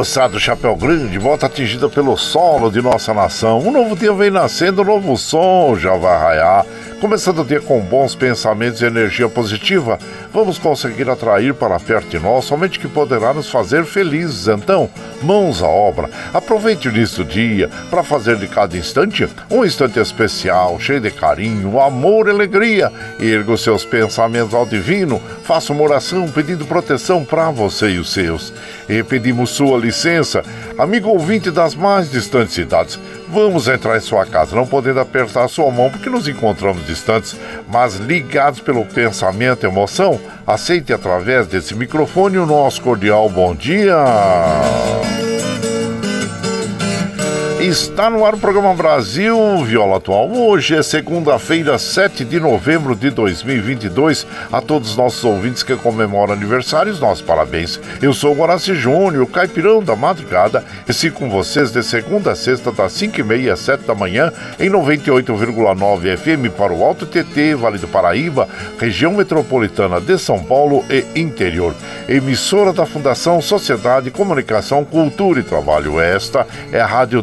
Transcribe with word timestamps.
moçada 0.00 0.32
do 0.32 0.40
Chapéu 0.40 0.74
Grande 0.76 1.18
volta 1.18 1.44
atingida 1.44 1.86
pelo 1.86 2.16
solo 2.16 2.70
de 2.70 2.80
nossa 2.80 3.12
nação. 3.12 3.58
Um 3.58 3.70
novo 3.70 3.94
dia 3.94 4.14
vem 4.14 4.30
nascendo, 4.30 4.80
um 4.80 4.84
novo 4.86 5.14
som 5.18 5.76
já 5.76 5.94
vai 5.94 6.18
raiar. 6.18 6.64
Começando 7.02 7.40
o 7.40 7.44
dia 7.44 7.60
com 7.60 7.82
bons 7.82 8.14
pensamentos 8.14 8.80
e 8.80 8.86
energia 8.86 9.28
positiva, 9.28 9.98
vamos 10.32 10.58
conseguir 10.58 11.08
atrair 11.08 11.54
para 11.54 11.78
perto 11.78 12.08
de 12.08 12.18
nós 12.18 12.44
somente 12.44 12.78
que 12.78 12.88
poderá 12.88 13.34
nos 13.34 13.50
fazer 13.50 13.84
felizes. 13.84 14.48
Então, 14.48 14.88
mãos 15.22 15.62
à 15.62 15.68
obra. 15.68 16.08
Aproveite 16.32 16.88
o 16.88 16.94
início 16.94 17.24
do 17.24 17.30
dia 17.30 17.68
para 17.90 18.02
fazer 18.02 18.36
de 18.36 18.46
cada 18.46 18.76
instante 18.76 19.28
um 19.50 19.64
instante 19.64 19.98
especial, 19.98 20.78
cheio 20.78 21.00
de 21.00 21.10
carinho, 21.10 21.80
amor 21.80 22.28
e 22.28 22.30
alegria. 22.30 22.92
Erga 23.18 23.52
os 23.52 23.62
seus 23.62 23.84
pensamentos 23.84 24.54
ao 24.54 24.66
divino, 24.66 25.20
faça 25.44 25.72
uma 25.72 25.82
oração 25.82 26.28
pedindo 26.28 26.66
proteção 26.66 27.24
para 27.24 27.50
você 27.50 27.90
e 27.90 27.98
os 27.98 28.12
seus. 28.12 28.52
E 28.88 29.02
pedimos 29.02 29.50
sua 29.50 29.78
licença, 29.78 30.42
amigo 30.78 31.08
ouvinte 31.08 31.50
das 31.50 31.74
mais 31.74 32.10
distantes 32.10 32.54
cidades. 32.54 32.98
Vamos 33.28 33.68
entrar 33.68 33.96
em 33.96 34.00
sua 34.00 34.26
casa, 34.26 34.56
não 34.56 34.66
podendo 34.66 35.00
apertar 35.00 35.48
sua 35.48 35.70
mão 35.70 35.90
porque 35.90 36.10
nos 36.10 36.26
encontramos 36.26 36.84
distantes, 36.86 37.36
mas 37.68 37.96
ligados 37.96 38.60
pelo 38.60 38.84
pensamento 38.84 39.64
e 39.64 39.68
emoção. 39.68 40.19
Aceite 40.46 40.92
através 40.92 41.46
desse 41.46 41.74
microfone 41.74 42.38
o 42.38 42.46
nosso 42.46 42.80
cordial 42.82 43.28
bom 43.28 43.54
dia. 43.54 43.96
Está 47.60 48.08
no 48.08 48.24
ar 48.24 48.34
o 48.34 48.38
programa 48.38 48.72
Brasil 48.72 49.36
Viola 49.66 49.98
Atual. 49.98 50.30
Hoje 50.32 50.74
é 50.74 50.82
segunda-feira, 50.82 51.78
7 51.78 52.24
de 52.24 52.40
novembro 52.40 52.96
de 52.96 53.10
2022. 53.10 54.26
A 54.50 54.62
todos 54.62 54.92
os 54.92 54.96
nossos 54.96 55.22
ouvintes 55.22 55.62
que 55.62 55.76
comemoram 55.76 56.32
aniversários, 56.32 56.98
nossos 56.98 57.20
parabéns. 57.20 57.78
Eu 58.00 58.14
sou 58.14 58.34
o 58.34 58.40
Horácio 58.40 58.74
Júnior, 58.74 59.26
caipirão 59.26 59.82
da 59.82 59.94
madrugada, 59.94 60.64
e 60.88 60.92
sigo 60.94 61.18
com 61.18 61.28
vocês 61.28 61.70
de 61.70 61.82
segunda 61.82 62.32
a 62.32 62.34
sexta, 62.34 62.72
das 62.72 62.94
5h30 62.94 63.52
às 63.52 63.60
7 63.60 63.84
da 63.84 63.94
manhã, 63.94 64.32
em 64.58 64.70
98,9 64.70 66.16
FM 66.16 66.56
para 66.56 66.72
o 66.72 66.82
Alto 66.82 67.04
TT, 67.04 67.56
Vale 67.56 67.76
do 67.76 67.88
Paraíba, 67.88 68.48
região 68.78 69.12
metropolitana 69.12 70.00
de 70.00 70.18
São 70.18 70.42
Paulo 70.42 70.82
e 70.88 71.04
interior. 71.20 71.74
Emissora 72.08 72.72
da 72.72 72.86
Fundação 72.86 73.42
Sociedade, 73.42 74.10
Comunicação, 74.10 74.82
Cultura 74.82 75.40
e 75.40 75.42
Trabalho. 75.42 76.00
Esta 76.00 76.46
é 76.72 76.80
a 76.80 76.86
Rádio 76.86 77.22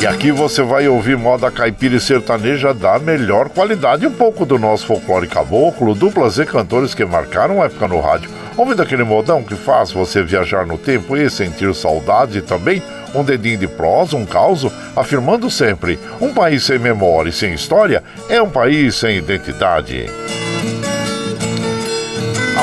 E 0.00 0.06
aqui 0.06 0.32
você 0.32 0.62
vai 0.62 0.88
ouvir 0.88 1.18
moda 1.18 1.50
caipira 1.50 1.96
e 1.96 2.00
sertaneja 2.00 2.72
da 2.72 2.98
melhor 2.98 3.50
qualidade, 3.50 4.06
um 4.06 4.12
pouco 4.12 4.46
do 4.46 4.58
nosso 4.58 4.86
folclore 4.86 5.28
caboclo, 5.28 5.94
duplas 5.94 6.38
e 6.38 6.46
cantores 6.46 6.94
que 6.94 7.04
marcaram 7.04 7.62
época 7.62 7.86
no 7.86 8.00
rádio. 8.00 8.39
Ouvindo 8.56 8.82
aquele 8.82 9.04
modão 9.04 9.42
que 9.42 9.54
faz 9.54 9.92
você 9.92 10.22
viajar 10.22 10.66
no 10.66 10.76
tempo 10.76 11.16
e 11.16 11.30
sentir 11.30 11.74
saudade 11.74 12.42
também 12.42 12.82
um 13.14 13.24
dedinho 13.24 13.58
de 13.58 13.68
prosa, 13.68 14.16
um 14.16 14.26
caos, 14.26 14.66
afirmando 14.94 15.50
sempre: 15.50 15.98
um 16.20 16.32
país 16.32 16.64
sem 16.64 16.78
memória 16.78 17.30
e 17.30 17.32
sem 17.32 17.54
história 17.54 18.02
é 18.28 18.40
um 18.40 18.50
país 18.50 18.94
sem 18.96 19.16
identidade. 19.16 20.06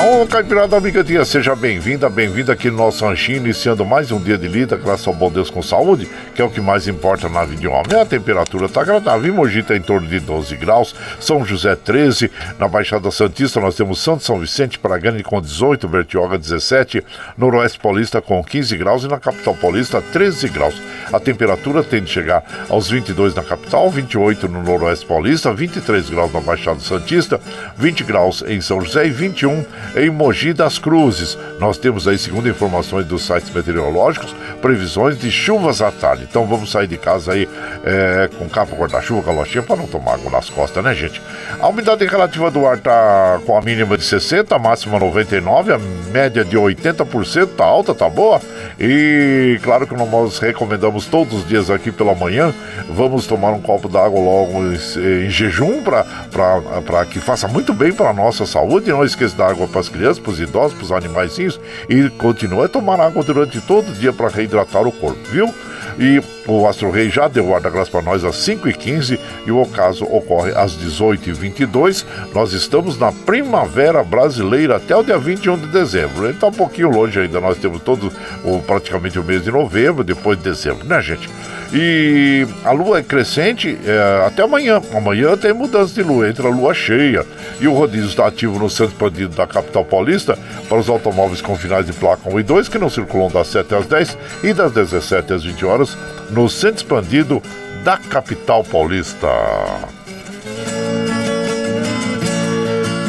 Ô, 0.00 0.24
Caipirada 0.28 0.76
amiga 0.76 1.02
dia, 1.02 1.24
seja 1.24 1.56
bem-vinda, 1.56 2.08
bem-vinda 2.08 2.52
aqui 2.52 2.70
no 2.70 2.76
nosso 2.76 3.04
ranchinho, 3.04 3.38
iniciando 3.38 3.84
mais 3.84 4.12
um 4.12 4.20
dia 4.20 4.38
de 4.38 4.46
lida, 4.46 4.76
graças 4.76 5.08
ao 5.08 5.12
bom 5.12 5.28
Deus 5.28 5.50
com 5.50 5.60
saúde, 5.60 6.08
que 6.36 6.40
é 6.40 6.44
o 6.44 6.50
que 6.50 6.60
mais 6.60 6.86
importa 6.86 7.28
na 7.28 7.44
vida 7.44 7.62
de 7.62 7.66
homem. 7.66 8.00
A 8.00 8.06
temperatura 8.06 8.66
está 8.66 8.82
agradável, 8.82 9.28
em 9.28 9.34
Mogi 9.34 9.58
está 9.58 9.74
em 9.74 9.80
torno 9.80 10.06
de 10.06 10.20
12 10.20 10.54
graus, 10.56 10.94
São 11.18 11.44
José 11.44 11.74
13, 11.74 12.30
na 12.60 12.68
Baixada 12.68 13.10
Santista 13.10 13.58
nós 13.58 13.74
temos 13.74 13.98
Santo 13.98 14.22
São 14.22 14.38
Vicente 14.38 14.78
Paragani 14.78 15.24
com 15.24 15.40
18, 15.40 15.88
Bertioga 15.88 16.38
17, 16.38 17.04
Noroeste 17.36 17.80
Paulista 17.80 18.20
com 18.20 18.42
15 18.44 18.76
graus 18.76 19.02
e 19.02 19.08
na 19.08 19.18
capital 19.18 19.56
paulista 19.56 20.00
13 20.00 20.48
graus. 20.48 20.80
A 21.12 21.18
temperatura 21.18 21.82
tende 21.82 22.04
a 22.04 22.14
chegar 22.14 22.44
aos 22.68 22.88
22 22.88 23.34
na 23.34 23.42
capital, 23.42 23.90
28 23.90 24.46
no 24.46 24.62
Noroeste 24.62 25.06
Paulista, 25.06 25.52
23 25.52 26.08
graus 26.08 26.32
na 26.32 26.40
Baixada 26.40 26.78
Santista, 26.78 27.40
20 27.76 28.04
graus 28.04 28.44
em 28.46 28.60
São 28.60 28.80
José 28.80 29.08
e 29.08 29.10
21 29.10 29.64
em 29.96 30.10
Mogi 30.10 30.52
das 30.52 30.78
Cruzes. 30.78 31.38
Nós 31.58 31.78
temos 31.78 32.06
aí, 32.06 32.18
segundo 32.18 32.48
informações 32.48 33.06
dos 33.06 33.26
sites 33.26 33.50
meteorológicos, 33.50 34.34
previsões 34.60 35.18
de 35.18 35.30
chuvas 35.30 35.80
à 35.80 35.90
tarde. 35.90 36.26
Então 36.28 36.46
vamos 36.46 36.70
sair 36.70 36.86
de 36.86 36.96
casa 36.96 37.32
aí 37.32 37.48
é, 37.84 38.28
com 38.38 38.48
capa, 38.48 38.76
guarda-chuva, 38.76 39.22
calochinha 39.22 39.62
para 39.62 39.76
não 39.76 39.86
tomar 39.86 40.14
água 40.14 40.30
nas 40.30 40.50
costas, 40.50 40.82
né, 40.82 40.94
gente? 40.94 41.20
A 41.60 41.68
umidade 41.68 42.04
relativa 42.06 42.50
do 42.50 42.66
ar 42.66 42.78
tá 42.78 43.40
com 43.46 43.56
a 43.56 43.60
mínima 43.60 43.96
de 43.96 44.04
60, 44.04 44.54
a 44.54 44.58
máxima 44.58 44.98
99, 44.98 45.72
a 45.72 45.78
média 46.12 46.44
de 46.44 46.56
80%, 46.56 47.48
tá 47.56 47.64
alta, 47.64 47.94
tá 47.94 48.08
boa. 48.08 48.40
E 48.78 49.58
claro 49.62 49.86
que 49.86 49.94
nós 49.94 50.38
recomendamos 50.38 51.06
todos 51.06 51.40
os 51.40 51.48
dias 51.48 51.70
aqui 51.70 51.90
pela 51.90 52.14
manhã, 52.14 52.54
vamos 52.88 53.26
tomar 53.26 53.50
um 53.50 53.60
copo 53.60 53.88
d'água 53.88 54.20
logo 54.20 54.52
em, 54.62 55.26
em 55.26 55.30
jejum 55.30 55.82
para 55.82 57.04
que 57.06 57.20
faça 57.20 57.48
muito 57.48 57.72
bem 57.72 57.92
para 57.92 58.12
nossa 58.12 58.46
saúde. 58.46 58.90
Não 58.90 59.04
esqueça 59.04 59.36
da 59.36 59.48
água 59.48 59.66
para 59.66 59.77
as 59.78 59.88
crianças, 59.88 60.18
para 60.18 60.32
os 60.32 60.40
idosos, 60.40 60.74
para 60.74 60.84
os 60.84 60.92
animaizinhos 60.92 61.60
e 61.88 62.08
continue 62.10 62.64
a 62.64 62.68
tomar 62.68 63.00
água 63.00 63.22
durante 63.22 63.60
todo 63.60 63.90
o 63.90 63.92
dia 63.92 64.12
para 64.12 64.28
reidratar 64.28 64.86
o 64.86 64.92
corpo, 64.92 65.20
viu? 65.30 65.52
E 65.98 66.22
o 66.46 66.66
Astro 66.66 66.90
Rei 66.90 67.10
já 67.10 67.26
deu 67.26 67.48
guarda-graça 67.48 67.90
para 67.90 68.02
nós 68.02 68.24
às 68.24 68.36
5h15 68.36 69.18
e 69.46 69.50
o 69.50 69.60
ocaso 69.60 70.04
ocorre 70.04 70.52
às 70.52 70.78
18h22. 70.78 72.04
Nós 72.32 72.52
estamos 72.52 72.96
na 72.96 73.10
primavera 73.10 74.04
brasileira 74.04 74.76
até 74.76 74.96
o 74.96 75.02
dia 75.02 75.18
21 75.18 75.58
de 75.58 75.66
dezembro. 75.66 76.24
Ele 76.24 76.34
está 76.34 76.46
um 76.46 76.52
pouquinho 76.52 76.90
longe 76.90 77.18
ainda, 77.18 77.40
nós 77.40 77.58
temos 77.58 77.82
todo 77.82 78.12
o, 78.44 78.62
praticamente 78.62 79.18
o 79.18 79.24
mês 79.24 79.42
de 79.42 79.50
novembro, 79.50 80.04
depois 80.04 80.38
de 80.38 80.44
dezembro, 80.44 80.86
né, 80.86 81.02
gente? 81.02 81.28
E 81.72 82.46
a 82.64 82.72
lua 82.72 83.00
é 83.00 83.02
crescente 83.02 83.78
é, 83.84 84.26
até 84.26 84.42
amanhã. 84.42 84.80
Amanhã 84.94 85.36
tem 85.36 85.52
mudança 85.52 85.92
de 85.92 86.02
lua, 86.02 86.28
entra 86.28 86.46
a 86.48 86.50
lua 86.50 86.72
cheia. 86.72 87.26
E 87.60 87.68
o 87.68 87.74
rodízio 87.74 88.08
está 88.08 88.26
ativo 88.26 88.58
no 88.58 88.70
centro 88.70 88.92
expandido 88.92 89.36
da 89.36 89.46
capital 89.46 89.84
paulista 89.84 90.38
para 90.66 90.78
os 90.78 90.88
automóveis 90.88 91.42
com 91.42 91.54
finais 91.56 91.84
de 91.84 91.92
placa 91.92 92.28
1 92.30 92.40
e 92.40 92.42
2 92.42 92.68
que 92.68 92.78
não 92.78 92.88
circulam 92.88 93.28
das 93.30 93.48
7 93.48 93.74
às 93.74 93.86
10 93.86 94.18
e 94.44 94.54
das 94.54 94.72
17 94.72 95.32
às 95.34 95.44
20 95.44 95.66
horas 95.66 95.87
no 96.30 96.48
centro 96.48 96.76
expandido 96.76 97.42
da 97.84 97.96
capital 97.96 98.64
paulista. 98.64 99.28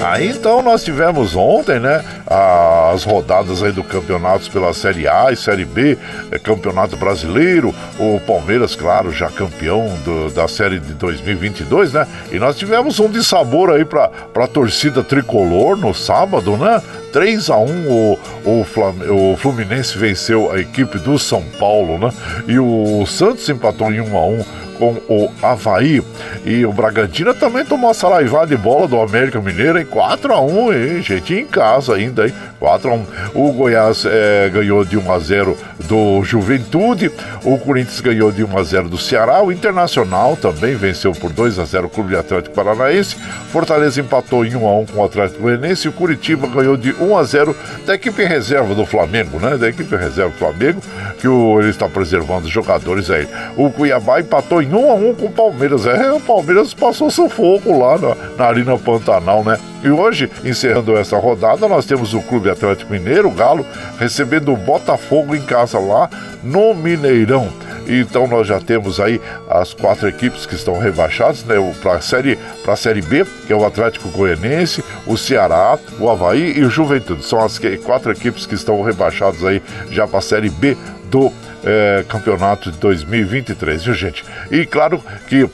Aí 0.01 0.29
então 0.29 0.61
nós 0.61 0.83
tivemos 0.83 1.35
ontem, 1.35 1.79
né, 1.79 2.03
as 2.25 3.03
rodadas 3.03 3.61
aí 3.61 3.71
do 3.71 3.83
campeonatos 3.83 4.47
pela 4.47 4.73
Série 4.73 5.07
A 5.07 5.31
e 5.31 5.35
Série 5.35 5.65
B, 5.65 5.97
é, 6.31 6.39
Campeonato 6.39 6.95
Brasileiro, 6.95 7.75
o 7.99 8.19
Palmeiras, 8.21 8.75
claro, 8.75 9.11
já 9.11 9.29
campeão 9.29 9.87
do, 10.05 10.29
da 10.29 10.47
Série 10.47 10.79
de 10.79 10.93
2022, 10.93 11.93
né? 11.93 12.07
E 12.31 12.39
nós 12.39 12.57
tivemos 12.57 12.99
um 12.99 13.09
de 13.09 13.23
sabor 13.23 13.71
aí 13.71 13.83
para 13.83 14.09
a 14.35 14.47
torcida 14.47 15.03
tricolor 15.03 15.75
no 15.75 15.93
sábado, 15.93 16.55
né? 16.55 16.81
3 17.11 17.49
a 17.49 17.57
1 17.57 17.87
o, 17.87 18.19
o, 18.45 18.63
Flam, 18.63 18.93
o 19.09 19.35
Fluminense 19.37 19.97
venceu 19.97 20.51
a 20.51 20.59
equipe 20.59 20.97
do 20.99 21.17
São 21.19 21.43
Paulo, 21.59 21.97
né? 21.97 22.13
E 22.47 22.57
o 22.59 23.05
Santos 23.05 23.49
empatou 23.49 23.91
em 23.91 23.99
1 23.99 24.17
a 24.17 24.25
1 24.25 24.45
com 24.79 24.93
o 25.09 25.29
Havaí. 25.43 26.01
E 26.45 26.65
o 26.65 26.71
Bragantino 26.71 27.33
também 27.33 27.65
tomou 27.65 27.91
a 27.91 27.93
saraivada 27.93 28.47
de 28.47 28.57
bola 28.57 28.87
do 28.87 28.99
América 28.99 29.41
Mineiro 29.41 29.77
em 29.77 29.85
4x1, 29.85 30.73
hein, 30.73 31.01
gente? 31.01 31.33
Em 31.35 31.45
casa 31.45 31.95
ainda, 31.95 32.25
hein? 32.25 32.33
4x1. 32.61 33.01
O 33.33 33.51
Goiás 33.51 34.05
é, 34.05 34.49
ganhou 34.49 34.83
de 34.85 34.97
1x0 34.97 35.55
do 35.85 36.23
Juventude. 36.23 37.11
O 37.43 37.57
Corinthians 37.57 37.99
ganhou 37.99 38.31
de 38.31 38.45
1x0 38.45 38.87
do 38.87 38.97
Ceará. 38.97 39.41
O 39.43 39.51
Internacional 39.51 40.35
também 40.37 40.75
venceu 40.75 41.11
por 41.11 41.31
2x0 41.31 41.85
o 41.85 41.89
Clube 41.89 42.15
Atlético 42.15 42.55
Paranaense. 42.55 43.17
Fortaleza 43.51 43.99
empatou 43.99 44.45
em 44.45 44.51
1x1 44.51 44.91
com 44.91 45.01
o 45.01 45.05
Atlético 45.05 45.41
Goianiense. 45.41 45.87
E 45.87 45.89
o 45.89 45.93
Curitiba 45.93 46.47
ganhou 46.47 46.77
de 46.77 46.93
1x0 46.93 47.55
da 47.85 47.95
equipe 47.95 48.23
reserva 48.23 48.73
do 48.73 48.85
Flamengo, 48.85 49.39
né? 49.39 49.57
Da 49.57 49.67
equipe 49.67 49.95
reserva 49.95 50.31
do 50.31 50.37
Flamengo, 50.37 50.81
que 51.19 51.27
o, 51.27 51.59
ele 51.59 51.69
está 51.69 51.89
preservando 51.89 52.45
os 52.45 52.51
jogadores 52.51 53.09
aí. 53.09 53.27
O 53.57 53.69
Cuiabá 53.69 54.19
empatou 54.19 54.61
em 54.61 54.68
em 54.69 54.73
1 54.73 54.91
a 54.91 54.93
1 54.93 55.15
com 55.15 55.25
o 55.25 55.31
Palmeiras. 55.31 55.85
É, 55.87 56.11
o 56.11 56.19
Palmeiras 56.19 56.73
passou 56.73 57.09
sufoco 57.09 57.77
lá 57.77 57.97
na, 57.97 58.15
na 58.37 58.45
Arena 58.45 58.77
Pantanal, 58.77 59.43
né? 59.43 59.57
E 59.83 59.89
hoje, 59.89 60.29
encerrando 60.43 60.95
essa 60.97 61.17
rodada, 61.17 61.67
nós 61.67 61.85
temos 61.85 62.13
o 62.13 62.21
Clube 62.21 62.49
Atlético 62.49 62.91
Mineiro, 62.91 63.29
o 63.29 63.31
Galo, 63.31 63.65
recebendo 63.97 64.53
o 64.53 64.57
Botafogo 64.57 65.35
em 65.35 65.41
casa 65.41 65.79
lá 65.79 66.09
no 66.43 66.73
Mineirão. 66.73 67.49
Então 67.87 68.27
nós 68.27 68.45
já 68.45 68.59
temos 68.59 68.99
aí 68.99 69.19
as 69.49 69.73
quatro 69.73 70.07
equipes 70.07 70.45
que 70.45 70.53
estão 70.53 70.77
rebaixadas, 70.77 71.43
né? 71.43 71.55
Para 71.81 71.93
a 71.93 72.01
série, 72.01 72.37
a 72.67 72.75
série 72.75 73.01
B, 73.01 73.25
que 73.47 73.53
é 73.53 73.55
o 73.55 73.65
Atlético 73.65 74.09
Goianense, 74.09 74.83
o 75.07 75.17
Ceará, 75.17 75.79
o 75.99 76.07
Havaí 76.07 76.57
e 76.57 76.63
o 76.63 76.69
Juventude. 76.69 77.25
São 77.25 77.43
as 77.43 77.59
quatro 77.83 78.11
equipes 78.11 78.45
que 78.45 78.53
estão 78.53 78.81
rebaixadas 78.83 79.43
aí 79.43 79.61
já 79.89 80.07
para 80.07 80.19
a 80.19 80.21
série 80.21 80.49
B 80.49 80.77
do 81.09 81.31
é, 81.63 82.03
campeonato 82.07 82.71
de 82.71 82.77
2023, 82.77 83.83
viu 83.83 83.93
gente? 83.93 84.23
E 84.51 84.65
claro 84.65 85.03
que 85.27 85.49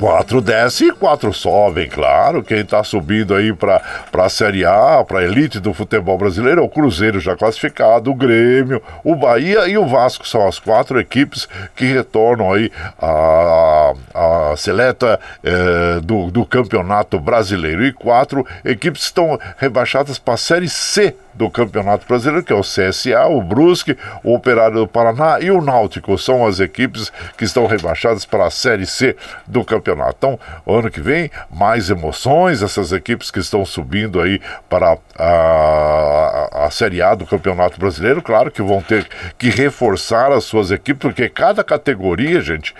Quatro 0.00 0.40
desce 0.40 0.86
e 0.86 0.92
quatro 0.92 1.30
sobem, 1.30 1.86
claro. 1.86 2.42
Quem 2.42 2.60
está 2.60 2.82
subindo 2.82 3.34
aí 3.34 3.52
para 3.52 3.82
a 4.14 4.28
Série 4.30 4.64
A, 4.64 5.04
para 5.06 5.18
a 5.18 5.24
elite 5.24 5.60
do 5.60 5.74
futebol 5.74 6.16
brasileiro, 6.16 6.62
é 6.62 6.64
o 6.64 6.70
Cruzeiro 6.70 7.20
já 7.20 7.36
classificado, 7.36 8.10
o 8.10 8.14
Grêmio, 8.14 8.82
o 9.04 9.14
Bahia 9.14 9.68
e 9.68 9.76
o 9.76 9.86
Vasco. 9.86 10.26
São 10.26 10.48
as 10.48 10.58
quatro 10.58 10.98
equipes 10.98 11.46
que 11.76 11.84
retornam 11.84 12.50
aí 12.50 12.72
a, 12.98 13.92
a, 14.14 14.56
seleta 14.56 15.20
é, 15.44 16.00
do, 16.00 16.30
do 16.30 16.46
Campeonato 16.46 17.20
Brasileiro. 17.20 17.84
E 17.84 17.92
quatro 17.92 18.46
equipes 18.64 19.02
estão 19.02 19.38
rebaixadas 19.58 20.18
para 20.18 20.32
a 20.32 20.38
Série 20.38 20.70
C 20.70 21.14
do 21.34 21.48
Campeonato 21.50 22.06
Brasileiro, 22.06 22.44
que 22.44 22.52
é 22.52 22.56
o 22.56 22.62
CSA, 22.62 23.26
o 23.28 23.40
Brusque, 23.40 23.96
o 24.24 24.34
Operário 24.34 24.78
do 24.78 24.88
Paraná 24.88 25.38
e 25.40 25.50
o 25.50 25.60
Náutico. 25.60 26.16
São 26.18 26.46
as 26.46 26.58
equipes 26.58 27.12
que 27.36 27.44
estão 27.44 27.66
rebaixadas 27.66 28.24
para 28.24 28.46
a 28.46 28.50
Série 28.50 28.86
C 28.86 29.14
do 29.46 29.62
campeonato. 29.62 29.89
Então, 30.16 30.38
ano 30.66 30.90
que 30.90 31.00
vem, 31.00 31.30
mais 31.50 31.90
emoções, 31.90 32.62
essas 32.62 32.92
equipes 32.92 33.30
que 33.30 33.38
estão 33.38 33.64
subindo 33.64 34.20
aí 34.20 34.40
para 34.68 34.96
a, 35.18 36.48
a, 36.52 36.66
a 36.66 36.70
Série 36.70 37.02
A 37.02 37.14
do 37.14 37.26
Campeonato 37.26 37.78
Brasileiro, 37.78 38.22
claro 38.22 38.50
que 38.50 38.62
vão 38.62 38.80
ter 38.80 39.06
que 39.38 39.50
reforçar 39.50 40.32
as 40.32 40.44
suas 40.44 40.70
equipes, 40.70 41.00
porque 41.00 41.28
cada 41.28 41.62
categoria, 41.64 42.40
gente, 42.40 42.74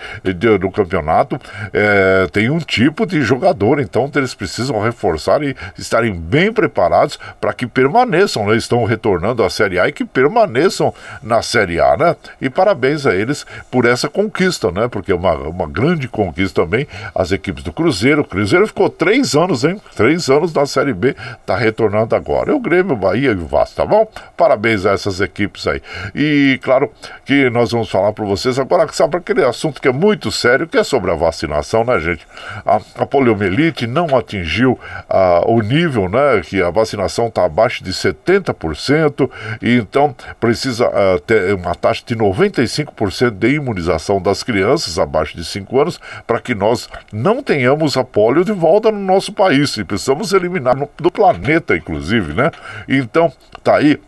do 0.59 0.71
campeonato 0.71 1.39
é, 1.73 2.27
tem 2.31 2.49
um 2.49 2.59
tipo 2.59 3.05
de 3.05 3.21
jogador, 3.21 3.79
então 3.79 4.09
eles 4.15 4.33
precisam 4.33 4.79
reforçar 4.79 5.41
e 5.43 5.55
estarem 5.77 6.13
bem 6.13 6.51
preparados 6.51 7.17
para 7.39 7.53
que 7.53 7.65
permaneçam 7.65 8.45
né, 8.45 8.55
estão 8.55 8.83
retornando 8.83 9.43
à 9.43 9.49
Série 9.49 9.79
A 9.79 9.87
e 9.87 9.91
que 9.91 10.05
permaneçam 10.05 10.93
na 11.21 11.41
Série 11.41 11.79
A, 11.79 11.97
né? 11.97 12.15
E 12.39 12.49
parabéns 12.49 13.05
a 13.05 13.15
eles 13.15 13.45
por 13.69 13.85
essa 13.85 14.09
conquista, 14.09 14.71
né? 14.71 14.87
Porque 14.87 15.11
é 15.11 15.15
uma, 15.15 15.33
uma 15.33 15.67
grande 15.67 16.07
conquista 16.07 16.61
também 16.61 16.87
as 17.13 17.31
equipes 17.31 17.63
do 17.63 17.73
Cruzeiro. 17.73 18.21
O 18.21 18.25
Cruzeiro 18.25 18.67
ficou 18.67 18.89
três 18.89 19.35
anos, 19.35 19.63
hein? 19.63 19.81
Três 19.95 20.29
anos 20.29 20.53
na 20.53 20.65
Série 20.65 20.93
B, 20.93 21.15
tá 21.45 21.55
retornando 21.55 22.15
agora. 22.15 22.55
O 22.55 22.59
Grêmio, 22.59 22.93
o 22.93 22.97
Bahia 22.97 23.31
e 23.31 23.35
o 23.35 23.45
Vasco, 23.45 23.75
tá 23.75 23.85
bom? 23.85 24.07
Parabéns 24.37 24.85
a 24.85 24.91
essas 24.91 25.21
equipes 25.21 25.67
aí. 25.67 25.81
E 26.13 26.59
claro 26.61 26.91
que 27.25 27.49
nós 27.49 27.71
vamos 27.71 27.89
falar 27.89 28.13
para 28.13 28.25
vocês 28.25 28.59
agora, 28.59 28.87
sabe, 28.91 29.17
aquele 29.17 29.43
assunto 29.43 29.81
que 29.81 29.87
é 29.87 29.93
muito 29.93 30.31
sério, 30.31 30.67
que 30.67 30.77
é 30.77 30.83
sobre 30.83 31.11
a 31.11 31.15
vacinação, 31.15 31.83
né, 31.83 31.99
gente? 31.99 32.27
A, 32.65 32.79
a 32.99 33.05
poliomielite 33.05 33.87
não 33.87 34.15
atingiu 34.15 34.79
a, 35.09 35.43
o 35.45 35.61
nível, 35.61 36.09
né? 36.09 36.41
Que 36.43 36.61
a 36.61 36.69
vacinação 36.69 37.27
está 37.27 37.45
abaixo 37.45 37.83
de 37.83 37.93
70 37.93 38.51
80%, 38.53 39.29
e 39.61 39.75
então 39.75 40.15
precisa 40.39 40.87
uh, 40.87 41.19
ter 41.19 41.53
uma 41.53 41.75
taxa 41.75 42.03
de 42.05 42.15
95% 42.15 43.31
de 43.31 43.55
imunização 43.55 44.21
das 44.21 44.43
crianças 44.43 44.97
abaixo 44.97 45.35
de 45.35 45.43
5 45.43 45.79
anos 45.79 45.99
para 46.25 46.39
que 46.39 46.55
nós 46.55 46.80
não 47.11 47.41
tenhamos 47.43 47.97
a 47.97 48.03
polio 48.03 48.43
de 48.43 48.51
volta 48.51 48.91
no 48.91 48.99
nosso 48.99 49.33
país 49.33 49.75
e 49.77 49.83
precisamos 49.83 50.33
eliminar 50.33 50.75
no, 50.75 50.89
do 50.97 51.11
planeta, 51.11 51.75
inclusive, 51.75 52.33
né? 52.33 52.51
Então, 52.87 53.31
tá 53.63 53.77
aí 53.77 53.99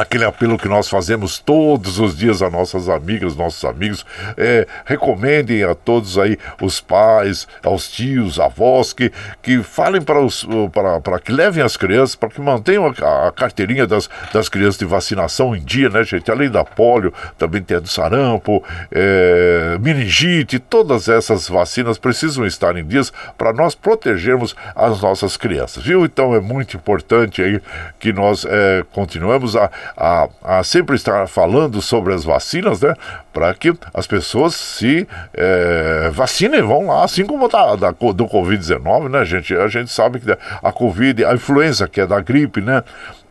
aquele 0.00 0.24
apelo 0.24 0.56
que 0.56 0.68
nós 0.68 0.88
fazemos 0.88 1.38
todos 1.38 1.98
os 1.98 2.16
dias 2.16 2.40
a 2.40 2.48
nossas 2.48 2.88
amigas, 2.88 3.34
nossos 3.34 3.64
amigos, 3.64 4.06
é, 4.36 4.66
recomendem 4.84 5.64
a 5.64 5.74
todos 5.74 6.18
aí, 6.18 6.38
os 6.62 6.80
pais, 6.80 7.48
aos 7.64 7.90
tios, 7.90 8.38
avós, 8.38 8.92
que, 8.92 9.12
que 9.42 9.62
falem 9.62 10.00
para, 10.00 10.20
os, 10.20 10.46
para, 10.72 11.00
para 11.00 11.18
que 11.18 11.32
levem 11.32 11.62
as 11.62 11.76
crianças, 11.76 12.14
para 12.14 12.28
que 12.28 12.40
mantenham 12.40 12.86
a, 12.86 13.28
a, 13.28 13.32
carteirinha 13.32 13.86
das, 13.86 14.08
das 14.32 14.48
crianças 14.48 14.78
de 14.78 14.84
vacinação 14.84 15.54
em 15.54 15.60
dia, 15.60 15.88
né, 15.88 16.04
gente? 16.04 16.30
Além 16.30 16.50
da 16.50 16.64
polio, 16.64 17.12
também 17.36 17.62
tem 17.62 17.76
a 17.76 17.80
do 17.80 17.88
sarampo, 17.88 18.62
é, 18.92 19.76
meningite, 19.80 20.58
todas 20.58 21.08
essas 21.08 21.48
vacinas 21.48 21.98
precisam 21.98 22.46
estar 22.46 22.76
em 22.76 22.84
dias 22.84 23.12
para 23.36 23.52
nós 23.52 23.74
protegermos 23.74 24.54
as 24.74 25.00
nossas 25.00 25.36
crianças, 25.36 25.82
viu? 25.82 26.04
Então 26.04 26.34
é 26.34 26.40
muito 26.40 26.76
importante 26.76 27.42
aí 27.42 27.60
que 27.98 28.12
nós 28.12 28.44
é, 28.44 28.84
continuemos 28.92 29.56
a 29.56 29.70
a, 29.96 30.28
a 30.42 30.62
sempre 30.62 30.96
estar 30.96 31.26
falando 31.28 31.80
sobre 31.80 32.14
as 32.14 32.24
vacinas, 32.24 32.80
né? 32.80 32.94
Para 33.32 33.52
que 33.54 33.72
as 33.92 34.06
pessoas 34.06 34.54
se 34.54 35.06
é, 35.34 36.10
vacinem, 36.12 36.62
vão 36.62 36.86
lá, 36.86 37.04
assim 37.04 37.24
como 37.24 37.48
da, 37.48 37.76
da 37.76 37.90
do 37.90 38.26
Covid-19, 38.26 39.08
né, 39.08 39.24
gente? 39.24 39.54
A 39.54 39.68
gente 39.68 39.90
sabe 39.90 40.20
que 40.20 40.36
a 40.62 40.72
Covid, 40.72 41.24
a 41.24 41.34
influenza, 41.34 41.88
que 41.88 42.00
é 42.00 42.06
da 42.06 42.20
gripe, 42.20 42.60
né? 42.60 42.82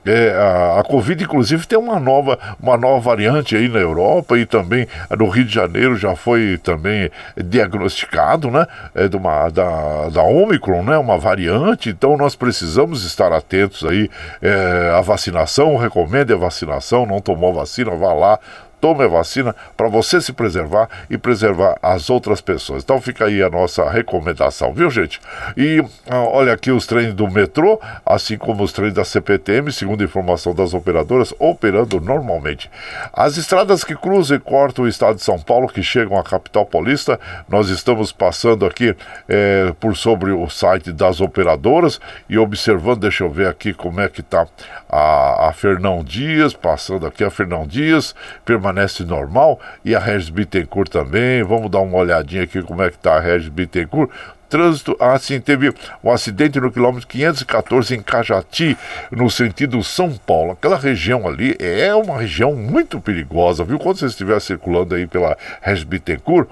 É, 0.08 0.34
a, 0.34 0.80
a, 0.80 0.84
Covid, 0.84 1.24
inclusive, 1.24 1.68
tem 1.68 1.78
uma 1.78 2.00
nova, 2.00 2.40
uma 2.62 2.78
nova 2.78 3.00
variante 3.00 3.56
aí 3.56 3.68
na 3.68 3.80
Europa 3.80 4.38
e 4.38 4.46
também 4.46 4.88
no 5.18 5.28
Rio 5.28 5.46
de 5.46 5.54
Janeiro 5.54 5.98
já 5.98 6.16
foi 6.16 6.58
também 6.64 7.10
diagnosticado, 7.36 8.50
né? 8.50 8.66
É 8.96 9.08
de 9.08 9.18
uma, 9.18 9.50
da, 9.50 10.10
da 10.10 10.24
Omicron, 10.24 10.84
né? 10.84 10.98
Uma 10.98 11.18
variante, 11.18 11.90
então 11.90 12.16
nós 12.18 12.36
precisamos 12.36 13.04
estar 13.04 13.32
atentos 13.32 13.84
aí 13.86 14.10
é, 14.42 14.94
à 14.98 15.02
vacinação, 15.02 15.76
recomende 15.78 16.34
a 16.34 16.38
vacinação, 16.38 17.06
não 17.06 17.20
tomou 17.20 17.54
vacina, 17.54 17.92
vá 17.92 18.14
lá, 18.14 18.40
tome 18.80 19.04
a 19.04 19.08
vacina 19.08 19.56
para 19.76 19.88
você 19.88 20.22
se 20.22 20.32
preservar 20.32 20.90
e 21.10 21.18
preservar 21.18 21.78
as 21.82 22.10
outras 22.10 22.42
pessoas. 22.42 22.84
Então 22.84 23.02
fica 23.02 23.26
aí 23.26 23.42
a 23.42 23.50
nossa 23.50 23.90
recomendação, 23.90 24.74
viu 24.74 24.90
gente? 24.90 25.20
E 25.56 25.84
ah, 26.10 26.24
olha 26.24 26.54
aqui 26.54 26.72
os 26.72 26.86
trens 26.86 27.14
do 27.14 27.30
metrô, 27.30 27.80
assim 28.06 28.38
como 28.38 28.64
os 28.64 28.72
trens 28.72 28.94
da 28.94 29.04
CPTM, 29.04 29.72
segundo 29.72 30.04
informação 30.04 30.54
das 30.54 30.74
operadoras, 30.74 31.34
operando 31.40 32.00
normalmente. 32.00 32.70
As 33.12 33.38
estradas 33.38 33.84
que 33.84 33.96
cruzam 33.96 34.38
e 34.38 34.40
cortam 34.40 34.86
o 34.86 34.88
estado 34.88 35.16
de 35.16 35.24
São 35.24 35.40
Paulo, 35.40 35.68
que 35.68 35.82
chegam 35.82 36.18
à 36.18 36.24
capital 36.24 36.66
paulista, 36.66 37.20
nós 37.50 37.70
estamos 37.70 38.12
passando 38.12 38.66
aqui 38.66 38.96
é, 39.28 39.74
por 39.80 39.96
sobre 39.96 40.32
o 40.32 40.50
site 40.50 40.92
das 40.92 41.20
operadoras 41.20 42.00
e 42.30 42.38
observando, 42.38 43.02
deixa 43.02 43.24
eu 43.24 43.30
ver 43.30 43.48
aqui 43.48 43.74
como 43.74 44.00
é 44.02 44.08
que 44.08 44.22
está 44.22 44.48
a, 44.90 45.50
a 45.50 45.54
Fernão 45.54 46.04
Dias, 46.04 46.54
passando 46.54 47.06
aqui 47.06 47.24
a 47.24 47.30
Fernão 47.30 47.66
Dias, 47.66 48.16
permanecendo 48.46 48.67
permanece 48.68 49.04
normal 49.04 49.60
e 49.84 49.96
a 49.96 50.00
Regis 50.00 50.30
Bittencourt 50.30 50.90
também. 50.90 51.44
Vamos 51.44 51.72
dar 51.72 51.80
uma 51.80 51.98
olhadinha 51.98 52.44
aqui 52.44 52.62
como 52.62 52.82
é 52.82 52.90
que 52.90 52.98
está 52.98 53.16
a 53.16 53.20
Regis 53.20 53.50
Bittencourt. 53.50 54.12
Trânsito, 54.50 54.96
assim, 54.98 55.42
teve 55.42 55.74
um 56.02 56.10
acidente 56.10 56.58
no 56.58 56.72
quilômetro 56.72 57.06
514 57.06 57.96
em 57.96 58.02
Cajati, 58.02 58.78
no 59.12 59.30
sentido 59.30 59.84
São 59.84 60.14
Paulo. 60.14 60.54
Aquela 60.54 60.78
região 60.78 61.28
ali 61.28 61.54
é 61.60 61.94
uma 61.94 62.18
região 62.18 62.56
muito 62.56 63.02
perigosa, 63.02 63.66
viu? 63.66 63.78
Quando 63.78 63.98
você 63.98 64.06
estiver 64.06 64.40
circulando 64.40 64.96
aí 64.96 65.06
pela 65.06 65.38
Regis 65.62 65.84
Bittencourt, 65.84 66.48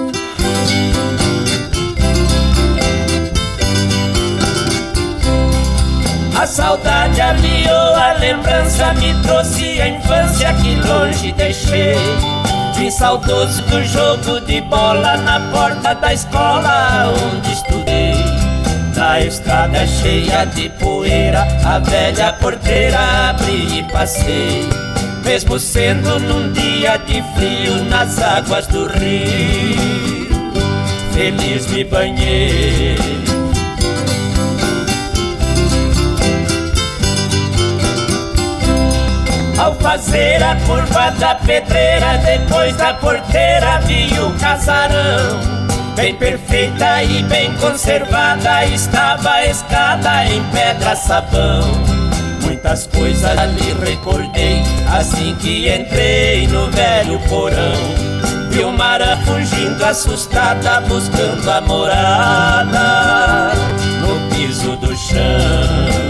A 6.40 6.46
saudade 6.46 7.20
aliou, 7.20 7.94
a 7.94 8.14
lembrança 8.14 8.94
me 8.94 9.12
trouxe 9.22 9.78
a 9.78 9.88
infância 9.88 10.54
que 10.54 10.74
longe 10.88 11.32
deixei. 11.32 11.98
Vim 12.76 12.90
saudoso 12.90 13.60
do 13.64 13.84
jogo 13.84 14.40
de 14.46 14.62
bola 14.62 15.18
na 15.18 15.38
porta 15.50 15.94
da 15.94 16.14
escola 16.14 17.12
onde 17.12 17.52
estudei. 17.52 17.89
Na 19.10 19.18
estrada 19.18 19.84
cheia 19.88 20.44
de 20.44 20.68
poeira, 20.68 21.42
a 21.64 21.80
velha 21.80 22.32
porteira 22.34 23.30
abri 23.30 23.80
e 23.80 23.82
passei. 23.90 24.68
Mesmo 25.24 25.58
sendo 25.58 26.20
num 26.20 26.52
dia 26.52 26.96
de 26.96 27.20
frio 27.34 27.84
nas 27.86 28.22
águas 28.22 28.68
do 28.68 28.86
rio, 28.86 30.28
feliz 31.12 31.66
me 31.66 31.82
banhei. 31.82 32.96
Ao 39.58 39.74
fazer 39.74 40.40
a 40.40 40.54
curva 40.54 41.10
da 41.18 41.34
pedreira, 41.34 42.16
depois 42.18 42.76
da 42.76 42.94
porteira 42.94 43.80
vi 43.80 44.08
o 44.20 44.30
casarão. 44.38 45.59
Bem 46.00 46.14
perfeita 46.14 47.02
e 47.02 47.23
bem 47.25 47.52
conservada 47.59 48.64
estava 48.64 49.33
a 49.33 49.47
escada 49.47 50.25
em 50.25 50.42
pedra 50.45 50.97
sabão. 50.97 51.61
Muitas 52.40 52.87
coisas 52.87 53.38
ali 53.38 53.75
recordei 53.85 54.62
assim 54.99 55.35
que 55.35 55.69
entrei 55.69 56.47
no 56.47 56.71
velho 56.71 57.21
porão. 57.28 57.75
Vi 58.49 58.64
uma 58.64 58.83
arã 58.83 59.19
fugindo 59.26 59.85
assustada, 59.85 60.80
buscando 60.88 61.50
a 61.50 61.61
morada 61.61 63.52
no 64.00 64.35
piso 64.35 64.76
do 64.76 64.97
chão. 64.97 66.09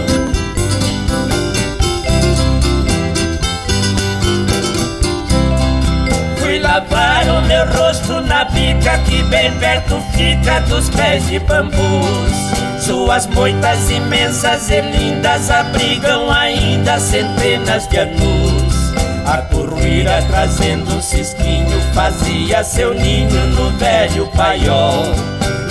Na 8.31 8.45
bica 8.45 8.97
que 8.99 9.21
bem 9.23 9.51
perto 9.59 10.01
fica 10.13 10.61
dos 10.61 10.89
pés 10.89 11.27
de 11.27 11.37
bambus. 11.39 12.31
Suas 12.79 13.27
moitas 13.27 13.91
imensas 13.91 14.69
e 14.69 14.79
lindas 14.79 15.51
abrigam 15.51 16.31
ainda 16.31 16.97
centenas 16.97 17.89
de 17.89 17.97
anos. 17.97 18.93
A 19.25 19.39
curruíra 19.53 20.23
trazendo 20.29 20.95
um 20.95 21.01
cisquinho 21.01 21.81
fazia 21.93 22.63
seu 22.63 22.93
ninho 22.93 23.47
no 23.47 23.69
velho 23.71 24.25
paiol. 24.27 25.13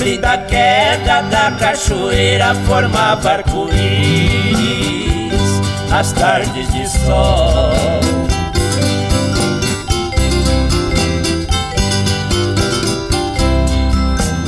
E 0.05 0.19
da 0.19 0.37
queda 0.37 1.23
da 1.23 1.51
cachoeira 1.53 2.55
formava 2.67 3.33
arco-íris 3.33 3.71
nas 5.89 6.13
tardes 6.13 6.71
de 6.73 6.87
sol. 6.89 8.10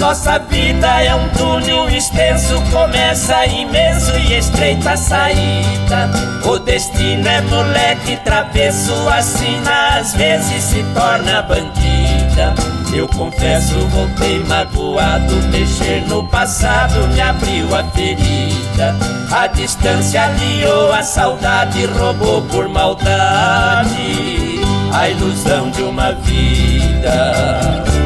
Nossa 0.02 0.36
vida 0.36 1.00
é 1.00 1.14
um 1.14 1.28
túnel 1.28 1.88
extenso, 1.88 2.60
começa 2.72 3.46
imenso 3.46 4.10
e 4.18 4.36
estreita 4.36 4.90
a 4.90 4.96
saída. 4.96 6.10
O 6.44 6.58
destino 6.58 7.28
é 7.28 7.40
moleque 7.42 8.16
travesso, 8.16 8.92
assim 9.08 9.62
às 9.64 10.12
vezes 10.12 10.64
se 10.64 10.82
torna 10.92 11.42
bandida. 11.42 12.52
Eu 12.92 13.06
confesso, 13.06 13.78
voltei 13.90 14.40
magoado, 14.40 15.36
mexer 15.52 16.02
no 16.08 16.26
passado 16.26 17.06
me 17.14 17.20
abriu 17.20 17.72
a 17.72 17.84
ferida. 17.84 18.96
A 19.30 19.46
distância 19.46 20.24
aliou 20.24 20.92
a 20.92 21.04
saudade, 21.04 21.86
roubou 21.86 22.42
por 22.42 22.68
maldade 22.68 24.60
a 24.92 25.08
ilusão 25.08 25.70
de 25.70 25.84
uma 25.84 26.10
vida. 26.10 28.01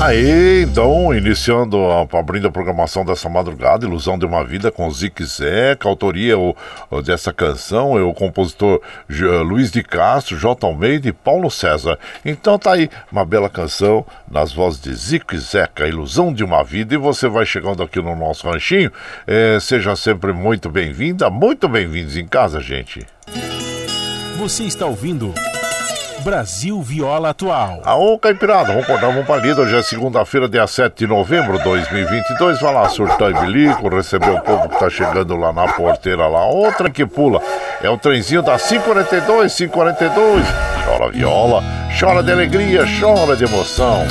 Aí, 0.00 0.62
então, 0.64 1.14
iniciando, 1.14 1.78
abrindo 2.12 2.48
a 2.48 2.50
programação 2.50 3.04
dessa 3.04 3.28
madrugada, 3.28 3.86
Ilusão 3.86 4.18
de 4.18 4.26
uma 4.26 4.44
Vida 4.44 4.70
com 4.70 4.90
Zique 4.90 5.24
Zeca, 5.24 5.88
autoria 5.88 6.36
o, 6.36 6.54
dessa 7.02 7.32
canção 7.32 7.96
é 7.96 8.02
o 8.02 8.12
compositor 8.12 8.82
J, 9.08 9.42
Luiz 9.42 9.70
de 9.70 9.82
Castro, 9.82 10.36
J. 10.36 10.66
Almeida 10.66 11.08
e 11.08 11.12
Paulo 11.12 11.50
César. 11.50 11.98
Então 12.24 12.58
tá 12.58 12.72
aí, 12.72 12.90
uma 13.10 13.24
bela 13.24 13.48
canção 13.48 14.04
nas 14.30 14.52
vozes 14.52 14.80
de 14.80 14.92
Zique 14.94 15.38
Zeca, 15.38 15.86
Ilusão 15.86 16.34
de 16.34 16.44
uma 16.44 16.62
Vida, 16.64 16.94
e 16.94 16.98
você 16.98 17.28
vai 17.28 17.46
chegando 17.46 17.82
aqui 17.82 18.00
no 18.00 18.16
nosso 18.16 18.48
ranchinho, 18.48 18.90
é, 19.26 19.58
seja 19.60 19.94
sempre 19.96 20.32
muito 20.32 20.68
bem-vinda, 20.68 21.30
muito 21.30 21.68
bem-vindos 21.68 22.16
em 22.16 22.26
casa, 22.26 22.60
gente. 22.60 23.06
Você 24.38 24.64
está 24.64 24.86
ouvindo... 24.86 25.32
Brasil 26.24 26.80
Viola 26.80 27.28
Atual. 27.30 27.82
Aô, 27.84 28.18
Caipirada, 28.18 28.68
vamos 28.68 28.84
acordar, 28.84 29.08
vamos 29.08 29.26
palida. 29.26 29.60
Hoje 29.60 29.76
é 29.76 29.82
segunda-feira, 29.82 30.48
dia 30.48 30.66
7 30.66 30.96
de 30.96 31.06
novembro 31.06 31.58
de 31.58 31.64
2022. 31.64 32.60
Vai 32.62 32.72
lá, 32.72 32.88
surtar 32.88 33.30
e 33.30 33.34
bilico, 33.34 33.94
receber 33.94 34.30
o 34.30 34.40
povo 34.40 34.70
que 34.70 34.78
tá 34.78 34.88
chegando 34.88 35.36
lá 35.36 35.52
na 35.52 35.68
porteira 35.68 36.26
lá. 36.26 36.46
Outra 36.46 36.88
que 36.88 37.04
pula. 37.04 37.42
É 37.82 37.90
o 37.90 37.98
trenzinho 37.98 38.40
da 38.40 38.58
542, 38.58 39.54
542. 39.54 40.46
Chora 40.86 41.10
viola, 41.10 41.62
chora 42.00 42.22
de 42.22 42.32
alegria, 42.32 42.84
chora 42.98 43.36
de 43.36 43.44
emoção. 43.44 44.06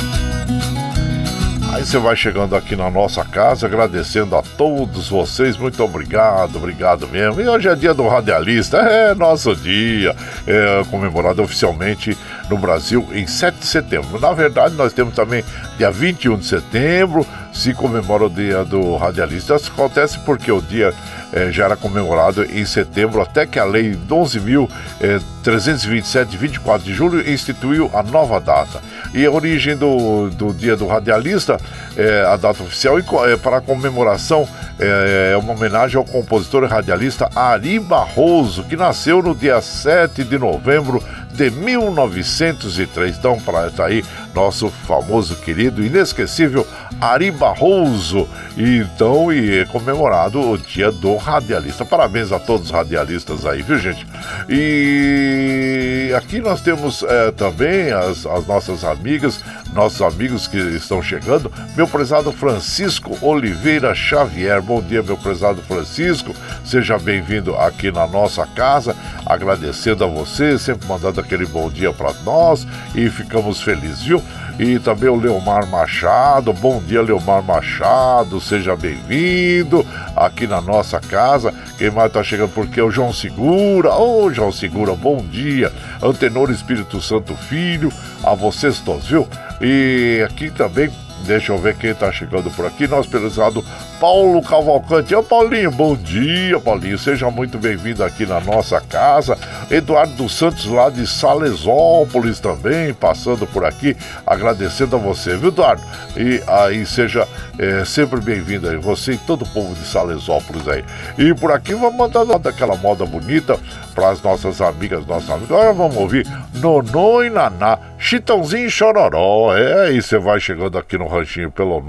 Aí 1.74 1.84
você 1.84 1.98
vai 1.98 2.14
chegando 2.14 2.54
aqui 2.54 2.76
na 2.76 2.88
nossa 2.88 3.24
casa, 3.24 3.66
agradecendo 3.66 4.36
a 4.36 4.42
todos 4.42 5.08
vocês, 5.08 5.56
muito 5.56 5.82
obrigado, 5.82 6.54
obrigado 6.54 7.08
mesmo. 7.08 7.40
E 7.40 7.48
hoje 7.48 7.68
é 7.68 7.74
dia 7.74 7.92
do 7.92 8.06
radialista, 8.06 8.76
é 8.76 9.12
nosso 9.12 9.56
dia, 9.56 10.14
é 10.46 10.84
comemorado 10.88 11.42
oficialmente 11.42 12.16
no 12.48 12.56
Brasil 12.56 13.04
em 13.12 13.26
7 13.26 13.58
de 13.58 13.66
setembro. 13.66 14.20
Na 14.20 14.32
verdade, 14.32 14.76
nós 14.76 14.92
temos 14.92 15.16
também 15.16 15.44
dia 15.76 15.90
21 15.90 16.36
de 16.36 16.46
setembro, 16.46 17.26
se 17.54 17.72
comemora 17.72 18.24
o 18.24 18.30
dia 18.30 18.64
do 18.64 18.96
radialista. 18.96 19.54
Isso 19.54 19.70
acontece 19.72 20.18
porque 20.18 20.50
o 20.50 20.60
dia 20.60 20.92
eh, 21.32 21.50
já 21.50 21.66
era 21.66 21.76
comemorado 21.76 22.44
em 22.44 22.66
setembro, 22.66 23.22
até 23.22 23.46
que 23.46 23.58
a 23.58 23.64
lei 23.64 23.96
11.327, 24.08 26.26
de 26.26 26.36
24 26.36 26.84
de 26.84 26.92
julho, 26.92 27.30
instituiu 27.30 27.90
a 27.94 28.02
nova 28.02 28.40
data. 28.40 28.82
E 29.14 29.24
a 29.24 29.30
origem 29.30 29.76
do, 29.76 30.28
do 30.30 30.52
dia 30.52 30.76
do 30.76 30.86
radialista, 30.86 31.58
é, 31.96 32.24
a 32.26 32.36
data 32.36 32.62
oficial, 32.62 32.98
é, 32.98 33.36
para 33.36 33.58
a 33.58 33.60
comemoração, 33.60 34.48
é, 34.78 35.36
uma 35.36 35.52
homenagem 35.52 35.96
ao 35.96 36.04
compositor 36.04 36.64
e 36.64 36.66
radialista 36.66 37.30
Ari 37.34 37.78
Barroso, 37.78 38.64
que 38.64 38.76
nasceu 38.76 39.22
no 39.22 39.34
dia 39.34 39.60
7 39.60 40.24
de 40.24 40.36
novembro 40.36 41.02
de 41.32 41.50
1903. 41.50 43.16
Então, 43.16 43.38
para 43.40 43.68
estar 43.68 43.86
aí, 43.86 44.04
nosso 44.34 44.68
famoso, 44.86 45.36
querido, 45.36 45.84
inesquecível 45.84 46.66
Ari 47.00 47.30
Barroso. 47.30 48.28
Então, 48.56 49.32
e 49.32 49.58
é 49.58 49.64
comemorado 49.64 50.40
o 50.40 50.58
dia 50.58 50.90
do 50.90 51.16
radialista. 51.16 51.84
Parabéns 51.84 52.32
a 52.32 52.38
todos 52.38 52.66
os 52.66 52.72
radialistas 52.72 53.46
aí, 53.46 53.62
viu, 53.62 53.78
gente? 53.78 54.06
E 54.48 56.12
aqui 56.16 56.40
nós 56.40 56.60
temos 56.60 57.02
é, 57.02 57.30
também 57.32 57.92
as, 57.92 58.26
as 58.26 58.46
nossas 58.46 58.84
amigas, 58.84 59.40
nossos 59.72 60.00
amigos 60.02 60.46
que 60.46 60.56
estão 60.56 61.02
chegando. 61.02 61.50
Meu 61.76 61.86
prezado 61.86 62.32
Francisco 62.32 63.16
Oliveira 63.20 63.94
Xavier. 63.94 64.62
Bom 64.62 64.80
dia, 64.80 65.02
meu 65.02 65.16
prezado 65.16 65.62
Francisco. 65.62 66.34
Seja 66.64 66.98
bem-vindo 66.98 67.56
aqui 67.56 67.90
na 67.90 68.06
nossa 68.06 68.46
casa. 68.46 68.96
Agradecendo 69.26 70.04
a 70.04 70.06
você, 70.06 70.58
sempre 70.58 70.86
mandando 70.86 71.20
aquele 71.20 71.46
bom 71.46 71.68
dia 71.68 71.92
para 71.92 72.12
nós 72.24 72.66
e 72.94 73.08
ficamos 73.10 73.60
felizes, 73.60 74.02
viu? 74.02 74.22
E 74.58 74.78
também 74.78 75.08
o 75.08 75.16
Leomar 75.16 75.66
Machado. 75.66 76.52
Bom 76.52 76.80
dia, 76.80 77.02
Leomar 77.02 77.42
Machado. 77.42 78.40
Seja 78.40 78.76
bem-vindo 78.76 79.84
aqui 80.14 80.46
na 80.46 80.60
nossa 80.60 81.00
casa. 81.00 81.52
Quem 81.76 81.90
mais 81.90 82.12
tá 82.12 82.22
chegando 82.22 82.50
porque 82.50 82.78
é 82.78 82.82
o 82.82 82.90
João 82.90 83.12
Segura. 83.12 83.92
Ô, 83.94 84.24
oh, 84.24 84.32
João 84.32 84.52
Segura, 84.52 84.94
bom 84.94 85.16
dia. 85.16 85.72
Antenor 86.02 86.50
Espírito 86.50 87.00
Santo 87.00 87.34
Filho. 87.34 87.92
A 88.22 88.34
vocês 88.34 88.78
todos, 88.80 89.06
viu? 89.06 89.28
E 89.60 90.24
aqui 90.24 90.50
também 90.50 90.90
Deixa 91.26 91.52
eu 91.52 91.58
ver 91.58 91.74
quem 91.76 91.90
está 91.90 92.12
chegando 92.12 92.50
por 92.50 92.66
aqui. 92.66 92.86
Nosso 92.86 93.08
prezado 93.08 93.64
Paulo 93.98 94.42
Cavalcante. 94.42 95.14
Ô 95.14 95.22
Paulinho, 95.22 95.70
bom 95.70 95.96
dia, 95.96 96.60
Paulinho. 96.60 96.98
Seja 96.98 97.30
muito 97.30 97.58
bem-vindo 97.58 98.04
aqui 98.04 98.26
na 98.26 98.40
nossa 98.40 98.80
casa. 98.80 99.38
Eduardo 99.70 100.12
dos 100.14 100.34
Santos, 100.34 100.66
lá 100.66 100.90
de 100.90 101.06
Salesópolis 101.06 102.38
também, 102.38 102.92
passando 102.92 103.46
por 103.46 103.64
aqui, 103.64 103.96
agradecendo 104.26 104.96
a 104.96 104.98
você, 104.98 105.36
viu, 105.36 105.48
Eduardo? 105.48 105.82
E 106.16 106.42
aí 106.46 106.84
seja 106.84 107.26
é, 107.58 107.84
sempre 107.84 108.20
bem-vindo 108.20 108.68
aí, 108.68 108.76
você 108.76 109.12
e 109.12 109.18
todo 109.18 109.42
o 109.42 109.48
povo 109.48 109.74
de 109.74 109.86
Salesópolis 109.86 110.66
aí. 110.68 110.84
E 111.16 111.32
por 111.34 111.52
aqui 111.52 111.74
vamos 111.74 111.96
mandar 111.96 112.24
aquela 112.48 112.76
moda 112.76 113.06
bonita 113.06 113.58
para 113.94 114.10
as 114.10 114.20
nossas 114.20 114.60
amigas, 114.60 115.06
nossos 115.06 115.30
amigos. 115.30 115.50
Agora 115.50 115.72
vamos 115.72 115.96
ouvir 115.96 116.26
Nonô 116.54 117.22
e 117.22 117.30
Naná, 117.30 117.78
Chitãozinho 117.98 118.66
e 118.66 118.70
Chororó. 118.70 119.56
É, 119.56 119.88
aí 119.88 120.02
você 120.02 120.18
vai 120.18 120.40
chegando 120.40 120.76
aqui 120.76 120.98
no 120.98 121.06
ranchinho 121.14 121.50
pelo 121.50 121.80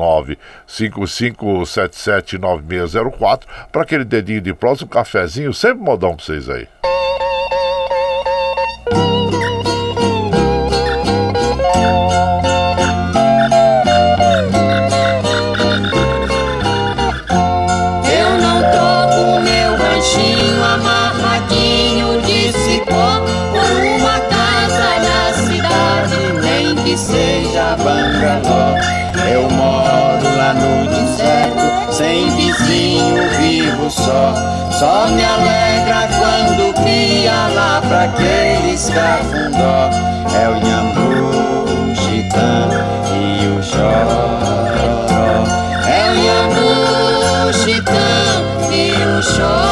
955779604 0.68 3.44
para 3.72 3.82
aquele 3.82 4.06
dedinho 4.06 4.42
de 4.42 4.54
próximo, 4.54 4.90
cafezinho, 4.90 5.54
sempre 5.54 5.84
modão 5.84 6.16
para 6.16 6.26
vocês 6.26 6.50
aí. 6.50 6.68
Só. 33.90 34.36
Só 34.72 35.08
me 35.08 35.24
alegra 35.24 36.08
quando 36.20 36.74
pia 36.84 37.48
lá 37.56 37.82
pra 37.88 38.04
aqueles 38.04 38.90
cafundó. 38.90 39.90
É 40.34 40.50
o 40.50 40.56
Nhambu, 40.60 41.96
Chitã 41.96 42.70
e 43.14 43.48
o 43.48 43.64
Chororó. 43.64 44.66
É 45.88 46.12
o 46.12 46.16
Nhambu, 46.16 47.54
Chitã 47.54 48.08
e 48.72 48.92
o 49.18 49.24
Chororó. 49.24 49.65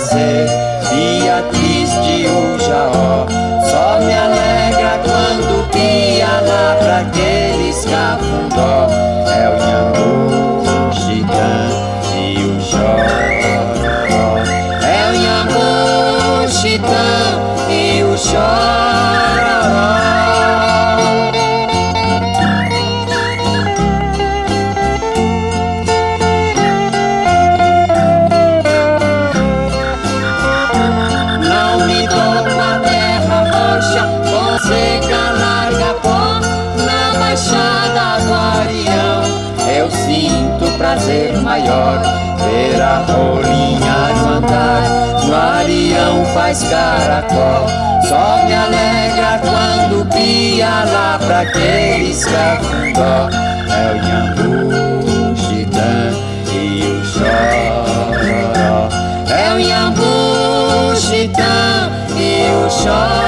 Entardecer 0.00 0.48
Dia 0.90 1.42
triste 1.50 2.26
o 2.26 2.58
jaó 2.58 3.26
Só 3.70 4.00
me 4.00 4.12
alegra 4.12 5.00
quando 5.04 5.70
pia 5.70 6.40
lá 6.40 6.76
pra 6.80 6.98
aqueles 7.00 7.84
cafundó 7.84 8.99
Só 48.08 48.44
me 48.44 48.54
alegra 48.54 49.40
quando 49.40 50.04
pia 50.06 50.84
lá 50.84 51.18
pra 51.18 51.40
aqueles 51.40 52.24
cafundó. 52.24 53.28
É 53.70 53.92
o 53.92 53.96
Nhambu, 54.04 55.36
Chitã 55.36 56.10
e 56.52 56.82
o 56.90 57.04
Chó. 57.04 57.24
é 59.32 59.54
o 59.54 59.58
Iambu 59.60 60.96
Chitã 60.96 61.90
e 62.16 62.50
o 62.66 62.68
Chororó. 62.68 63.19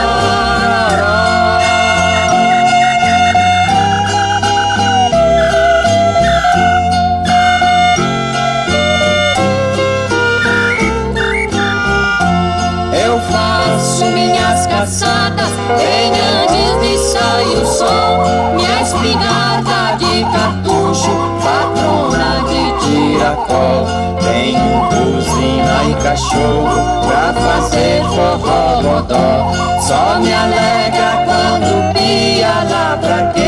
Cachorro 26.13 27.07
pra 27.07 27.33
fazer 27.33 28.03
forró 28.05 28.83
bodó. 28.83 29.81
Só 29.81 30.21
me 30.21 30.33
alegra 30.33 31.25
quando 31.25 31.93
pia 31.95 32.53
lá 32.71 32.99
pra 33.01 33.17
aqueles 33.17 33.42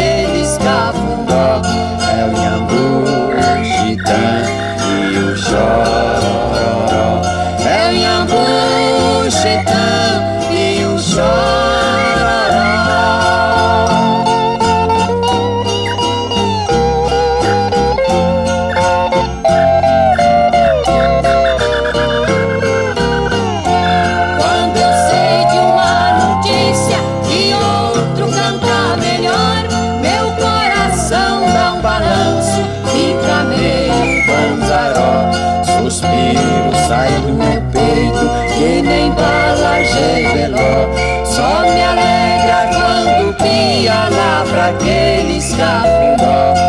lá 44.65 44.73
pra 44.73 44.77
aqueles 44.77 46.64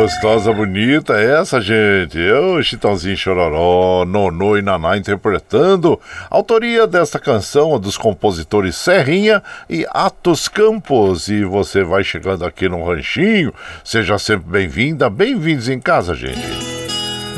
gostosa, 0.00 0.52
bonita 0.52 1.14
essa, 1.14 1.60
gente. 1.60 2.16
Eu, 2.16 2.62
Chitãozinho 2.62 3.16
Chororó, 3.16 4.04
Nonô 4.04 4.56
e 4.56 4.62
Naná 4.62 4.96
interpretando. 4.96 6.00
Autoria 6.30 6.86
desta 6.86 7.18
canção 7.18 7.74
é 7.74 7.78
dos 7.80 7.98
compositores 7.98 8.76
Serrinha 8.76 9.42
e 9.68 9.84
Atos 9.90 10.46
Campos. 10.46 11.26
E 11.26 11.44
você 11.44 11.82
vai 11.82 12.04
chegando 12.04 12.44
aqui 12.44 12.68
no 12.68 12.84
Ranchinho. 12.84 13.52
Seja 13.82 14.18
sempre 14.18 14.48
bem-vinda, 14.48 15.10
bem-vindos 15.10 15.68
em 15.68 15.80
casa, 15.80 16.14
gente. 16.14 16.46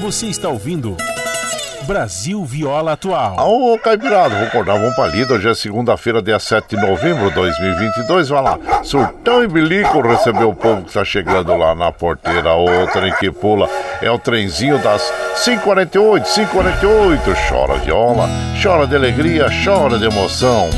Você 0.03 0.27
está 0.27 0.51
ouvindo 0.51 0.99
Brasil 1.91 2.45
Viola 2.45 2.93
Atual. 2.93 3.35
Ô, 3.41 3.77
Caipirada, 3.77 4.37
vou 4.37 4.47
acordar, 4.47 4.79
vamos 4.79 4.95
pra 4.95 5.09
lida. 5.09 5.35
Hoje 5.35 5.49
é 5.49 5.55
segunda-feira, 5.55 6.23
dia 6.23 6.39
7 6.39 6.77
de 6.77 6.81
novembro 6.81 7.29
de 7.31 7.35
2022. 7.35 8.29
Vai 8.29 8.43
lá, 8.45 8.59
Surtão 8.85 9.43
e 9.43 9.49
Bilico 9.49 10.01
recebeu 10.01 10.51
o 10.51 10.55
povo 10.55 10.85
que 10.85 10.93
tá 10.93 11.05
chegando 11.05 11.53
lá 11.57 11.75
na 11.75 11.91
porteira. 11.91 12.55
O 12.55 12.87
trem 12.93 13.13
que 13.15 13.33
pula 13.33 13.69
é 14.01 14.09
o 14.09 14.21
trenzinho 14.21 14.79
das 14.79 15.03
548, 15.43 16.33
548. 16.33 17.35
Chora 17.49 17.75
viola, 17.79 18.29
chora 18.63 18.87
de 18.87 18.95
alegria, 18.95 19.49
chora 19.65 19.99
de 19.99 20.05
emoção. 20.05 20.71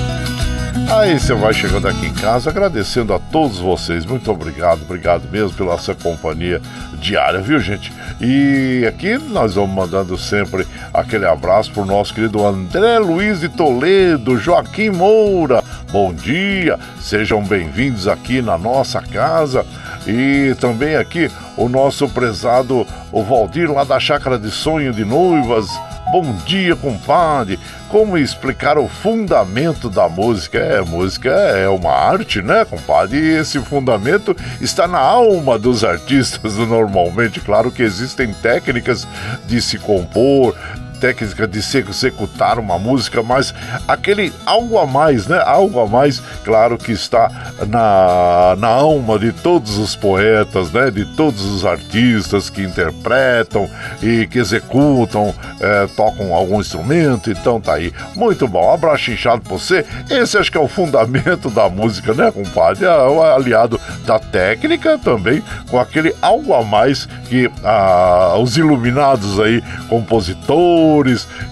Aí 0.90 1.18
você 1.18 1.34
vai 1.34 1.52
chegando 1.52 1.88
aqui 1.88 2.06
em 2.06 2.12
casa, 2.12 2.50
agradecendo 2.50 3.12
a 3.12 3.18
todos 3.18 3.58
vocês. 3.58 4.06
Muito 4.06 4.30
obrigado, 4.30 4.82
obrigado 4.82 5.28
mesmo 5.30 5.56
pela 5.56 5.76
sua 5.78 5.94
companhia 5.94 6.60
diária, 6.94 7.40
viu, 7.40 7.58
gente? 7.58 7.92
E 8.20 8.84
aqui 8.86 9.18
nós 9.18 9.54
vamos 9.54 9.74
mandando 9.74 10.16
sempre 10.16 10.66
aquele 10.92 11.26
abraço 11.26 11.72
pro 11.72 11.84
nosso 11.84 12.14
querido 12.14 12.46
André 12.46 12.98
Luiz 12.98 13.40
de 13.40 13.48
Toledo, 13.48 14.38
Joaquim 14.38 14.90
Moura. 14.90 15.62
Bom 15.90 16.14
dia, 16.14 16.78
sejam 17.00 17.42
bem-vindos 17.42 18.08
aqui 18.08 18.40
na 18.40 18.56
nossa 18.56 19.02
casa. 19.02 19.66
E 20.06 20.54
também 20.60 20.96
aqui 20.96 21.30
o 21.56 21.68
nosso 21.68 22.08
prezado 22.08 22.86
o 23.10 23.22
Valdir 23.22 23.70
lá 23.70 23.84
da 23.84 24.00
Chácara 24.00 24.38
de 24.38 24.50
Sonho 24.50 24.92
de 24.92 25.04
Noivas. 25.04 25.68
Bom 26.12 26.30
dia, 26.44 26.76
compadre. 26.76 27.58
Como 27.88 28.18
explicar 28.18 28.76
o 28.76 28.86
fundamento 28.86 29.88
da 29.88 30.10
música? 30.10 30.58
É, 30.58 30.82
música 30.82 31.30
é 31.30 31.66
uma 31.70 31.90
arte, 31.90 32.42
né, 32.42 32.66
compadre? 32.66 33.16
E 33.16 33.38
esse 33.38 33.58
fundamento 33.60 34.36
está 34.60 34.86
na 34.86 34.98
alma 34.98 35.58
dos 35.58 35.82
artistas, 35.82 36.58
normalmente. 36.68 37.40
Claro 37.40 37.70
que 37.70 37.82
existem 37.82 38.30
técnicas 38.34 39.08
de 39.46 39.62
se 39.62 39.78
compor, 39.78 40.54
técnica 41.02 41.48
de 41.48 41.60
se 41.60 41.78
executar 41.78 42.60
uma 42.60 42.78
música, 42.78 43.24
mas 43.24 43.52
aquele 43.88 44.32
algo 44.46 44.78
a 44.78 44.86
mais, 44.86 45.26
né? 45.26 45.42
Algo 45.44 45.80
a 45.80 45.86
mais, 45.86 46.22
claro 46.44 46.78
que 46.78 46.92
está 46.92 47.28
na, 47.66 48.54
na 48.56 48.68
alma 48.68 49.18
de 49.18 49.32
todos 49.32 49.78
os 49.78 49.96
poetas, 49.96 50.70
né? 50.70 50.92
De 50.92 51.04
todos 51.04 51.44
os 51.44 51.66
artistas 51.66 52.48
que 52.48 52.62
interpretam 52.62 53.68
e 54.00 54.28
que 54.28 54.38
executam, 54.38 55.34
é, 55.60 55.88
tocam 55.96 56.32
algum 56.32 56.60
instrumento, 56.60 57.32
então 57.32 57.60
tá 57.60 57.74
aí. 57.74 57.92
Muito 58.14 58.46
bom, 58.46 58.64
um 58.64 58.72
abraço 58.72 59.10
inchado 59.10 59.42
pra 59.42 59.58
você. 59.58 59.84
Esse 60.08 60.38
acho 60.38 60.52
que 60.52 60.58
é 60.58 60.60
o 60.60 60.68
fundamento 60.68 61.50
da 61.50 61.68
música, 61.68 62.14
né, 62.14 62.30
compadre? 62.30 62.84
É 62.84 63.08
o 63.08 63.20
aliado 63.20 63.80
da 64.06 64.20
técnica 64.20 64.96
também, 64.98 65.42
com 65.68 65.80
aquele 65.80 66.14
algo 66.22 66.54
a 66.54 66.62
mais 66.62 67.08
que 67.28 67.50
ah, 67.64 68.36
os 68.38 68.56
iluminados 68.56 69.40
aí, 69.40 69.60
compositores, 69.88 70.91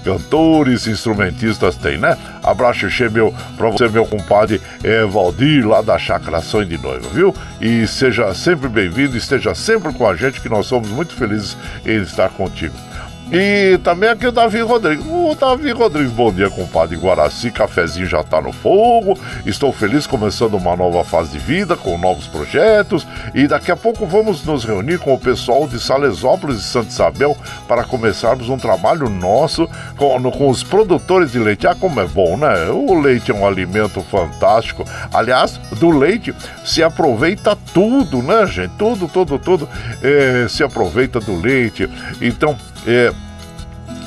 cantores, 0.05 0.87
instrumentistas 0.87 1.76
têm, 1.76 1.98
né? 1.98 2.16
Abraço 2.42 2.90
cheio 2.90 3.11
meu 3.11 3.35
pra 3.57 3.70
você, 3.70 3.88
meu 3.88 4.05
compadre 4.07 4.61
é, 4.83 5.05
Valdir, 5.05 5.66
lá 5.66 5.81
da 5.81 5.98
Chácara 5.98 6.40
Sonho 6.40 6.66
de 6.66 6.79
Noiva, 6.79 7.09
viu? 7.12 7.35
E 7.61 7.87
seja 7.87 8.35
sempre 8.35 8.68
bem-vindo, 8.68 9.16
esteja 9.16 9.55
sempre 9.55 9.92
com 9.92 10.07
a 10.07 10.14
gente, 10.14 10.40
que 10.40 10.48
nós 10.48 10.66
somos 10.66 10.88
muito 10.90 11.14
felizes 11.14 11.57
em 11.87 12.03
estar 12.03 12.29
contigo. 12.31 12.74
E 13.33 13.79
também 13.85 14.09
aqui 14.09 14.27
o 14.27 14.33
Davi 14.33 14.61
Rodrigues. 14.61 15.07
O 15.07 15.37
Davi 15.37 15.71
Rodrigues, 15.71 16.11
bom 16.11 16.33
dia, 16.33 16.51
compadre 16.51 16.97
Guaraci. 16.97 17.53
Cafezinho 17.53 18.07
já 18.07 18.25
tá 18.25 18.40
no 18.40 18.53
fogo. 18.53 19.16
Estou 19.47 19.73
feliz 19.73 20.05
começando 20.05 20.55
uma 20.55 20.75
nova 20.75 21.05
fase 21.05 21.31
de 21.31 21.38
vida 21.38 21.77
com 21.77 21.97
novos 21.97 22.27
projetos. 22.27 23.07
E 23.33 23.47
daqui 23.47 23.71
a 23.71 23.77
pouco 23.77 24.05
vamos 24.05 24.45
nos 24.45 24.64
reunir 24.64 24.99
com 24.99 25.14
o 25.14 25.19
pessoal 25.19 25.69
de 25.69 25.79
Salesópolis 25.79 26.59
e 26.59 26.62
Santa 26.62 26.88
Isabel 26.88 27.37
para 27.69 27.85
começarmos 27.85 28.49
um 28.49 28.59
trabalho 28.59 29.09
nosso 29.09 29.69
com, 29.97 30.31
com 30.33 30.49
os 30.49 30.64
produtores 30.64 31.31
de 31.31 31.38
leite. 31.38 31.69
Ah, 31.69 31.77
como 31.77 32.01
é 32.01 32.07
bom, 32.09 32.37
né? 32.37 32.69
O 32.69 33.01
leite 33.01 33.31
é 33.31 33.35
um 33.35 33.47
alimento 33.47 34.03
fantástico. 34.03 34.85
Aliás, 35.14 35.61
do 35.79 35.90
leite 35.90 36.35
se 36.64 36.83
aproveita 36.83 37.57
tudo, 37.73 38.21
né, 38.23 38.45
gente? 38.49 38.73
Tudo, 38.77 39.07
tudo, 39.07 39.38
tudo 39.38 39.69
eh, 40.03 40.47
se 40.49 40.64
aproveita 40.64 41.21
do 41.21 41.40
leite. 41.40 41.88
Então, 42.21 42.57
é, 42.87 43.12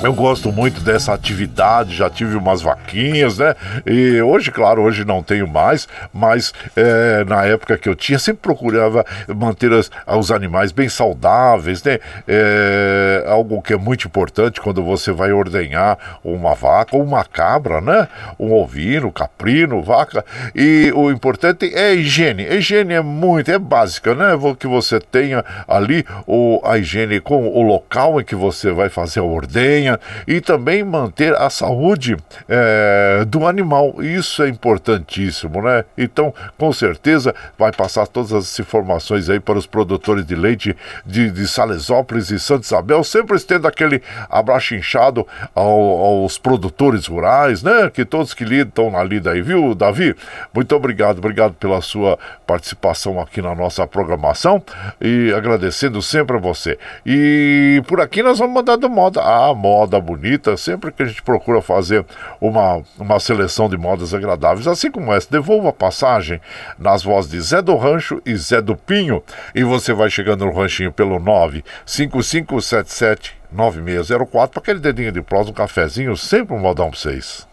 eu 0.04 0.12
gosto 0.12 0.52
muito 0.52 0.80
dessa 0.80 1.14
atividade, 1.14 1.94
já 1.96 2.10
tive 2.10 2.36
umas 2.36 2.60
vaquinhas, 2.60 3.38
né? 3.38 3.54
E 3.86 4.20
hoje, 4.20 4.50
claro, 4.50 4.82
hoje 4.82 5.04
não 5.04 5.22
tenho 5.22 5.48
mais, 5.48 5.88
mas 6.12 6.52
é, 6.76 7.24
na 7.24 7.44
época 7.44 7.78
que 7.78 7.88
eu 7.88 7.94
tinha, 7.94 8.18
sempre 8.18 8.42
procurava 8.42 9.04
manter 9.34 9.72
as- 9.72 9.90
os 10.06 10.30
animais 10.30 10.72
bem 10.72 10.88
saudáveis, 10.88 11.82
né? 11.82 11.98
É, 12.28 13.24
algo 13.26 13.62
que 13.62 13.72
é 13.72 13.76
muito 13.76 14.06
importante 14.06 14.60
quando 14.60 14.82
você 14.82 15.10
vai 15.10 15.32
ordenhar 15.32 15.98
uma 16.22 16.54
vaca 16.54 16.96
ou 16.96 17.02
uma 17.02 17.24
cabra, 17.24 17.80
né? 17.80 18.06
Um 18.38 18.52
ovino, 18.52 19.10
caprino, 19.10 19.80
vaca. 19.82 20.24
E 20.54 20.92
o 20.94 21.10
importante 21.10 21.72
é 21.74 21.88
a 21.88 21.94
higiene. 21.94 22.46
A 22.46 22.54
higiene 22.54 22.94
é 22.94 23.00
muito, 23.00 23.50
é 23.50 23.58
básica, 23.58 24.14
né? 24.14 24.32
Que 24.58 24.66
você 24.66 25.00
tenha 25.00 25.44
ali 25.66 26.04
o, 26.26 26.60
a 26.64 26.76
higiene 26.78 27.20
com 27.20 27.48
o 27.48 27.62
local 27.62 28.20
em 28.20 28.24
que 28.24 28.34
você 28.34 28.70
vai 28.70 28.88
fazer 28.88 29.20
a 29.20 29.24
ordenha, 29.24 29.93
e 30.26 30.40
também 30.40 30.84
manter 30.84 31.34
a 31.34 31.48
saúde 31.50 32.16
é, 32.48 33.24
do 33.26 33.46
animal. 33.46 34.02
Isso 34.02 34.42
é 34.42 34.48
importantíssimo, 34.48 35.62
né? 35.62 35.84
Então, 35.96 36.32
com 36.58 36.72
certeza, 36.72 37.34
vai 37.58 37.72
passar 37.72 38.06
todas 38.06 38.32
as 38.32 38.58
informações 38.58 39.28
aí 39.28 39.40
para 39.40 39.58
os 39.58 39.66
produtores 39.66 40.26
de 40.26 40.34
leite 40.34 40.76
de, 41.04 41.30
de 41.30 41.46
Salesópolis 41.46 42.30
e 42.30 42.38
Santa 42.38 42.64
Isabel, 42.64 43.04
sempre 43.04 43.36
estendo 43.36 43.66
aquele 43.66 44.02
abraço 44.28 44.74
inchado 44.74 45.26
ao, 45.54 45.70
aos 45.70 46.38
produtores 46.38 47.06
rurais, 47.06 47.62
né? 47.62 47.90
Que 47.92 48.04
todos 48.04 48.34
que 48.34 48.44
lidam 48.44 48.90
na 48.90 49.02
lida 49.02 49.32
aí, 49.32 49.42
viu, 49.42 49.74
Davi? 49.74 50.14
Muito 50.52 50.74
obrigado, 50.74 51.18
obrigado 51.18 51.54
pela 51.54 51.80
sua 51.80 52.18
participação 52.46 53.20
aqui 53.20 53.40
na 53.40 53.54
nossa 53.54 53.86
programação 53.86 54.62
e 55.00 55.32
agradecendo 55.36 56.00
sempre 56.02 56.36
a 56.36 56.40
você. 56.40 56.78
E 57.04 57.82
por 57.86 58.00
aqui 58.00 58.22
nós 58.22 58.38
vamos 58.38 58.54
mandar 58.54 58.76
do 58.76 58.88
moda, 58.88 59.20
ah, 59.22 59.54
moda 59.54 59.73
bonita, 60.00 60.56
sempre 60.56 60.92
que 60.92 61.02
a 61.02 61.06
gente 61.06 61.22
procura 61.22 61.60
fazer 61.60 62.06
uma, 62.40 62.82
uma 62.98 63.20
seleção 63.20 63.68
de 63.68 63.76
modas 63.76 64.14
agradáveis, 64.14 64.66
assim 64.66 64.90
como 64.90 65.12
essa. 65.12 65.30
Devolva 65.30 65.68
a 65.70 65.72
passagem 65.72 66.40
nas 66.78 67.02
vozes 67.02 67.30
de 67.30 67.40
Zé 67.40 67.62
do 67.62 67.76
Rancho 67.76 68.20
e 68.24 68.36
Zé 68.36 68.60
do 68.60 68.76
Pinho. 68.76 69.22
E 69.54 69.64
você 69.64 69.92
vai 69.92 70.10
chegando 70.10 70.44
no 70.44 70.52
ranchinho 70.52 70.92
pelo 70.92 71.18
95577 71.18 73.34
9604 73.50 74.52
para 74.52 74.60
aquele 74.60 74.80
dedinho 74.80 75.12
de 75.12 75.22
prós, 75.22 75.48
um 75.48 75.52
cafezinho, 75.52 76.16
sempre 76.16 76.54
um 76.54 76.58
modão 76.58 76.90
para 76.90 76.98
vocês. 76.98 77.46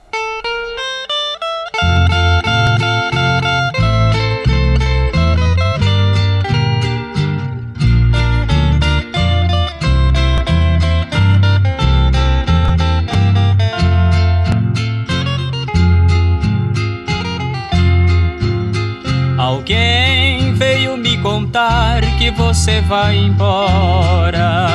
Alguém 19.51 20.53
veio 20.53 20.95
me 20.95 21.17
contar 21.17 21.99
que 22.17 22.31
você 22.31 22.79
vai 22.79 23.17
embora. 23.17 24.69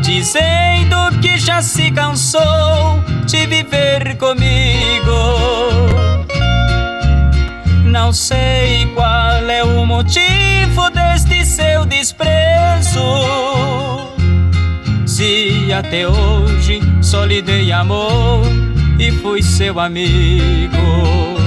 Dizendo 0.00 0.96
que 1.20 1.36
já 1.40 1.60
se 1.60 1.90
cansou 1.90 3.02
de 3.26 3.46
viver 3.46 4.16
comigo. 4.16 5.10
Não 7.84 8.12
sei 8.12 8.86
qual 8.94 9.50
é 9.50 9.64
o 9.64 9.84
motivo 9.84 10.88
deste 10.94 11.44
seu 11.44 11.84
desprezo. 11.84 13.02
Se 15.04 15.72
até 15.72 16.06
hoje 16.06 16.80
só 17.02 17.24
lhe 17.24 17.42
dei 17.42 17.72
amor 17.72 18.46
e 19.00 19.10
fui 19.10 19.42
seu 19.42 19.80
amigo. 19.80 21.39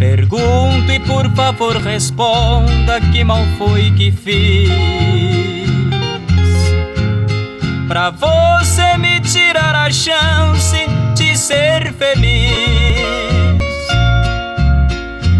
Pergunto 0.00 0.90
e 0.90 0.98
por 1.00 1.30
favor 1.32 1.76
responda 1.76 2.98
que 3.12 3.22
mal 3.22 3.44
foi 3.58 3.90
que 3.90 4.10
fiz. 4.10 4.70
Pra 7.86 8.08
você 8.08 8.96
me 8.96 9.20
tirar 9.20 9.74
a 9.74 9.90
chance 9.90 10.86
de 11.14 11.36
ser 11.36 11.92
feliz. 11.92 12.48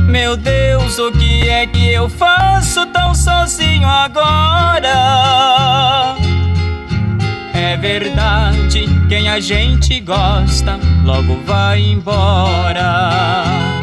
Meu 0.07 0.37
Deus, 0.37 0.99
o 0.99 1.11
que 1.11 1.49
é 1.49 1.66
que 1.66 1.90
eu 1.90 2.11
faço 2.11 2.85
tão 2.88 3.14
sozinho 3.14 3.88
agora? 3.88 4.94
É 7.55 7.79
verdade, 7.79 8.85
quem 9.09 9.31
a 9.31 9.40
gente 9.40 9.99
gosta 10.01 10.79
logo 11.03 11.40
vai 11.46 11.81
embora 11.81 13.81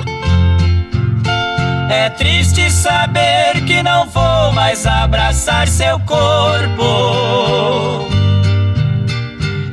é 1.97 2.09
triste 2.11 2.69
saber 2.69 3.65
que 3.65 3.81
não 3.81 4.05
vou 4.07 4.51
mais 4.51 4.85
abraçar 4.85 5.67
seu 5.67 5.99
corpo. 6.01 8.07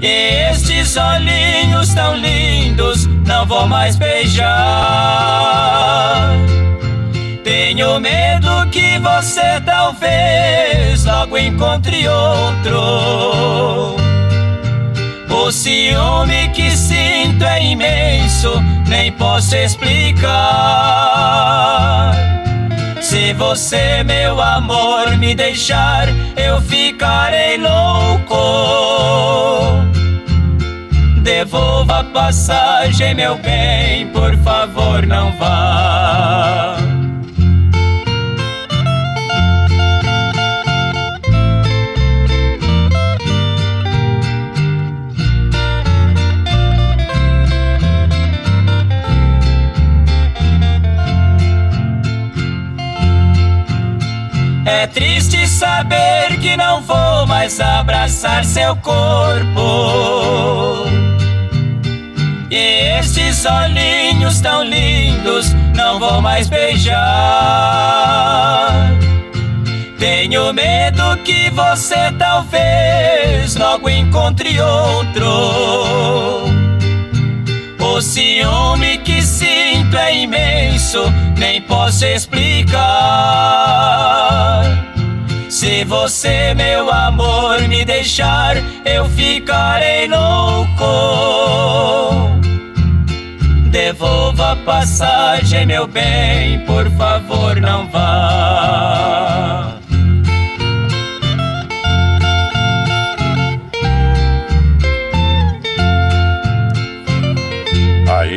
E 0.01 0.49
estes 0.51 0.97
olhinhos 0.97 1.93
tão 1.93 2.17
lindos 2.17 3.07
não 3.27 3.45
vou 3.45 3.67
mais 3.67 3.97
beijar. 3.97 4.49
Tenho 7.43 8.01
medo 8.01 8.71
que 8.71 8.99
você 8.99 9.61
talvez 9.61 11.05
logo 11.05 11.37
encontre 11.37 12.09
outro. 12.09 13.97
O 15.45 15.53
ciúme 15.53 16.49
que 16.55 16.71
sinto 16.71 17.45
é 17.45 17.63
imenso, 17.63 18.63
nem 18.89 19.13
posso 19.13 19.55
explicar. 19.55 20.25
Se 23.03 23.35
você, 23.35 24.03
meu 24.05 24.41
amor, 24.41 25.19
me 25.19 25.35
deixar, 25.35 26.09
eu 26.35 26.63
ficarei 26.63 27.59
louco. 27.59 28.35
Devolva 31.23 32.01
a 32.01 32.05
passagem, 32.05 33.15
meu 33.15 33.37
bem, 33.37 34.07
por 34.15 34.35
favor, 34.39 35.07
não 35.07 35.31
vá. 35.37 36.94
Saber 55.65 56.37
que 56.43 56.59
não 56.59 56.83
vou 56.83 57.27
mais 57.27 57.59
abraçar 57.59 58.45
seu 58.45 58.77
corpo. 58.77 60.85
E 62.51 62.99
estes 62.99 63.47
olhinhos 63.47 64.43
tão 64.43 64.63
lindos 64.63 65.55
não 65.75 65.99
vou 65.99 66.21
mais 66.21 66.49
beijar. 66.49 66.99
Tenho 69.99 70.53
medo 70.53 71.17
que 71.25 71.49
você 71.49 72.13
talvez 72.19 73.57
logo 73.57 73.89
encontre 73.89 74.61
outro. 74.61 76.45
O 77.81 78.03
ciúme 78.03 78.99
que 78.99 79.23
sinto 79.23 79.97
é 79.97 80.15
imenso, 80.15 81.11
nem 81.39 81.63
posso 81.63 82.05
explicar. 82.05 82.75
Se 85.65 85.83
você, 85.83 86.53
meu 86.53 86.93
amor, 86.93 87.59
me 87.69 87.87
deixar, 87.87 88.55
eu 88.85 89.07
ficarei 89.09 90.07
louco. 90.07 90.85
Devolva 93.71 94.53
a 94.53 94.57
passagem, 94.57 95.65
meu 95.65 95.87
bem, 95.87 96.61
por 96.67 96.91
favor, 96.91 97.59
não 97.63 97.89
vá. 97.89 99.81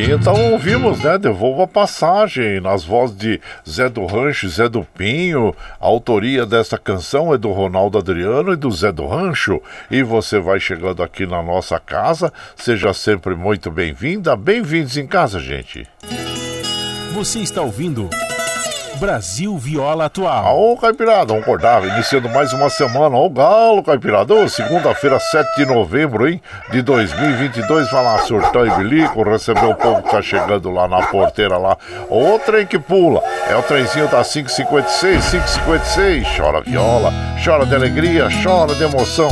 Então 0.05 0.51
ouvimos, 0.51 0.99
né? 0.99 1.17
Devolva 1.17 1.63
a 1.63 1.67
passagem 1.67 2.61
nas 2.61 2.83
vozes 2.83 3.17
de 3.17 3.41
Zé 3.67 3.89
do 3.89 4.05
Rancho 4.05 4.45
e 4.45 4.49
Zé 4.49 4.69
do 4.69 4.83
Pinho. 4.83 5.55
A 5.79 5.87
autoria 5.87 6.45
dessa 6.45 6.77
canção 6.77 7.33
é 7.33 7.37
do 7.37 7.51
Ronaldo 7.51 7.97
Adriano 7.97 8.53
e 8.53 8.55
do 8.55 8.69
Zé 8.69 8.91
do 8.91 9.07
Rancho. 9.07 9.59
E 9.89 10.03
você 10.03 10.39
vai 10.39 10.59
chegando 10.59 11.01
aqui 11.01 11.25
na 11.25 11.41
nossa 11.41 11.79
casa. 11.79 12.31
Seja 12.55 12.93
sempre 12.93 13.33
muito 13.33 13.71
bem-vinda. 13.71 14.35
Bem-vindos 14.35 14.97
em 14.97 15.07
casa, 15.07 15.39
gente. 15.39 15.87
Você 17.13 17.39
está 17.39 17.63
ouvindo. 17.63 18.07
Brasil 18.97 19.57
Viola 19.57 20.05
Atual. 20.05 20.57
Ô, 20.57 20.75
Caipirada, 20.75 21.27
vamos 21.27 21.43
acordar, 21.43 21.83
iniciando 21.85 22.27
mais 22.29 22.51
uma 22.51 22.69
semana. 22.69 23.15
Ô, 23.15 23.29
Galo, 23.29 23.83
Caipirada. 23.83 24.47
Segunda-feira, 24.49 25.19
7 25.19 25.57
de 25.57 25.65
novembro, 25.65 26.27
hein, 26.27 26.41
de 26.71 26.81
2022. 26.81 27.89
Vai 27.91 28.03
lá, 28.03 28.17
surtão 28.19 28.65
e 28.65 28.71
bilico, 28.71 29.23
receber 29.23 29.65
o 29.65 29.75
povo 29.75 30.01
que 30.01 30.11
tá 30.11 30.21
chegando 30.21 30.69
lá 30.69 30.87
na 30.87 31.03
porteira 31.03 31.57
lá. 31.57 31.77
O 32.09 32.39
trem 32.39 32.65
que 32.65 32.79
pula, 32.79 33.21
é 33.49 33.55
o 33.55 33.61
trenzinho 33.61 34.07
da 34.07 34.23
556, 34.23 35.29
556. 35.31 36.27
Chora 36.35 36.61
viola, 36.61 37.13
chora 37.43 37.65
de 37.65 37.75
alegria, 37.75 38.27
chora 38.43 38.73
de 38.73 38.83
emoção. 38.83 39.29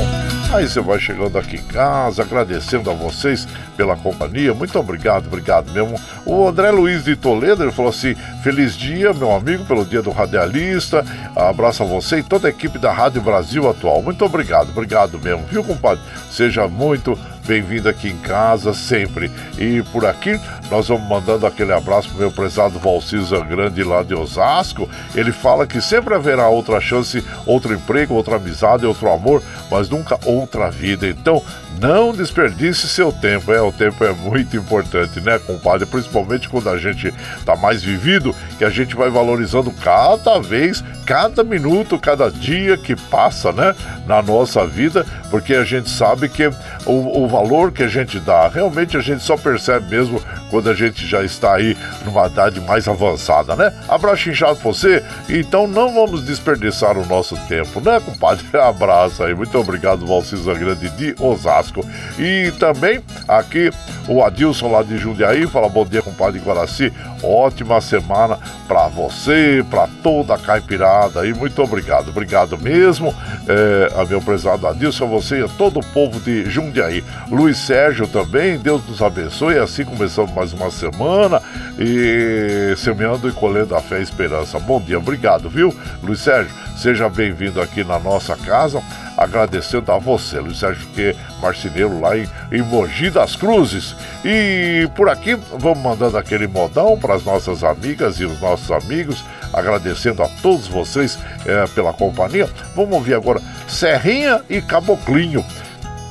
Aí 0.53 0.67
você 0.67 0.79
vai 0.79 0.99
chegando 0.99 1.37
aqui 1.37 1.57
em 1.57 1.63
casa, 1.63 2.21
agradecendo 2.21 2.89
a 2.89 2.93
vocês 2.93 3.47
pela 3.75 3.95
companhia. 3.97 4.53
Muito 4.53 4.79
obrigado, 4.79 5.27
obrigado 5.27 5.71
mesmo. 5.71 5.99
O 6.25 6.47
André 6.47 6.71
Luiz 6.71 7.03
de 7.03 7.15
Toledo, 7.15 7.63
ele 7.63 7.71
falou 7.71 7.89
assim: 7.89 8.15
Feliz 8.43 8.75
dia, 8.75 9.13
meu 9.13 9.31
amigo, 9.31 9.65
pelo 9.65 9.83
dia 9.83 10.01
do 10.01 10.11
radialista. 10.11 11.05
Abraço 11.35 11.83
a 11.83 11.85
você 11.85 12.19
e 12.19 12.23
toda 12.23 12.47
a 12.47 12.51
equipe 12.51 12.79
da 12.79 12.91
Rádio 12.91 13.21
Brasil 13.21 13.69
Atual. 13.69 14.01
Muito 14.01 14.23
obrigado, 14.23 14.69
obrigado 14.69 15.19
mesmo, 15.19 15.45
viu, 15.45 15.63
compadre? 15.63 16.03
Seja 16.31 16.67
muito 16.67 17.19
bem-vindo 17.45 17.87
aqui 17.87 18.09
em 18.09 18.17
casa 18.17 18.73
sempre. 18.73 19.31
E 19.57 19.83
por 19.91 20.05
aqui 20.05 20.39
nós 20.69 20.87
vamos 20.87 21.07
mandando 21.07 21.45
aquele 21.45 21.71
abraço 21.71 22.09
pro 22.09 22.17
meu 22.17 22.31
prezado 22.31 22.79
Valcisa 22.79 23.39
Grande 23.41 23.83
lá 23.83 24.03
de 24.03 24.15
Osasco. 24.15 24.89
Ele 25.13 25.31
fala 25.31 25.67
que 25.67 25.79
sempre 25.79 26.15
haverá 26.15 26.47
outra 26.49 26.81
chance, 26.81 27.23
outro 27.45 27.73
emprego, 27.73 28.13
outra 28.13 28.37
amizade, 28.37 28.85
outro 28.85 29.11
amor, 29.11 29.41
mas 29.69 29.89
nunca 29.89 30.19
outra 30.25 30.71
vida. 30.71 31.07
Então, 31.07 31.43
não 31.79 32.13
desperdice 32.13 32.87
seu 32.87 33.11
tempo. 33.11 33.51
É, 33.51 33.61
o 33.61 33.71
tempo 33.71 34.03
é 34.03 34.11
muito 34.11 34.55
importante, 34.55 35.19
né, 35.19 35.37
compadre? 35.39 35.85
Principalmente 35.85 36.49
quando 36.49 36.69
a 36.69 36.77
gente 36.77 37.13
tá 37.45 37.55
mais 37.55 37.83
vivido, 37.83 38.35
que 38.57 38.63
a 38.63 38.69
gente 38.69 38.95
vai 38.95 39.09
valorizando 39.09 39.71
cada 39.71 40.39
vez, 40.39 40.83
cada 41.05 41.43
minuto, 41.43 41.99
cada 41.99 42.31
dia 42.31 42.77
que 42.77 42.95
passa, 42.95 43.51
né, 43.51 43.75
na 44.07 44.21
nossa 44.21 44.65
vida, 44.65 45.05
porque 45.29 45.53
a 45.53 45.63
gente 45.63 45.89
sabe 45.89 46.29
que 46.29 46.47
o, 46.85 47.23
o 47.23 47.27
valor 47.35 47.73
que 47.73 47.83
a 47.83 47.87
gente 47.87 48.17
dá, 48.17 48.47
realmente 48.47 48.95
a 48.95 49.01
gente 49.01 49.21
só 49.21 49.35
percebe 49.35 49.89
mesmo 49.89 50.21
quando 50.55 50.69
a 50.69 50.73
gente 50.73 51.05
já 51.05 51.21
está 51.21 51.53
aí 51.53 51.75
numa 52.05 52.27
idade 52.27 52.61
mais 52.61 52.87
avançada, 52.87 53.57
né? 53.57 53.73
Abraço 53.89 54.29
inchado 54.29 54.55
pra 54.55 54.71
você, 54.71 55.03
então 55.27 55.67
não 55.67 55.93
vamos 55.93 56.23
desperdiçar 56.23 56.97
o 56.97 57.05
nosso 57.05 57.35
tempo, 57.49 57.81
né, 57.81 57.99
compadre? 57.99 58.45
Abraço 58.57 59.21
aí, 59.21 59.35
muito 59.35 59.57
obrigado, 59.57 60.07
Valcisa 60.07 60.53
Grande 60.53 60.89
de 60.91 61.13
Osasco. 61.19 61.85
E 62.17 62.53
também 62.57 63.01
aqui 63.27 63.69
o 64.07 64.23
Adilson 64.23 64.71
lá 64.71 64.81
de 64.81 64.97
Jundiaí 64.97 65.45
fala 65.45 65.67
bom 65.67 65.85
dia, 65.85 66.01
compadre 66.01 66.39
Guaraci, 66.39 66.93
ótima 67.21 67.81
semana 67.81 68.39
para 68.65 68.87
você, 68.87 69.65
para 69.69 69.89
toda 70.01 70.35
a 70.35 70.39
caipirada 70.39 71.19
aí, 71.19 71.33
muito 71.33 71.61
obrigado, 71.61 72.09
obrigado 72.09 72.57
mesmo, 72.57 73.13
é, 73.45 73.91
a 73.99 74.05
meu 74.05 74.21
prezado 74.21 74.67
Adilson, 74.67 75.03
a 75.03 75.07
você 75.07 75.39
e 75.39 75.43
a 75.43 75.47
todo 75.49 75.79
o 75.79 75.85
povo 75.87 76.19
de 76.19 76.49
Jundiaí. 76.49 77.03
Luiz 77.29 77.57
Sérgio 77.57 78.07
também, 78.07 78.57
Deus 78.57 78.87
nos 78.87 79.01
abençoe, 79.01 79.57
assim 79.57 79.83
começamos 79.83 80.31
mais 80.33 80.44
uma 80.53 80.71
semana 80.71 81.41
e 81.77 82.73
semeando 82.77 83.27
e 83.29 83.31
colhendo 83.31 83.75
a 83.75 83.81
fé 83.81 83.99
e 83.99 84.03
esperança. 84.03 84.59
Bom 84.59 84.81
dia, 84.81 84.97
obrigado, 84.97 85.49
viu, 85.49 85.73
Luiz 86.03 86.19
Sérgio? 86.19 86.53
Seja 86.77 87.09
bem-vindo 87.09 87.61
aqui 87.61 87.83
na 87.83 87.97
nossa 87.99 88.35
casa 88.35 88.81
agradecendo 89.17 89.91
a 89.91 89.97
você, 89.97 90.39
Luiz 90.39 90.59
Sérgio 90.59 90.87
que 90.93 91.15
marceneiro 91.41 91.99
lá 91.99 92.17
em, 92.17 92.27
em 92.51 92.61
Mogi 92.61 93.09
das 93.09 93.35
Cruzes. 93.35 93.95
E 94.23 94.89
por 94.95 95.09
aqui 95.09 95.35
vamos 95.35 95.79
mandando 95.79 96.17
aquele 96.17 96.47
modão 96.47 96.97
para 96.97 97.15
as 97.15 97.23
nossas 97.23 97.63
amigas 97.63 98.19
e 98.19 98.25
os 98.25 98.39
nossos 98.39 98.71
amigos, 98.71 99.23
agradecendo 99.53 100.21
a 100.23 100.27
todos 100.41 100.67
vocês 100.67 101.17
é, 101.45 101.65
pela 101.67 101.93
companhia. 101.93 102.49
Vamos 102.75 102.93
ouvir 102.93 103.13
agora 103.13 103.41
Serrinha 103.67 104.41
e 104.49 104.61
Caboclinho. 104.61 105.45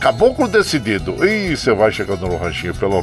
Caboclo 0.04 0.46
Decidido. 0.46 1.24
E 1.24 1.56
você 1.56 1.72
vai 1.72 1.90
chegando 1.90 2.28
no 2.28 2.36
ranchinho 2.36 2.74
pelo 2.74 3.02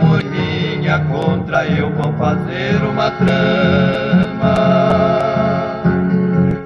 moreninha 0.80 0.98
contra 1.10 1.66
eu 1.66 1.90
vou 1.90 2.12
fazer 2.14 2.82
uma 2.82 3.10
trama. 3.10 4.54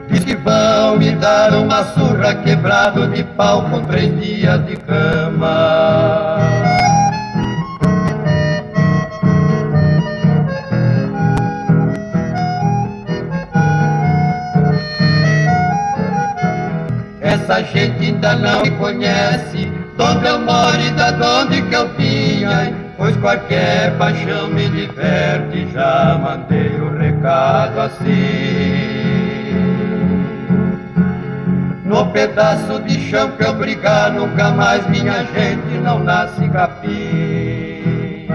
Diz 0.09 0.25
que 0.25 0.37
vão 0.37 0.97
me 0.97 1.11
dar 1.13 1.53
uma 1.55 1.85
surra 1.85 2.35
quebrado 2.35 3.09
de 3.09 3.25
pau 3.25 3.63
com 3.69 3.81
três 3.83 4.19
dias 4.21 4.65
de 4.67 4.77
cama. 4.77 6.39
Essa 17.21 17.63
gente 17.65 18.07
ainda 18.07 18.37
não 18.37 18.63
me 18.63 18.71
conhece 18.73 19.85
Onde 19.97 20.27
eu 20.27 20.41
moro 20.41 20.81
e 20.81 20.91
da 20.91 21.41
onde 21.41 21.63
qualquer 23.25 23.97
paixão 23.97 24.49
me 24.49 24.69
diverte 24.69 25.67
Já 25.73 26.21
mandei 26.23 26.79
o 26.79 26.95
recado 26.99 27.81
assim 27.81 28.75
No 31.87 32.05
pedaço 32.11 32.83
de 32.83 33.01
chão 33.09 33.31
que 33.31 33.45
eu 33.45 33.55
brigar 33.55 34.13
Nunca 34.13 34.51
mais 34.51 34.87
minha 34.91 35.25
gente 35.25 35.79
não 35.83 36.01
nasce 36.01 36.47
capim 36.51 38.29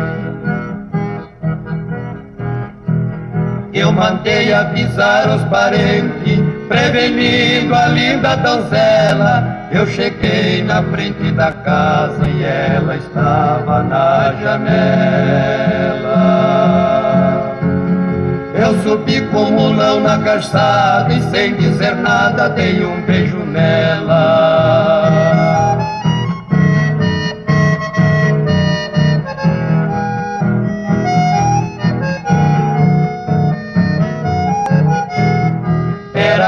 Eu 3.71 3.91
mandei 3.91 4.51
avisar 4.51 5.29
os 5.29 5.43
parentes 5.43 6.39
prevenindo 6.67 7.73
a 7.73 7.85
linda 7.87 8.35
donzela. 8.35 9.58
Eu 9.71 9.85
cheguei 9.85 10.63
na 10.63 10.81
frente 10.81 11.31
da 11.31 11.51
casa 11.51 12.27
e 12.27 12.43
ela 12.43 12.95
estava 12.95 13.83
na 13.83 14.33
janela. 14.41 16.09
Eu 18.55 18.73
subi 18.81 19.21
como 19.31 19.69
não 19.69 19.99
na 19.99 20.17
calçada 20.23 21.13
e 21.13 21.21
sem 21.29 21.53
dizer 21.53 21.95
nada 21.97 22.49
dei 22.49 22.83
um 22.83 22.99
beijo 23.03 23.37
nela. 23.37 24.88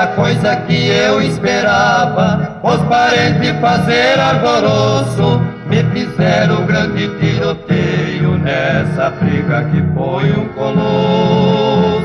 Era 0.01 0.15
coisa 0.15 0.55
que 0.55 0.87
eu 0.87 1.21
esperava, 1.21 2.59
os 2.63 2.81
parentes 2.89 3.51
fazer 3.61 4.19
alvoroço, 4.19 5.39
me 5.67 5.83
fizeram 5.93 6.65
grande 6.65 7.07
tiroteio 7.19 8.35
nessa 8.39 9.11
briga 9.11 9.63
que 9.65 9.79
foi 9.93 10.31
um 10.31 10.47
colosso. 10.55 12.01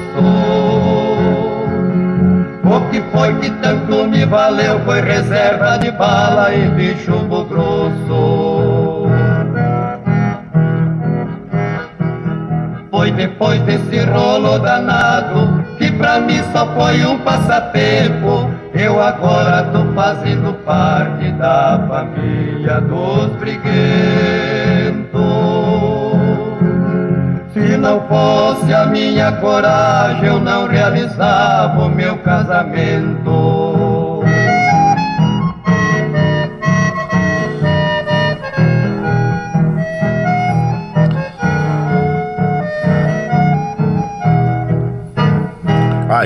O 2.65 2.91
que 2.91 3.01
foi 3.17 3.35
que 3.41 3.49
tanto 3.63 4.07
me 4.07 4.27
valeu 4.27 4.79
foi 4.81 5.01
reserva 5.01 5.79
de 5.79 5.91
bala 5.93 6.55
e 6.55 6.69
de 6.73 7.03
chumbo 7.03 7.47
grosso. 7.47 9.07
Foi 12.91 13.11
depois 13.11 13.59
desse 13.63 14.05
rolo 14.05 14.59
danado 14.59 15.66
que 15.79 15.91
pra 15.93 16.21
mim 16.21 16.43
só 16.53 16.67
foi 16.75 17.05
um 17.05 17.19
passatempo. 17.19 18.51
Eu 18.75 19.01
agora 19.01 19.63
tô 19.73 19.85
fazendo 19.95 20.53
parte 20.65 21.31
da 21.33 21.85
família 21.89 22.81
dos 22.81 23.29
briguentos. 23.37 23.67
Se 27.53 27.77
não 27.77 28.01
fosse 28.03 28.75
a 28.75 28.87
minha 28.87 29.33
coragem, 29.33 30.27
eu 30.27 30.41
não 30.41 30.67
realizava 30.67 31.85
o 31.85 31.89
meu 31.89 32.17
casamento. 32.19 33.66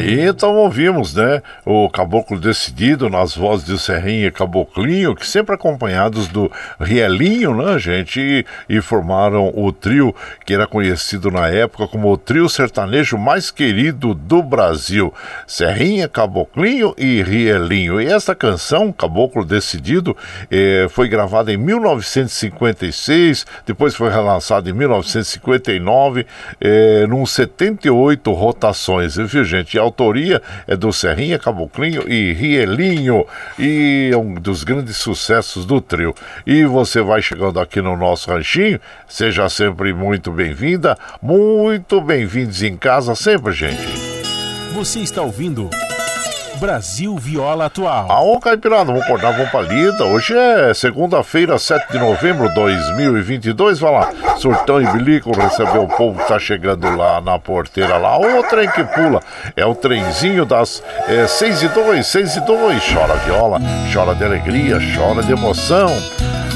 Aí 0.01 0.27
então 0.27 0.57
ouvimos, 0.57 1.15
né? 1.15 1.43
O 1.63 1.87
Caboclo 1.91 2.41
Decidido 2.41 3.11
nas 3.11 3.37
vozes 3.37 3.67
de 3.67 3.79
Serrinha 3.79 4.29
e 4.29 4.31
Caboclinho, 4.31 5.15
que 5.15 5.27
sempre 5.27 5.55
acompanhados 5.55 6.27
do 6.27 6.51
Rielinho, 6.81 7.55
né, 7.55 7.79
gente? 7.79 8.19
E, 8.19 8.47
e 8.67 8.81
formaram 8.81 9.53
o 9.55 9.71
trio 9.71 10.15
que 10.47 10.55
era 10.55 10.67
conhecido 10.67 11.31
na 11.31 11.49
época 11.49 11.87
como 11.87 12.11
o 12.11 12.17
trio 12.17 12.49
sertanejo 12.49 13.19
mais 13.19 13.51
querido 13.51 14.15
do 14.15 14.43
Brasil. 14.43 15.13
Serrinha, 15.47 16.09
Caboclinho 16.09 16.95
e 16.97 17.23
Rielinho. 17.23 18.01
E 18.01 18.07
essa 18.07 18.35
canção, 18.35 18.91
Caboclo 18.93 19.45
Decidido, 19.45 20.17
eh, 20.51 20.87
foi 20.89 21.09
gravada 21.09 21.53
em 21.53 21.59
1956, 21.59 23.45
depois 23.67 23.95
foi 23.95 24.09
relançada 24.09 24.71
em 24.71 24.73
1959, 24.73 26.27
eh, 26.59 27.07
num 27.07 27.27
78 27.27 28.33
rotações, 28.33 29.17
viu 29.17 29.45
gente? 29.45 29.75
E 29.75 29.79
a 29.79 29.90
autoria 29.91 30.41
é 30.67 30.77
do 30.77 30.93
Serrinha, 30.93 31.39
Caboclinho 31.39 32.09
e 32.09 32.33
Rielinho, 32.33 33.27
e 33.59 34.11
é 34.13 34.17
um 34.17 34.35
dos 34.35 34.65
grandes 34.65 34.97
sucessos 34.97 35.67
do 35.67 35.81
trio. 35.81 36.15
E 36.47 36.65
você 36.65 37.03
vai 37.03 37.21
chegando 37.21 37.61
aqui 37.61 37.83
no 37.83 37.97
nosso 37.97 38.31
ranchinho, 38.31 38.81
seja 39.09 39.49
sempre 39.49 39.93
muito 39.93 40.31
bem-vinda, 40.31 40.97
muito 41.21 42.01
bem-vindos 42.01 42.63
em 42.63 42.77
casa 42.77 43.15
sempre, 43.15 43.53
gente. 43.53 43.81
Você 44.73 45.01
está 45.01 45.21
ouvindo 45.21 45.69
Brasil 46.61 47.17
Viola 47.17 47.65
Atual. 47.65 48.13
Aô, 48.13 48.39
Caipirada, 48.39 48.85
vamos 48.85 49.03
acordar, 49.03 49.33
vamos 49.33 49.51
pra 49.51 49.63
lida. 49.63 50.05
Hoje 50.05 50.37
é 50.37 50.75
segunda-feira, 50.75 51.59
7 51.59 51.91
de 51.91 51.99
novembro 51.99 52.51
de 52.51 52.55
2022. 52.55 53.79
Vai 53.79 53.91
lá, 53.91 54.13
surtão 54.37 54.81
e 54.81 54.87
bilico, 54.93 55.35
receber 55.35 55.79
o 55.79 55.89
povo 55.89 56.21
que 56.21 56.29
tá 56.29 56.39
chegando 56.39 56.95
lá 56.95 57.19
na 57.23 57.39
porteira 57.39 57.97
lá. 57.97 58.19
O 58.19 58.43
trem 58.43 58.71
que 58.71 58.85
pula 58.85 59.23
é 59.57 59.65
o 59.65 59.75
trenzinho 59.75 60.45
das 60.45 60.83
é, 61.09 61.27
6 61.27 61.63
e 61.63 61.69
2, 61.69 62.07
6 62.07 62.37
e 62.37 62.41
2. 62.43 62.93
Chora 62.93 63.15
viola, 63.15 63.59
chora 63.91 64.15
de 64.15 64.23
alegria, 64.23 64.79
chora 64.95 65.23
de 65.23 65.33
emoção. 65.33 65.89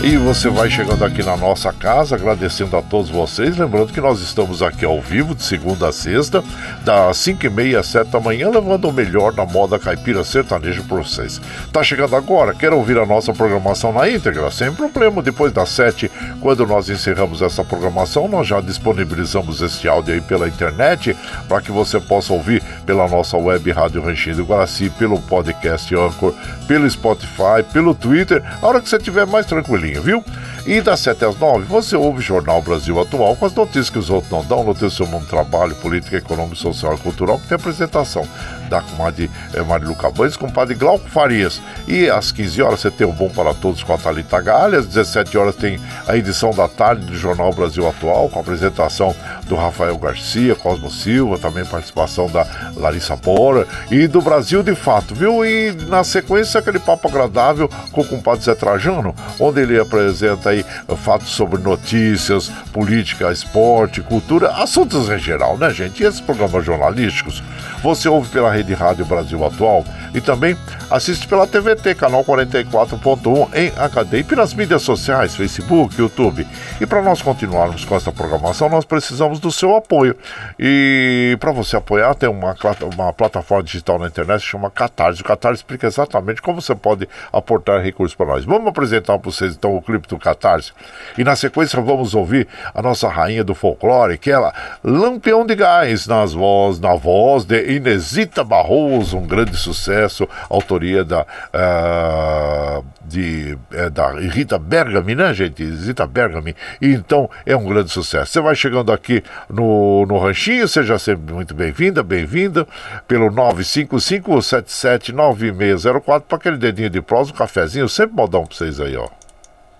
E 0.06 0.18
você 0.18 0.50
vai 0.50 0.68
chegando 0.68 1.02
aqui 1.02 1.22
na 1.22 1.34
nossa 1.34 1.72
casa, 1.72 2.14
agradecendo 2.14 2.76
a 2.76 2.82
todos 2.82 3.08
vocês. 3.08 3.56
Lembrando 3.56 3.90
que 3.90 4.02
nós 4.02 4.20
estamos 4.20 4.60
aqui 4.60 4.84
ao 4.84 5.00
vivo, 5.00 5.34
de 5.34 5.42
segunda 5.42 5.88
a 5.88 5.92
sexta, 5.92 6.44
das 6.84 7.16
5 7.16 7.46
e 7.46 7.48
meia 7.48 7.80
às 7.80 7.86
7 7.86 8.10
da 8.10 8.20
manhã, 8.20 8.50
levando 8.50 8.86
o 8.86 8.92
melhor 8.92 9.32
da 9.32 9.46
moda 9.46 9.78
caipira 9.78 10.22
sertanejo 10.22 10.84
para 10.84 10.98
vocês. 10.98 11.40
Tá 11.72 11.82
chegando 11.82 12.14
agora? 12.14 12.52
Quer 12.52 12.74
ouvir 12.74 12.98
a 12.98 13.06
nossa 13.06 13.32
programação 13.32 13.94
na 13.94 14.06
íntegra? 14.06 14.50
Sem 14.50 14.70
problema, 14.74 15.22
depois 15.22 15.54
das 15.54 15.70
7, 15.70 16.10
quando 16.38 16.66
nós 16.66 16.90
encerramos 16.90 17.40
essa 17.40 17.64
programação, 17.64 18.28
nós 18.28 18.46
já 18.46 18.60
disponibilizamos 18.60 19.62
este 19.62 19.88
áudio 19.88 20.12
aí 20.12 20.20
pela 20.20 20.46
internet 20.46 21.16
para 21.48 21.62
que 21.62 21.72
você 21.72 21.98
possa 21.98 22.30
ouvir 22.34 22.62
pela 22.84 23.08
nossa 23.08 23.38
web 23.38 23.72
Rádio 23.72 24.02
Ranchinho 24.02 24.36
do 24.36 24.44
Guaraci, 24.44 24.90
pelo 24.90 25.18
podcast 25.22 25.94
Anchor, 25.94 26.34
pelo 26.68 26.88
Spotify, 26.90 27.62
pelo 27.72 27.94
Twitter, 27.94 28.42
a 28.60 28.66
hora 28.66 28.82
que 28.82 28.88
você 28.90 28.96
estiver 28.96 29.26
mais 29.26 29.46
tranquilinho, 29.46 29.93
viu? 30.00 30.24
E 30.66 30.80
das 30.80 31.00
7 31.00 31.24
às 31.24 31.38
9 31.38 31.64
você 31.64 31.96
ouve 31.96 32.18
o 32.18 32.22
Jornal 32.22 32.62
Brasil 32.62 32.98
Atual 33.00 33.36
com 33.36 33.46
as 33.46 33.54
notícias 33.54 33.90
que 33.90 33.98
os 33.98 34.10
outros 34.10 34.32
não 34.32 34.44
dão, 34.44 34.64
notícias 34.64 34.94
sobre 34.94 35.16
o 35.16 35.20
trabalho, 35.20 35.74
política, 35.76 36.16
econômica, 36.16 36.56
social 36.56 36.94
e 36.94 36.98
cultural, 36.98 37.38
que 37.38 37.48
tem 37.48 37.56
apresentação 37.56 38.26
da 38.68 38.80
comadre 38.80 39.30
eh, 39.52 39.62
Marilu 39.62 39.94
Cabanes 39.94 40.36
com 40.36 40.46
o 40.46 40.52
padre 40.52 40.74
Glauco 40.74 41.08
Farias. 41.08 41.60
E 41.86 42.08
às 42.08 42.32
15 42.32 42.62
horas 42.62 42.80
você 42.80 42.90
tem 42.90 43.06
o 43.06 43.12
Bom 43.12 43.28
para 43.28 43.54
Todos 43.54 43.82
com 43.82 43.92
a 43.92 43.98
Thalita 43.98 44.40
Galha, 44.40 44.78
às 44.78 44.86
17 44.86 45.36
horas 45.38 45.56
tem 45.56 45.80
a 46.06 46.16
edição 46.16 46.50
da 46.50 46.68
tarde 46.68 47.06
do 47.06 47.16
Jornal 47.16 47.52
Brasil 47.52 47.88
Atual, 47.88 48.28
com 48.28 48.38
a 48.38 48.42
apresentação 48.42 49.14
do 49.46 49.54
Rafael 49.54 49.96
Garcia, 49.98 50.54
Cosmo 50.54 50.90
Silva, 50.90 51.38
também 51.38 51.64
participação 51.64 52.28
da 52.28 52.46
Larissa 52.76 53.16
Bora 53.16 53.66
e 53.90 54.06
do 54.06 54.20
Brasil 54.20 54.62
de 54.62 54.74
Fato, 54.74 55.14
viu? 55.14 55.44
E 55.44 55.72
na 55.88 56.04
sequência 56.04 56.60
aquele 56.60 56.78
papo 56.78 57.08
agradável 57.08 57.68
com 57.92 58.00
o 58.00 58.06
compadre 58.06 58.44
Zé 58.44 58.54
Trajano, 58.54 59.14
onde 59.38 59.60
ele 59.60 59.78
apresenta 59.78 60.50
aí 60.50 60.64
fatos 61.02 61.30
sobre 61.30 61.60
notícias, 61.60 62.48
política, 62.72 63.32
esporte, 63.32 64.00
cultura, 64.00 64.50
assuntos 64.56 65.08
em 65.08 65.18
geral, 65.18 65.56
né, 65.56 65.70
gente? 65.70 66.02
E 66.02 66.06
esses 66.06 66.20
programas 66.20 66.64
jornalísticos 66.64 67.42
você 67.82 68.08
ouve 68.08 68.30
pela 68.30 68.50
Rede 68.54 68.72
Rádio 68.74 69.04
Brasil 69.04 69.44
Atual 69.44 69.84
e 70.14 70.20
também 70.20 70.56
assiste 70.90 71.26
pela 71.26 71.46
TVT, 71.46 71.94
canal 71.94 72.24
44.1 72.24 73.54
em 73.54 73.72
HD 73.76 74.18
e 74.18 74.24
pelas 74.24 74.54
mídias 74.54 74.82
sociais, 74.82 75.34
Facebook, 75.34 76.00
YouTube. 76.00 76.46
E 76.80 76.86
para 76.86 77.02
nós 77.02 77.20
continuarmos 77.20 77.84
com 77.84 77.96
essa 77.96 78.12
programação, 78.12 78.68
nós 78.68 78.84
precisamos 78.84 79.40
do 79.40 79.50
seu 79.50 79.74
apoio. 79.74 80.16
E 80.58 81.36
para 81.40 81.50
você 81.50 81.76
apoiar, 81.76 82.14
tem 82.14 82.28
uma, 82.28 82.56
uma 82.94 83.12
plataforma 83.12 83.64
digital 83.64 83.98
na 83.98 84.06
internet 84.06 84.40
que 84.40 84.46
chama 84.46 84.70
Catarse. 84.70 85.20
O 85.20 85.24
Catarse 85.24 85.58
explica 85.58 85.86
exatamente 85.86 86.40
como 86.40 86.60
você 86.60 86.74
pode 86.74 87.08
aportar 87.32 87.82
recursos 87.82 88.14
para 88.14 88.26
nós. 88.26 88.44
Vamos 88.44 88.68
apresentar 88.68 89.18
para 89.18 89.30
vocês 89.30 89.54
então 89.54 89.74
o 89.74 89.82
clipe 89.82 90.06
do 90.06 90.18
Catarse. 90.18 90.72
E 91.18 91.24
na 91.24 91.34
sequência 91.34 91.80
vamos 91.80 92.14
ouvir 92.14 92.46
a 92.72 92.80
nossa 92.80 93.08
rainha 93.08 93.42
do 93.42 93.54
folclore, 93.54 94.16
que 94.16 94.30
ela, 94.30 94.54
Lampião 94.82 95.44
de 95.44 95.56
Gás, 95.56 96.06
nas 96.06 96.32
voz, 96.32 96.78
na 96.78 96.94
voz 96.94 97.44
de 97.44 97.74
Inesita 97.74 98.43
Barroso, 98.44 99.18
um 99.18 99.26
grande 99.26 99.56
sucesso, 99.56 100.28
autoria 100.48 101.04
da, 101.04 101.22
uh, 101.22 102.84
de, 103.04 103.58
é, 103.72 103.90
da 103.90 104.12
Rita 104.12 104.58
Bergami, 104.58 105.14
né, 105.14 105.32
gente? 105.32 105.62
Inesita 105.62 106.04
Bergami. 106.06 106.56
Então 106.80 107.28
é 107.44 107.54
um 107.56 107.64
grande 107.64 107.90
sucesso. 107.90 108.32
Você 108.32 108.40
vai 108.40 108.54
chegando 108.54 108.92
aqui 108.92 109.22
no, 109.48 110.06
no 110.06 110.18
Ranchinho, 110.18 110.68
seja 110.68 110.96
sempre 110.98 111.32
muito 111.32 111.54
bem-vinda, 111.54 112.02
bem-vinda, 112.02 112.66
pelo 113.08 113.30
955-779604 113.30 116.22
para 116.22 116.36
aquele 116.36 116.56
dedinho 116.56 116.90
de 116.90 117.00
prosa, 117.00 117.32
um 117.32 117.34
cafezinho, 117.34 117.88
sempre 117.88 118.16
modão 118.16 118.44
para 118.44 118.56
vocês 118.56 118.80
aí, 118.80 118.96
ó 118.96 119.08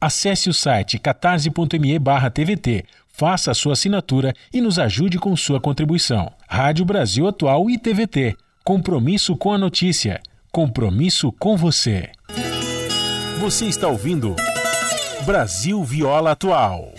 Acesse 0.00 0.48
o 0.50 0.54
site 0.54 0.98
catarse.me/tvt, 0.98 2.84
faça 3.08 3.50
a 3.50 3.54
sua 3.54 3.72
assinatura 3.72 4.34
e 4.52 4.60
nos 4.60 4.78
ajude 4.78 5.18
com 5.18 5.34
sua 5.34 5.60
contribuição. 5.60 6.30
Rádio 6.48 6.84
Brasil 6.84 7.26
Atual 7.26 7.70
e 7.70 7.78
TVT. 7.78 8.36
Compromisso 8.62 9.36
com 9.36 9.52
a 9.52 9.58
notícia. 9.58 10.20
Compromisso 10.52 11.32
com 11.32 11.56
você. 11.56 12.10
Você 13.40 13.66
está 13.66 13.88
ouvindo 13.88 14.36
Brasil 15.24 15.82
Viola 15.82 16.32
Atual. 16.32 16.92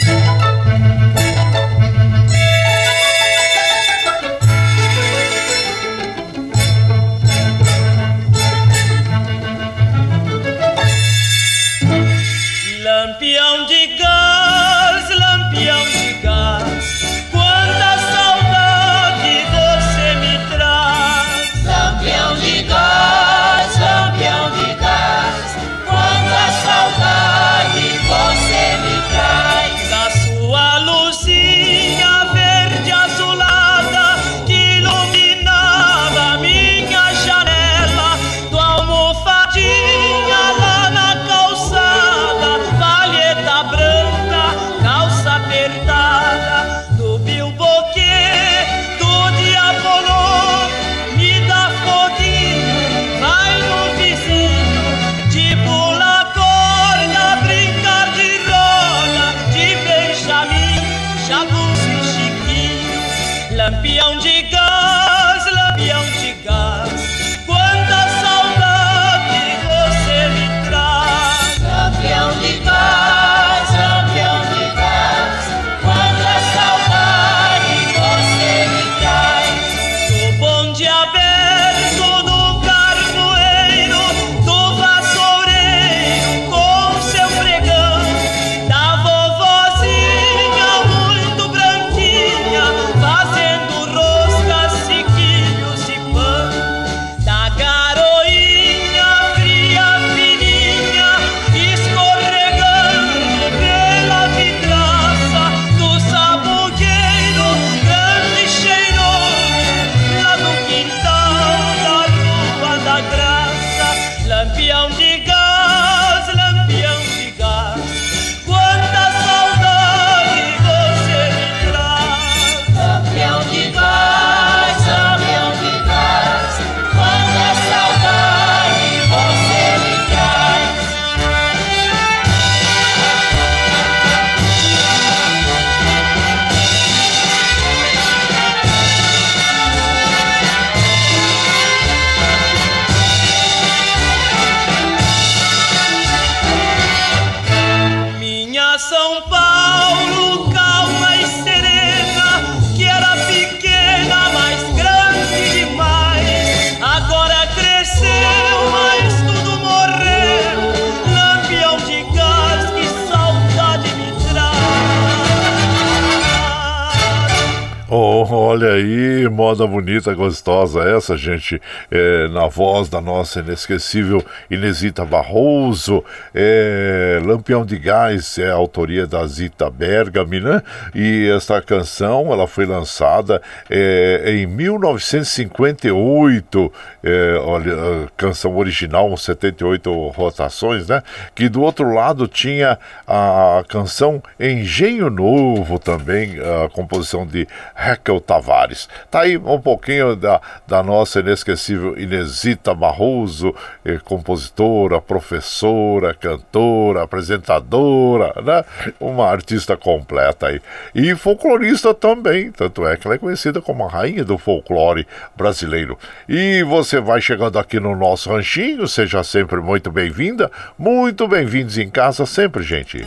Aí, 168.77 169.27
moda 169.29 169.67
bonita, 169.67 170.13
gostosa 170.13 170.83
essa, 170.83 171.17
gente. 171.17 171.59
É, 171.89 172.27
na 172.29 172.47
voz 172.47 172.89
da 172.89 173.01
nossa 173.01 173.39
inesquecível 173.39 174.23
Inesita 174.49 175.05
Barroso. 175.05 176.03
É, 176.33 177.19
Lampião 177.23 177.63
de 177.65 177.77
Gás 177.77 178.37
é 178.37 178.49
a 178.49 178.53
autoria 178.53 179.07
da 179.07 179.25
Zita 179.27 179.69
Bergami, 179.69 180.39
né? 180.39 180.63
E 180.93 181.29
esta 181.35 181.61
canção, 181.61 182.31
ela 182.31 182.47
foi 182.47 182.65
lançada 182.65 183.41
é, 183.69 184.23
em 184.27 184.45
1958. 184.45 186.73
É, 187.03 187.41
olha, 187.43 187.73
a 187.73 188.07
canção 188.15 188.55
original, 188.57 189.15
78 189.15 190.09
rotações, 190.09 190.87
né? 190.87 191.03
Que 191.33 191.49
do 191.49 191.61
outro 191.61 191.93
lado 191.93 192.27
tinha 192.27 192.77
a 193.07 193.63
canção 193.67 194.21
Engenho 194.39 195.09
Novo 195.09 195.79
também, 195.79 196.37
a 196.39 196.69
composição 196.69 197.25
de 197.25 197.47
Raquel 197.73 198.19
Tavares. 198.19 198.66
Tá 199.09 199.21
aí 199.21 199.37
um 199.37 199.59
pouquinho 199.59 200.15
da, 200.15 200.41
da 200.67 200.83
nossa 200.83 201.19
inesquecível 201.19 201.97
Inesita 201.97 202.73
Barroso, 202.73 203.53
eh, 203.85 203.99
compositora, 204.03 204.99
professora, 205.01 206.13
cantora, 206.13 207.03
apresentadora, 207.03 208.33
né? 208.41 208.63
Uma 208.99 209.29
artista 209.29 209.77
completa 209.77 210.47
aí. 210.47 210.61
E 210.93 211.15
folclorista 211.15 211.93
também, 211.93 212.51
tanto 212.51 212.85
é 212.85 212.97
que 212.97 213.07
ela 213.07 213.15
é 213.15 213.19
conhecida 213.19 213.61
como 213.61 213.85
a 213.85 213.89
rainha 213.89 214.23
do 214.23 214.37
folclore 214.37 215.07
brasileiro. 215.35 215.97
E 216.27 216.63
você 216.63 216.99
vai 216.99 217.21
chegando 217.21 217.57
aqui 217.59 217.79
no 217.79 217.95
nosso 217.95 218.29
ranchinho, 218.29 218.87
seja 218.87 219.23
sempre 219.23 219.61
muito 219.61 219.91
bem-vinda, 219.91 220.51
muito 220.77 221.27
bem-vindos 221.27 221.77
em 221.77 221.89
casa 221.89 222.25
sempre, 222.25 222.63
gente. 222.63 223.05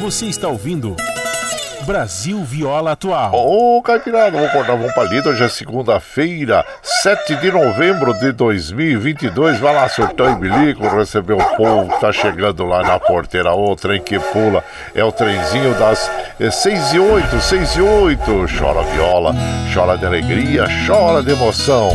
Você 0.00 0.26
está 0.26 0.48
ouvindo 0.48 0.96
Brasil 1.84 2.42
Viola 2.42 2.92
Atual. 2.92 3.34
Ô, 3.34 3.78
oh, 3.78 3.82
Caipirada, 3.82 4.30
vamos 4.30 4.48
acordar, 4.48 4.76
vamos 4.76 4.94
palito. 4.94 5.28
Hoje 5.28 5.44
é 5.44 5.48
segunda-feira, 5.48 6.64
7 6.82 7.36
de 7.36 7.52
novembro 7.52 8.14
de 8.14 8.32
2022. 8.32 9.60
Vai 9.60 9.74
lá, 9.74 9.88
surtão 9.88 10.32
e 10.32 10.36
bilico, 10.36 10.88
receber 10.88 11.34
o 11.34 11.56
povo 11.56 11.92
que 11.92 12.00
tá 12.00 12.10
chegando 12.10 12.64
lá 12.64 12.82
na 12.82 12.98
porteira. 12.98 13.54
O 13.54 13.76
trem 13.76 14.00
que 14.00 14.18
pula 14.18 14.64
é 14.94 15.04
o 15.04 15.12
trenzinho 15.12 15.74
das 15.74 16.10
6 16.38 16.94
e 16.94 16.98
8, 16.98 17.40
6 17.40 17.76
e 17.76 17.80
8. 17.82 18.46
Chora 18.58 18.82
viola, 18.82 19.34
chora 19.72 19.98
de 19.98 20.06
alegria, 20.06 20.66
chora 20.86 21.22
de 21.22 21.32
emoção. 21.32 21.90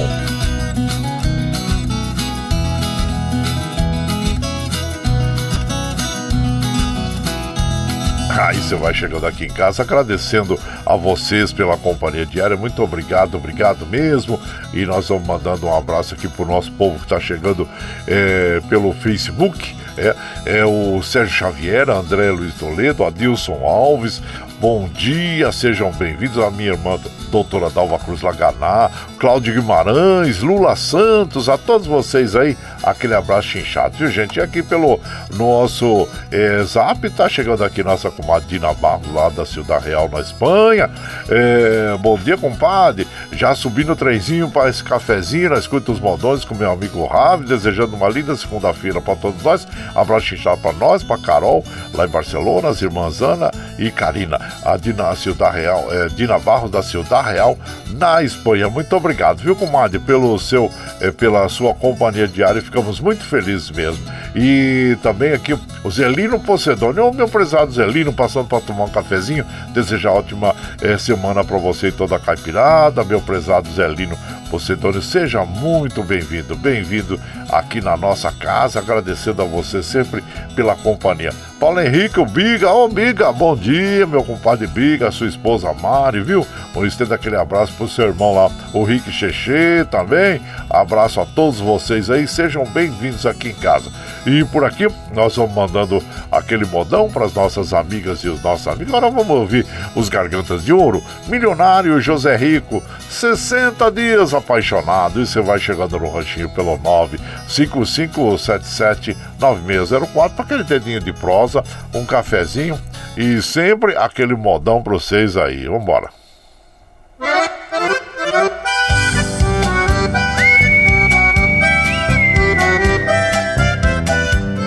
Aí 8.40 8.56
você 8.56 8.74
vai 8.74 8.94
chegando 8.94 9.28
aqui 9.28 9.44
em 9.44 9.50
casa 9.50 9.84
agradecendo 9.84 10.58
a 10.86 10.96
vocês 10.96 11.52
pela 11.52 11.78
companhia 11.78 12.26
diária. 12.26 12.56
Muito 12.56 12.82
obrigado, 12.82 13.36
obrigado 13.36 13.86
mesmo. 13.86 14.40
E 14.74 14.86
nós 14.86 15.10
vamos 15.10 15.28
mandando 15.28 15.66
um 15.66 15.76
abraço 15.76 16.14
aqui 16.14 16.26
pro 16.26 16.46
nosso 16.46 16.72
povo 16.72 16.96
que 17.00 17.04
está 17.04 17.20
chegando 17.20 17.68
é, 18.08 18.62
pelo 18.70 18.94
Facebook. 18.94 19.76
É, 19.98 20.16
é 20.46 20.66
o 20.66 21.04
Sérgio 21.04 21.36
Xavier, 21.36 21.90
André 21.90 22.32
Luiz 22.32 22.54
Toledo, 22.54 23.04
Adilson 23.04 23.62
Alves, 23.62 24.22
Bom 24.60 24.90
dia, 24.90 25.54
sejam 25.54 25.90
bem-vindos 25.90 26.38
a 26.38 26.52
minha 26.52 26.72
irmã 26.72 27.00
doutora 27.32 27.70
Dalva 27.70 27.98
Cruz 27.98 28.22
Laganá, 28.22 28.90
Cláudio 29.18 29.54
Guimarães, 29.54 30.40
Lula 30.40 30.76
Santos, 30.76 31.48
a 31.48 31.58
todos 31.58 31.88
vocês 31.88 32.36
aí, 32.36 32.58
aquele 32.84 33.14
abraço 33.14 33.58
inchado, 33.58 33.96
viu 33.98 34.12
gente? 34.12 34.38
E 34.38 34.42
aqui 34.42 34.62
pelo 34.62 35.00
nosso 35.36 36.10
é, 36.30 36.62
zap, 36.64 37.10
tá 37.12 37.30
chegando 37.30 37.64
aqui 37.64 37.84
nossa 37.84 38.12
comadre 38.12 38.50
Dina 38.50 38.74
Barros 38.74 39.14
lá 39.14 39.30
da 39.30 39.46
Ciudad 39.46 39.82
Real 39.82 40.10
na 40.10 40.20
Espanha. 40.20 40.90
É, 41.30 41.96
bom 42.00 42.18
dia, 42.18 42.38
compadre. 42.38 43.08
Já 43.32 43.56
subi 43.56 43.86
no 43.86 43.96
trenzinho 43.96 44.50
para 44.50 44.70
esse 44.70 44.84
cafezinho, 44.84 45.52
na 45.52 45.58
escuta 45.58 45.92
os 45.92 46.02
modões 46.02 46.44
com 46.44 46.54
meu 46.54 46.72
amigo 46.72 47.06
Ravi, 47.06 47.46
desejando 47.46 47.96
uma 47.96 48.10
linda 48.10 48.36
segunda-feira 48.36 49.00
para 49.00 49.16
todos 49.16 49.42
nós. 49.42 49.66
Abraço 49.96 50.34
inchado 50.34 50.58
para 50.58 50.74
nós, 50.74 51.02
para 51.02 51.22
Carol, 51.22 51.64
lá 51.94 52.06
em 52.06 52.10
Barcelona, 52.10 52.68
as 52.68 52.82
irmãs 52.82 53.22
Ana 53.22 53.52
e 53.78 53.90
Karina 53.90 54.49
a 54.64 54.78
Dina 54.78 55.16
Ciudad 55.16 55.54
Real, 55.54 55.88
é, 55.92 56.08
Dina 56.08 56.38
Barros 56.40 56.72
da 56.72 56.82
Ciudad 56.82 57.26
Real, 57.26 57.58
na 57.92 58.24
Espanha. 58.24 58.70
Muito 58.70 58.96
obrigado, 58.96 59.40
viu, 59.40 59.56
comadre, 59.56 60.00
pelo 60.00 60.38
seu, 60.40 60.72
é, 61.02 61.12
pela 61.12 61.48
sua 61.50 61.74
companhia 61.74 62.28
diária. 62.28 62.62
Ficamos 62.62 63.00
muito 63.00 63.24
felizes 63.24 63.70
mesmo. 63.72 64.04
E 64.36 64.98
também 65.02 65.34
aqui 65.34 65.58
o 65.84 65.92
Zelino 65.92 66.40
Pocedone, 66.40 67.00
o 67.00 67.12
meu 67.12 67.28
prezado 67.28 67.72
Zelino, 67.72 68.14
passando 68.14 68.48
para 68.48 68.62
tomar 68.62 68.86
um 68.86 68.90
cafezinho. 68.90 69.46
Desejar 69.74 70.12
ótima 70.12 70.56
é, 70.82 70.98
semana 70.98 71.44
para 71.44 71.58
você 71.58 71.88
e 71.88 71.92
toda 71.92 72.16
a 72.16 72.20
caipirada, 72.20 73.04
meu 73.04 73.22
prezado 73.22 73.72
Zelino 73.72 74.18
Pocedone. 74.50 75.02
Seja 75.02 75.46
muito 75.46 76.04
bem-vindo, 76.04 76.56
bem-vindo 76.56 77.20
aqui 77.50 77.82
na 77.82 77.96
nossa 77.96 78.32
casa, 78.32 78.80
agradecendo 78.80 79.42
a 79.42 79.46
você 79.46 79.82
sempre 79.82 80.24
pela 80.56 80.76
companhia. 80.76 81.34
Paulo 81.60 81.82
Henrique, 81.82 82.22
o 82.22 82.26
Biga, 82.26 82.72
ô 82.72 82.86
oh, 82.86 82.88
Biga, 82.88 83.34
bom 83.34 83.54
dia, 83.54 84.08
meu 84.08 84.24
compadre 84.24 84.66
Biga, 84.66 85.12
sua 85.12 85.28
esposa 85.28 85.74
Mari, 85.74 86.22
viu? 86.22 86.48
Vou 86.74 86.86
estender 86.86 87.14
aquele 87.14 87.36
abraço 87.36 87.74
pro 87.74 87.86
seu 87.86 88.08
irmão 88.08 88.34
lá, 88.34 88.50
o 88.74 88.86
Rick 88.86 89.12
Cheche 89.12 89.86
também. 89.92 90.42
Abraço 90.70 91.20
a 91.20 91.26
todos 91.26 91.60
vocês 91.60 92.10
aí, 92.10 92.26
sejam 92.30 92.64
bem-vindos 92.64 93.26
aqui 93.26 93.50
em 93.50 93.54
casa. 93.54 93.92
E 94.26 94.46
por 94.46 94.64
aqui 94.64 94.88
nós 95.14 95.36
vamos 95.36 95.54
mandando 95.54 96.02
aquele 96.32 96.66
modão 96.66 97.10
para 97.10 97.26
as 97.26 97.34
nossas 97.34 97.74
amigas 97.74 98.20
e 98.20 98.30
os 98.30 98.42
nossos 98.42 98.66
amigos. 98.68 98.94
Agora 98.94 99.12
vamos 99.12 99.30
ouvir 99.30 99.66
os 99.96 100.08
Gargantas 100.08 100.64
de 100.64 100.72
Ouro, 100.72 101.04
Milionário 101.28 102.00
José 102.00 102.38
Rico, 102.38 102.82
60 103.10 103.92
dias 103.92 104.34
apaixonado. 104.34 105.22
E 105.22 105.26
você 105.26 105.42
vai 105.42 105.60
chegando 105.60 106.00
no 106.00 106.10
ranchinho 106.10 106.48
pelo 106.50 106.78
95577 106.78 109.18
9604 109.40 110.36
para 110.36 110.46
aquele 110.46 110.64
dedinho 110.64 111.00
de 111.00 111.14
prosa, 111.14 111.49
um 111.94 112.06
cafezinho 112.06 112.80
e 113.18 113.42
sempre 113.42 113.96
aquele 113.98 114.36
modão 114.36 114.82
para 114.82 114.94
vocês 114.94 115.36
aí. 115.36 115.66
Vambora. 115.66 116.10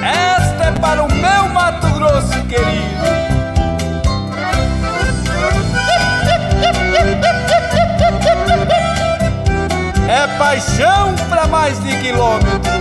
Esta 0.02 0.64
é 0.64 0.72
para 0.80 1.02
o 1.02 1.12
meu 1.12 1.48
Mato 1.48 1.88
Grosso 1.94 2.46
querido. 2.46 3.02
É 10.08 10.26
paixão 10.38 11.14
para 11.30 11.46
mais 11.46 11.82
de 11.82 11.96
quilômetro. 12.00 12.71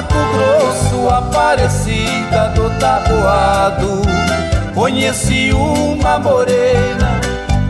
Mato 0.00 0.14
Grosso, 0.32 1.08
Aparecida 1.10 2.48
do 2.54 2.70
Taboado. 2.78 4.00
Conheci 4.74 5.52
uma 5.52 6.18
morena 6.18 7.20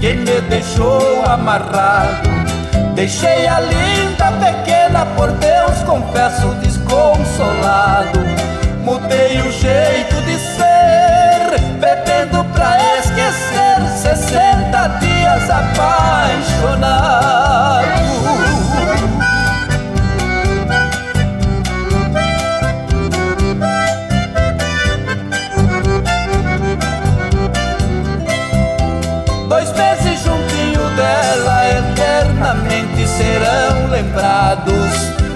que 0.01 0.12
me 0.12 0.41
deixou 0.43 1.24
amarrado. 1.26 2.31
Deixei 2.95 3.49
a 3.49 3.59
linda 3.59 4.31
pequena, 4.39 5.07
por 5.16 5.33
Deus 5.33 5.83
confesso 5.85 6.55
desconsolado. 6.62 8.20
Mudei 8.85 9.41
o 9.41 9.51
jeito 9.51 10.22
de 10.22 10.39
ser, 10.39 11.59
bebendo 11.81 12.45
pra 12.53 12.78
esquecer 13.01 13.81
60 14.03 14.89
dias 15.01 15.51
apaixonado 15.51 17.39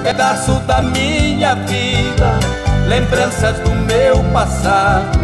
Pedaço 0.04 0.60
da 0.66 0.82
minha 0.82 1.54
vida, 1.54 2.38
lembranças 2.86 3.58
do 3.60 3.70
meu 3.70 4.22
passado. 4.34 5.18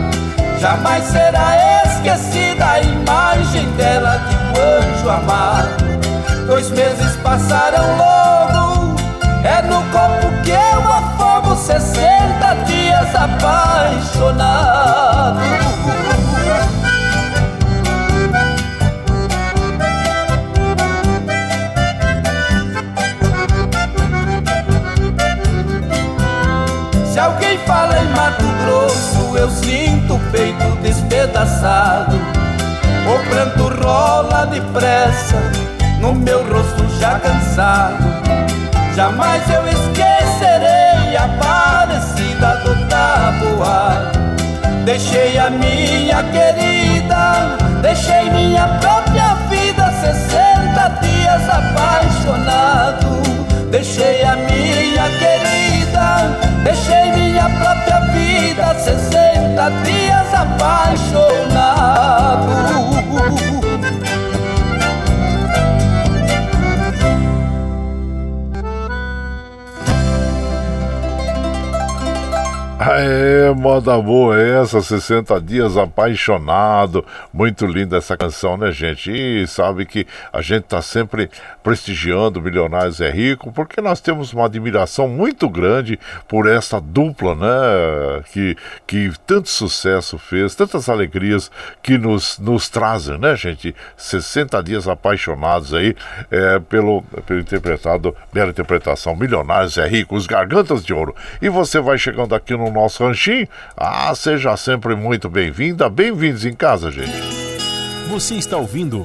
Jamais 0.58 1.04
será 1.04 1.84
esquecida 1.84 2.66
a 2.66 2.80
imagem 2.80 3.70
dela 3.72 4.16
de 4.26 4.36
um 4.36 4.96
anjo 4.96 5.10
amado. 5.10 6.46
Dois 6.46 6.70
meses 6.70 7.14
passaram 7.16 7.84
logo, 7.98 8.96
é 9.44 9.60
no 9.60 9.82
copo 9.92 10.42
que 10.42 10.50
eu 10.50 10.90
afogo 10.90 11.54
60 11.56 12.54
dias 12.64 13.14
apaixonado. 13.14 14.69
O 31.41 33.30
pranto 33.30 33.68
rola 33.82 34.45
depressa 34.45 35.36
no 35.99 36.14
meu 36.14 36.41
rosto 36.45 36.86
já 37.01 37.18
cansado. 37.18 38.05
Jamais 38.95 39.43
eu 39.49 39.66
esquecerei 39.66 41.16
a 41.16 41.28
parecida 41.43 42.57
do 42.57 42.86
tabuado. 42.91 44.18
Deixei 44.84 45.38
a 45.38 45.49
minha 45.49 46.22
querida, 46.24 47.57
deixei 47.80 48.28
minha 48.28 48.68
própria 48.78 49.34
vida, 49.49 49.91
60 49.93 50.88
dias 51.01 51.49
apaixonado. 51.49 53.22
Deixei 53.70 54.22
a 54.24 54.36
minha 54.36 55.09
querida, 55.18 56.36
deixei 56.64 57.12
minha 57.12 57.49
própria 57.49 58.01
vida, 58.12 58.74
60 58.78 59.70
dias 59.84 60.19
apaixonado. 60.41 61.49
É, 72.82 73.52
moda 73.52 74.00
boa 74.00 74.40
essa, 74.40 74.80
60 74.80 75.38
dias 75.42 75.76
apaixonado. 75.76 77.04
Muito 77.30 77.66
linda 77.66 77.98
essa 77.98 78.16
canção, 78.16 78.56
né, 78.56 78.72
gente? 78.72 79.12
E 79.12 79.46
sabe 79.46 79.84
que 79.84 80.06
a 80.32 80.40
gente 80.40 80.62
tá 80.62 80.80
sempre 80.80 81.28
prestigiando 81.62 82.40
Milionários 82.40 83.02
é 83.02 83.10
Rico, 83.10 83.52
porque 83.52 83.82
nós 83.82 84.00
temos 84.00 84.32
uma 84.32 84.46
admiração 84.46 85.06
muito 85.08 85.46
grande 85.46 86.00
por 86.26 86.48
essa 86.48 86.80
dupla, 86.80 87.34
né? 87.34 88.22
Que, 88.32 88.56
que 88.86 89.12
tanto 89.26 89.50
sucesso 89.50 90.16
fez, 90.16 90.54
tantas 90.54 90.88
alegrias 90.88 91.50
que 91.82 91.98
nos, 91.98 92.38
nos 92.38 92.70
trazem, 92.70 93.18
né, 93.18 93.36
gente? 93.36 93.74
60 93.94 94.62
dias 94.62 94.88
apaixonados 94.88 95.74
aí, 95.74 95.94
é, 96.30 96.58
pelo, 96.58 97.02
pelo 97.26 97.40
interpretado, 97.40 98.16
bela 98.32 98.48
interpretação, 98.48 99.14
Milionários 99.14 99.76
é 99.76 99.86
Rico, 99.86 100.16
os 100.16 100.26
Gargantas 100.26 100.82
de 100.82 100.94
Ouro. 100.94 101.14
E 101.42 101.50
você 101.50 101.78
vai 101.78 101.98
chegando 101.98 102.34
aqui 102.34 102.56
no 102.56 102.70
nosso 102.80 103.04
ranchinho. 103.04 103.46
Ah, 103.76 104.14
seja 104.14 104.56
sempre 104.56 104.94
muito 104.94 105.28
bem-vinda, 105.28 105.88
bem-vindos 105.88 106.44
em 106.44 106.54
casa, 106.54 106.90
gente. 106.90 107.12
Você 108.08 108.34
está 108.34 108.56
ouvindo 108.56 109.04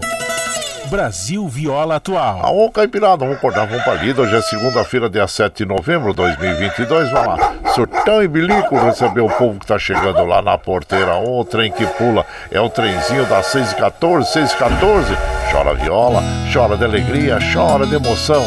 Brasil 0.89 1.47
Viola 1.47 1.97
Atual. 1.97 2.45
Aô, 2.45 2.71
Caipirada, 2.71 3.17
vamos 3.17 3.37
acordar, 3.37 3.67
vamos 3.67 3.83
pra 3.83 3.95
lida. 3.95 4.21
Hoje 4.21 4.35
é 4.35 4.41
segunda-feira, 4.41 5.09
dia 5.09 5.27
7 5.27 5.57
de 5.57 5.65
novembro 5.65 6.11
de 6.11 6.17
2022. 6.17 7.11
Vai 7.11 7.27
lá, 7.27 7.53
surtão 7.73 8.23
e 8.23 8.27
bilico, 8.27 8.77
receber 8.77 9.21
o 9.21 9.29
povo 9.29 9.59
que 9.59 9.67
tá 9.67 9.77
chegando 9.77 10.23
lá 10.23 10.41
na 10.41 10.57
porteira. 10.57 11.15
Ô, 11.15 11.43
trem 11.43 11.71
que 11.71 11.85
pula, 11.85 12.25
é 12.51 12.61
o 12.61 12.69
trenzinho 12.69 13.25
das 13.25 13.47
6 13.47 13.73
e 13.73 13.75
14, 13.75 14.31
6 14.31 14.51
e 14.51 14.57
14. 14.57 15.17
Chora 15.51 15.73
viola, 15.75 16.23
chora 16.53 16.77
de 16.77 16.83
alegria, 16.85 17.39
chora 17.53 17.85
de 17.85 17.95
emoção. 17.95 18.43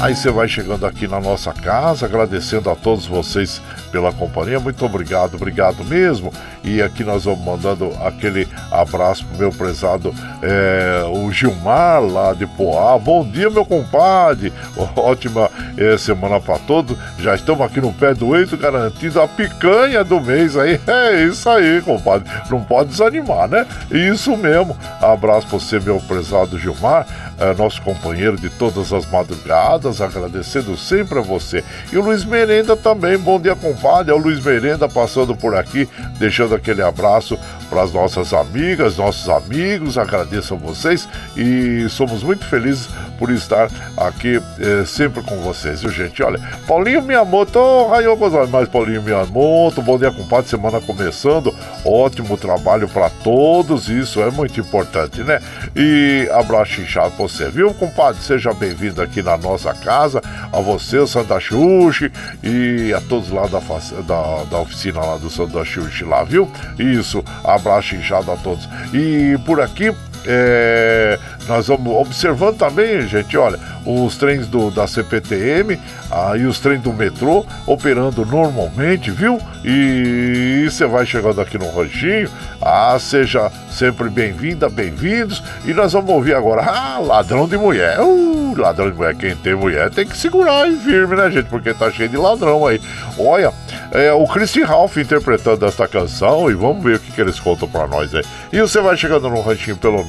Aí 0.00 0.16
você 0.16 0.30
vai 0.30 0.48
chegando 0.48 0.86
aqui 0.86 1.06
na 1.06 1.20
nossa 1.20 1.52
casa, 1.52 2.06
agradecendo 2.06 2.70
a 2.70 2.74
todos 2.74 3.06
vocês 3.06 3.60
pela 3.90 4.12
companhia. 4.12 4.60
Muito 4.60 4.84
obrigado, 4.84 5.34
obrigado 5.34 5.84
mesmo. 5.84 6.32
E 6.62 6.82
aqui 6.82 7.02
nós 7.04 7.24
vamos 7.24 7.44
mandando 7.44 7.90
aquele 8.04 8.46
abraço 8.70 9.24
pro 9.26 9.38
meu 9.38 9.52
prezado 9.52 10.14
é, 10.42 11.04
o 11.12 11.30
Gilmar 11.30 12.02
lá 12.02 12.32
de 12.32 12.46
Poá. 12.46 12.98
Bom 12.98 13.24
dia, 13.24 13.50
meu 13.50 13.64
compadre. 13.64 14.52
Ótima 14.96 15.50
é, 15.76 15.96
semana 15.98 16.40
para 16.40 16.58
todos. 16.58 16.96
Já 17.18 17.34
estamos 17.34 17.62
aqui 17.62 17.80
no 17.80 17.92
pé 17.92 18.14
do 18.14 18.36
eito, 18.36 18.56
garantindo 18.56 19.20
a 19.20 19.28
picanha 19.28 20.04
do 20.04 20.20
mês 20.20 20.56
aí. 20.56 20.80
É 20.90 21.24
isso 21.24 21.48
aí, 21.48 21.80
compadre. 21.82 22.28
Não 22.50 22.62
pode 22.62 22.90
desanimar, 22.90 23.48
né? 23.48 23.66
Isso 23.90 24.36
mesmo. 24.36 24.76
Abraço 25.00 25.46
para 25.46 25.58
você, 25.58 25.78
meu 25.80 26.00
prezado 26.00 26.58
Gilmar, 26.58 27.06
é, 27.38 27.54
nosso 27.54 27.80
companheiro 27.82 28.36
de 28.36 28.50
todas 28.50 28.92
as 28.92 29.06
madrugadas. 29.10 30.00
Agradecendo 30.00 30.76
sempre 30.76 31.18
a 31.18 31.22
você. 31.22 31.64
E 31.92 31.96
o 31.96 32.02
Luiz 32.02 32.24
Merenda 32.24 32.76
também. 32.76 33.16
Bom 33.16 33.40
dia, 33.40 33.54
compadre. 33.54 33.79
É 34.06 34.12
o 34.12 34.18
Luiz 34.18 34.44
Merenda 34.44 34.88
passando 34.88 35.34
por 35.34 35.54
aqui, 35.54 35.88
deixando 36.18 36.54
aquele 36.54 36.82
abraço 36.82 37.38
para 37.70 37.82
as 37.82 37.92
nossas 37.92 38.34
amigas, 38.34 38.96
nossos 38.96 39.28
amigos. 39.28 39.96
Agradeço 39.96 40.54
a 40.54 40.56
vocês 40.56 41.08
e 41.36 41.88
somos 41.88 42.22
muito 42.22 42.44
felizes 42.44 42.88
por 43.16 43.30
estar 43.30 43.70
aqui 43.96 44.42
eh, 44.58 44.84
sempre 44.84 45.22
com 45.22 45.36
vocês, 45.36 45.82
viu, 45.82 45.90
gente? 45.90 46.22
Olha, 46.22 46.40
Paulinho 46.66 47.02
Miyamoto, 47.02 47.58
oh, 47.58 47.88
raio 47.88 48.18
mais 48.48 48.68
Paulinho 48.68 49.02
Miyamoto, 49.02 49.80
bom 49.80 49.98
dia, 49.98 50.10
compadre, 50.10 50.50
semana 50.50 50.80
começando, 50.80 51.54
ótimo 51.84 52.36
trabalho 52.36 52.88
para 52.88 53.08
todos, 53.08 53.88
isso 53.88 54.20
é 54.20 54.30
muito 54.30 54.58
importante, 54.58 55.22
né? 55.22 55.38
E 55.76 56.28
abraço 56.32 56.80
inchado 56.80 57.10
pra 57.12 57.28
você, 57.28 57.48
viu, 57.50 57.72
compadre? 57.74 58.20
Seja 58.22 58.52
bem-vindo 58.52 59.00
aqui 59.00 59.22
na 59.22 59.36
nossa 59.36 59.72
casa, 59.74 60.20
a 60.50 60.60
você, 60.60 61.06
Santa 61.06 61.38
Xuxi, 61.38 62.10
e 62.42 62.92
a 62.94 63.00
todos 63.02 63.30
lá 63.30 63.46
da, 63.46 63.60
da, 63.60 64.44
da 64.44 64.58
oficina 64.58 65.00
lá 65.00 65.18
do 65.18 65.30
Santa 65.30 65.64
Xuxi 65.64 66.04
lá, 66.04 66.24
viu? 66.24 66.50
Isso, 66.78 67.22
abraço 67.44 67.59
inchado 67.96 68.32
a 68.32 68.36
todos. 68.36 68.68
E 68.92 69.38
por 69.44 69.60
aqui, 69.60 69.94
é, 70.26 71.18
nós 71.48 71.68
vamos 71.68 71.92
observando 71.94 72.56
também, 72.58 73.06
gente, 73.06 73.36
olha, 73.36 73.58
os 73.84 74.16
trens 74.16 74.46
do, 74.46 74.70
da 74.70 74.86
CPTM 74.86 75.78
ah, 76.10 76.36
e 76.36 76.44
os 76.44 76.58
trens 76.58 76.82
do 76.82 76.92
metrô 76.92 77.44
operando 77.66 78.24
normalmente, 78.24 79.10
viu? 79.10 79.40
E 79.64 80.66
você 80.68 80.86
vai 80.86 81.06
chegando 81.06 81.40
aqui 81.40 81.58
no 81.58 81.70
ranchinho. 81.70 82.30
Ah, 82.60 82.96
seja 82.98 83.50
sempre 83.70 84.08
bem-vinda, 84.08 84.68
bem-vindos. 84.68 85.42
E 85.64 85.72
nós 85.72 85.92
vamos 85.92 86.10
ouvir 86.10 86.34
agora, 86.34 86.62
ah, 86.62 86.98
ladrão 86.98 87.46
de 87.48 87.56
mulher. 87.56 88.00
Uh, 88.00 88.54
ladrão 88.56 88.90
de 88.90 88.96
mulher, 88.96 89.14
quem 89.14 89.36
tem 89.36 89.54
mulher 89.54 89.90
tem 89.90 90.06
que 90.06 90.16
segurar 90.16 90.64
aí 90.64 90.76
firme, 90.76 91.16
né, 91.16 91.30
gente? 91.30 91.48
Porque 91.48 91.72
tá 91.72 91.90
cheio 91.90 92.08
de 92.08 92.16
ladrão 92.16 92.66
aí. 92.66 92.80
Olha, 93.18 93.52
é 93.92 94.12
o 94.12 94.26
Christy 94.26 94.62
Ralph 94.62 94.96
interpretando 94.96 95.64
esta 95.66 95.86
canção 95.88 96.50
e 96.50 96.54
vamos 96.54 96.82
ver 96.82 96.96
o 96.96 97.00
que, 97.00 97.12
que 97.12 97.20
eles 97.20 97.40
contam 97.40 97.68
pra 97.68 97.86
nós 97.86 98.14
aí. 98.14 98.24
E 98.52 98.60
você 98.60 98.80
vai 98.80 98.96
chegando 98.96 99.28
no 99.28 99.40
ranchinho 99.40 99.76
pelo 99.76 100.04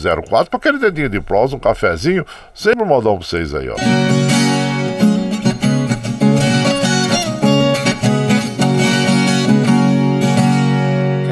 955779604 0.00 0.48
para 0.48 0.56
aquele 0.58 0.78
dedinho 0.78 1.08
de 1.08 1.20
prosa, 1.20 1.56
um 1.56 1.58
cafezinho, 1.58 2.26
sempre 2.54 2.84
mandar 2.84 3.10
pra 3.10 3.18
vocês 3.18 3.54
aí, 3.54 3.68
ó. 3.68 3.76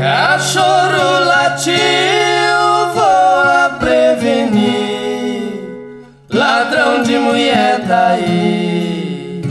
Cachorro 0.00 1.24
latiu, 1.24 1.74
vou 2.94 3.78
prevenir. 3.80 4.78
Ladrão 6.32 7.02
de 7.02 7.18
mulher 7.18 7.80
tá 7.86 8.08
aí. 8.08 9.42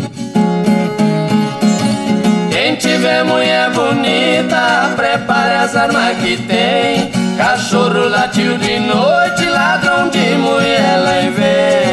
Quem 2.49 2.75
tiver 2.75 3.23
mulher 3.23 3.69
bonita, 3.71 4.93
prepare 4.95 5.55
as 5.55 5.75
armas 5.75 6.17
que 6.17 6.37
tem. 6.37 7.06
Cachorro 7.37 8.09
latiu 8.09 8.57
de 8.57 8.79
noite, 8.79 9.45
ladrão 9.45 10.09
de 10.09 10.35
mulher 10.37 10.97
lá 10.97 11.19
vem. 11.29 11.37
Namorar 11.37 11.86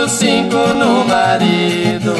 quatro, 0.00 0.08
cinco 0.08 0.56
no 0.74 1.04
marido. 1.04 2.14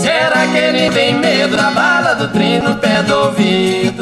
Será 0.00 0.46
que 0.46 0.56
ele 0.56 0.90
tem 0.90 1.14
medo 1.14 1.56
da 1.56 1.70
bala 1.70 2.14
do 2.14 2.28
trem 2.28 2.60
no 2.60 2.76
pé 2.76 3.02
do 3.02 3.14
ouvido? 3.14 3.99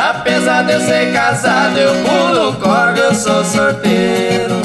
A 0.00 0.10
apesar 0.10 0.62
de 0.62 0.72
eu 0.72 0.80
ser 0.80 1.12
casado, 1.12 1.76
eu 1.76 1.92
pulo 2.02 2.54
corda, 2.54 3.00
eu 3.00 3.14
sou 3.14 3.44
sorteiro. 3.44 4.63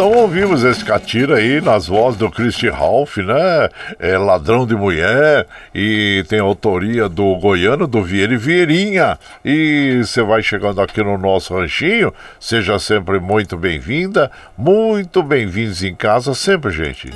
Então 0.00 0.12
ouvimos 0.12 0.64
esse 0.64 0.82
catira 0.82 1.36
aí 1.36 1.60
nas 1.60 1.86
vozes 1.86 2.18
do 2.18 2.30
Christian 2.30 2.72
Ralph, 2.72 3.18
né? 3.18 3.68
É 3.98 4.16
Ladrão 4.16 4.66
de 4.66 4.74
Mulher 4.74 5.46
e 5.74 6.24
tem 6.26 6.38
autoria 6.38 7.06
do 7.06 7.36
Goiano, 7.36 7.86
do 7.86 8.02
Vieira 8.02 8.32
e 8.32 8.38
Vieirinha. 8.38 9.18
E 9.44 10.00
você 10.02 10.22
vai 10.22 10.42
chegando 10.42 10.80
aqui 10.80 11.02
no 11.02 11.18
nosso 11.18 11.54
ranchinho, 11.54 12.14
seja 12.40 12.78
sempre 12.78 13.20
muito 13.20 13.58
bem-vinda, 13.58 14.30
muito 14.56 15.22
bem-vindos 15.22 15.84
em 15.84 15.94
casa 15.94 16.32
sempre, 16.32 16.70
gente. 16.70 17.10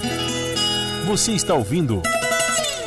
Você 1.06 1.32
está 1.32 1.54
ouvindo 1.54 2.02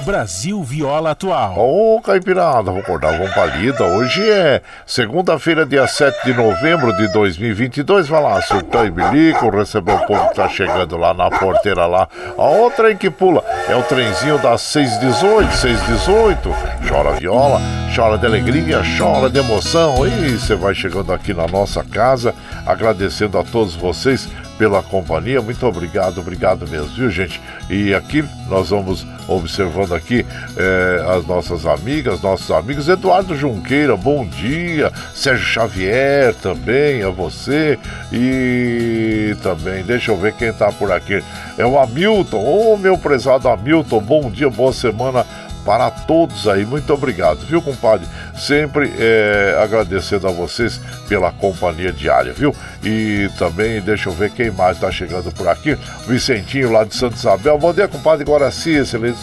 Brasil 0.08 0.64
Viola 0.64 1.12
Atual. 1.12 1.58
Ô, 1.58 1.98
oh, 1.98 2.02
Caipirada, 2.02 2.72
vou 2.72 2.80
acordar 2.80 3.20
com 3.20 3.30
palida. 3.34 3.84
Hoje 3.84 4.22
é 4.22 4.62
segunda-feira, 4.86 5.66
dia 5.66 5.86
7 5.86 6.24
de 6.24 6.34
novembro 6.34 6.96
de 6.96 7.12
2022. 7.12 8.08
Vai 8.08 8.24
lá, 8.24 8.42
surtão 8.42 8.86
e 8.86 8.90
bilico, 8.90 9.50
receber 9.50 9.92
o 9.92 10.06
povo 10.08 10.30
que 10.30 10.36
tá 10.36 10.48
chegando 10.48 10.96
lá 10.96 11.14
na 11.14 11.30
porteira 11.30 11.86
lá. 11.86 12.08
A 12.38 12.44
outra 12.46 12.90
em 12.90 12.96
que 12.96 13.10
pula 13.10 13.44
é 13.68 13.76
o 13.76 13.84
trenzinho 13.84 14.38
das 14.38 14.62
618, 14.62 15.54
618. 15.54 16.56
Chora 16.88 17.12
viola, 17.20 17.60
chora 17.98 18.16
de 18.16 18.28
alegria, 18.28 18.84
chora 18.96 19.28
de 19.28 19.40
emoção. 19.40 20.06
E 20.06 20.38
você 20.38 20.54
vai 20.54 20.76
chegando 20.76 21.12
aqui 21.12 21.34
na 21.34 21.48
nossa 21.48 21.84
casa, 21.84 22.32
agradecendo 22.64 23.40
a 23.40 23.44
todos 23.44 23.74
vocês 23.74 24.30
pela 24.56 24.84
companhia. 24.84 25.42
Muito 25.42 25.66
obrigado, 25.66 26.20
obrigado 26.20 26.68
mesmo, 26.68 26.90
viu, 26.90 27.10
gente? 27.10 27.42
E 27.68 27.96
aqui 27.96 28.24
nós 28.50 28.70
vamos 28.70 29.04
observando 29.28 29.96
aqui 29.96 30.24
eh, 30.56 31.06
as 31.18 31.26
nossas 31.26 31.66
amigas, 31.66 32.22
nossos 32.22 32.52
amigos. 32.52 32.88
Eduardo 32.88 33.36
Junqueira, 33.36 33.98
bom 33.98 34.24
dia. 34.28 34.92
Sérgio 35.16 35.48
Xavier 35.48 36.36
também, 36.36 37.02
a 37.02 37.10
você. 37.10 37.80
E 38.14 39.36
também, 39.42 39.84
deixa 39.84 40.12
eu 40.12 40.18
ver 40.18 40.34
quem 40.34 40.54
tá 40.54 40.72
por 40.72 40.92
aqui. 40.92 41.24
É 41.58 41.66
o 41.66 41.80
Hamilton, 41.80 42.38
ô 42.38 42.74
oh, 42.74 42.78
meu 42.78 42.96
prezado 42.96 43.50
Hamilton, 43.50 44.00
bom 44.02 44.30
dia, 44.30 44.52
boa 44.52 44.72
semana 44.72 45.26
para 45.68 45.92
todos 45.92 46.48
aí. 46.48 46.66
Muito 46.66 46.94
obrigado, 46.94 47.40
viu, 47.40 47.62
compadre? 47.62 48.08
Sempre 48.38 48.90
é, 48.98 49.60
agradecendo 49.62 50.26
a 50.26 50.32
vocês 50.32 50.80
pela 51.10 51.30
companhia 51.30 51.92
diária, 51.92 52.32
viu? 52.32 52.56
E 52.82 53.30
também, 53.38 53.82
deixa 53.82 54.08
eu 54.08 54.14
ver 54.14 54.32
quem 54.32 54.50
mais 54.50 54.78
está 54.78 54.90
chegando 54.90 55.30
por 55.30 55.46
aqui. 55.46 55.78
Vicentinho 56.08 56.72
lá 56.72 56.86
de 56.86 56.96
Santa 56.96 57.18
Isabel. 57.18 57.58
Bom 57.58 57.74
dia, 57.74 57.86
compadre 57.86 58.24
Guaraci. 58.24 58.76
Excelente 58.76 59.20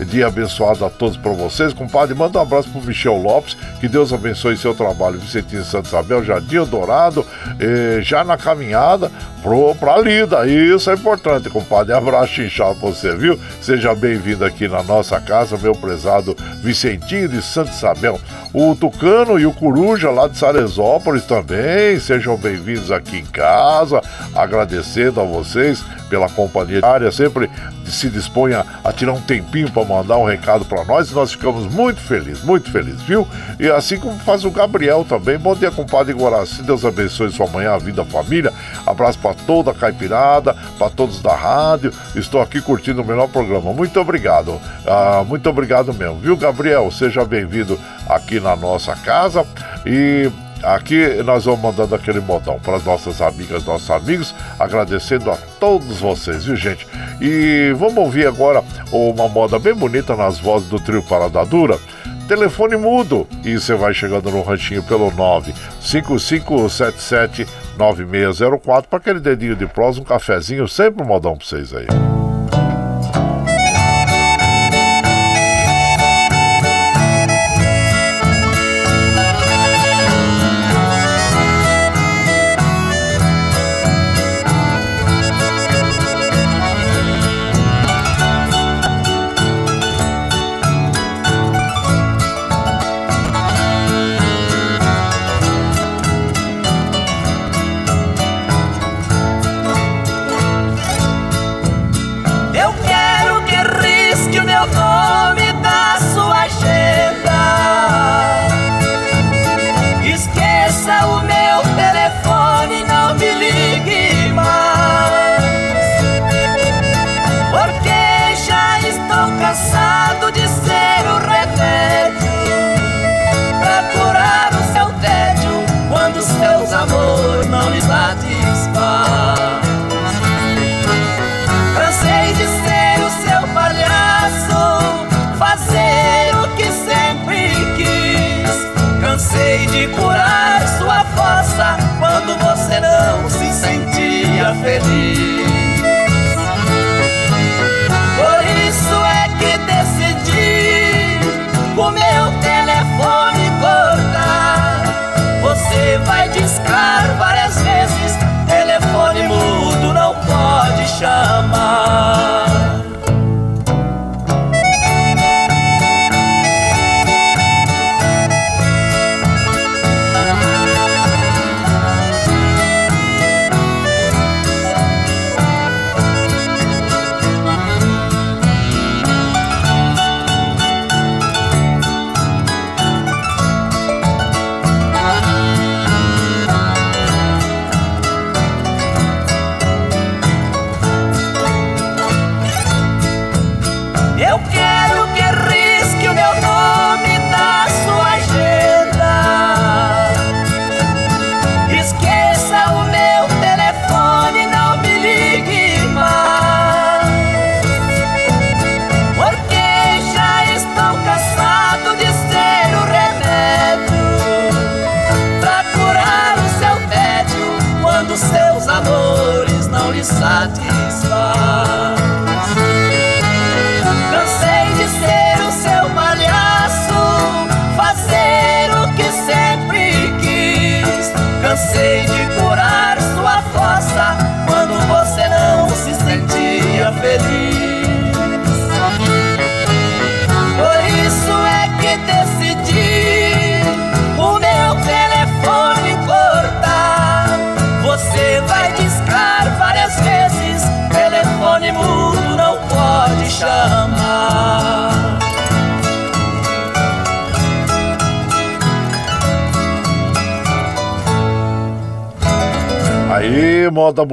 dia 0.00 0.28
abençoado 0.28 0.82
a 0.82 0.88
todos 0.88 1.18
para 1.18 1.32
vocês. 1.32 1.74
Compadre, 1.74 2.14
manda 2.14 2.38
um 2.38 2.42
abraço 2.42 2.70
para 2.70 2.80
o 2.80 2.84
Michel 2.84 3.18
Lopes. 3.18 3.54
Que 3.78 3.86
Deus 3.86 4.14
abençoe 4.14 4.56
seu 4.56 4.74
trabalho. 4.74 5.18
Vicentinho 5.18 5.60
de 5.60 5.68
Santa 5.68 5.88
Isabel, 5.88 6.24
Jardim 6.24 6.64
Dourado, 6.64 7.26
eh, 7.60 7.98
já 8.00 8.24
na 8.24 8.38
caminhada 8.38 9.10
para 9.78 9.94
a 9.94 9.98
lida. 9.98 10.46
Isso 10.46 10.88
é 10.90 10.94
importante, 10.94 11.50
compadre. 11.50 11.92
Abraço 11.92 12.40
inchado 12.40 12.76
para 12.76 12.88
você, 12.88 13.14
viu? 13.16 13.38
Seja 13.60 13.94
bem-vindo 13.94 14.44
aqui 14.44 14.68
na 14.68 14.82
nossa 14.82 15.20
casa, 15.20 15.58
meu 15.58 15.74
prezado 15.74 16.36
Vicentinho 16.62 17.28
de 17.28 17.42
Santa 17.42 17.70
Isabel. 17.72 18.20
O 18.54 18.76
Tucano 18.76 19.40
e 19.40 19.46
o 19.46 19.52
Coruja 19.52 20.10
lá 20.10 20.28
de 20.28 20.36
Saresópolis 20.36 21.24
também. 21.24 21.98
Sejam 21.98 22.36
bem-vindos 22.36 22.90
aqui 22.90 23.16
em 23.16 23.24
casa. 23.24 24.02
Agradecendo 24.34 25.22
a 25.22 25.24
vocês 25.24 25.82
pela 26.10 26.28
companhia 26.28 26.80
diária, 26.82 27.10
sempre 27.10 27.50
se 27.86 28.10
disponha 28.10 28.64
a 28.84 28.92
tirar 28.92 29.12
um 29.12 29.20
tempinho 29.22 29.70
para 29.70 29.84
mandar 29.84 30.18
um 30.18 30.26
recado 30.26 30.66
para 30.66 30.84
nós 30.84 31.10
e 31.10 31.14
nós 31.14 31.32
ficamos 31.32 31.72
muito 31.72 32.00
felizes, 32.02 32.44
muito 32.44 32.70
felizes, 32.70 33.00
viu? 33.02 33.26
E 33.58 33.70
assim 33.70 33.98
como 33.98 34.18
faz 34.18 34.44
o 34.44 34.50
Gabriel 34.50 35.06
também. 35.08 35.38
Bom 35.38 35.54
dia, 35.54 35.70
compadre 35.70 36.12
Guaraci. 36.12 36.62
Deus 36.62 36.84
abençoe 36.84 37.32
sua 37.32 37.46
manhã, 37.46 37.72
a 37.72 37.78
vida, 37.78 38.02
a 38.02 38.04
família. 38.04 38.52
Abraço 38.86 39.18
para 39.18 39.34
toda 39.34 39.70
a 39.70 39.74
caipirada, 39.74 40.54
para 40.78 40.90
todos 40.90 41.22
da 41.22 41.34
rádio. 41.34 41.90
Estou 42.14 42.42
aqui 42.42 42.60
curtindo 42.60 43.00
o 43.00 43.04
melhor 43.04 43.28
programa. 43.28 43.72
Muito 43.72 43.98
obrigado. 43.98 44.60
Ah, 44.86 45.24
muito 45.26 45.48
obrigado 45.48 45.94
mesmo, 45.94 46.16
viu, 46.16 46.36
Gabriel? 46.36 46.90
Seja 46.90 47.24
bem-vindo 47.24 47.78
aqui 48.06 48.41
na 48.42 48.56
nossa 48.56 48.96
casa. 48.96 49.46
E 49.86 50.30
Aqui 50.62 51.22
nós 51.24 51.44
vamos 51.44 51.60
mandando 51.60 51.92
aquele 51.94 52.20
modão 52.20 52.58
para 52.60 52.76
as 52.76 52.84
nossas 52.84 53.20
amigas, 53.20 53.64
nossos 53.64 53.90
amigos, 53.90 54.32
agradecendo 54.58 55.30
a 55.30 55.36
todos 55.58 55.98
vocês, 55.98 56.44
viu 56.44 56.54
gente? 56.54 56.86
E 57.20 57.74
vamos 57.76 57.98
ouvir 57.98 58.28
agora 58.28 58.62
uma 58.92 59.28
moda 59.28 59.58
bem 59.58 59.74
bonita 59.74 60.14
nas 60.14 60.38
vozes 60.38 60.68
do 60.68 60.78
trio 60.78 61.02
Parada 61.02 61.44
Dura. 61.44 61.76
Telefone 62.28 62.76
mudo 62.76 63.26
e 63.44 63.58
você 63.58 63.74
vai 63.74 63.92
chegando 63.92 64.30
no 64.30 64.42
ranchinho 64.42 64.84
pelo 64.84 65.10
95577 65.10 67.44
9604 67.76 68.88
para 68.88 69.00
aquele 69.00 69.18
dedinho 69.18 69.56
de 69.56 69.66
prosa, 69.66 70.00
um 70.00 70.04
cafezinho, 70.04 70.68
sempre 70.68 71.02
um 71.02 71.06
modão 71.06 71.36
para 71.36 71.44
vocês 71.44 71.74
aí. 71.74 71.88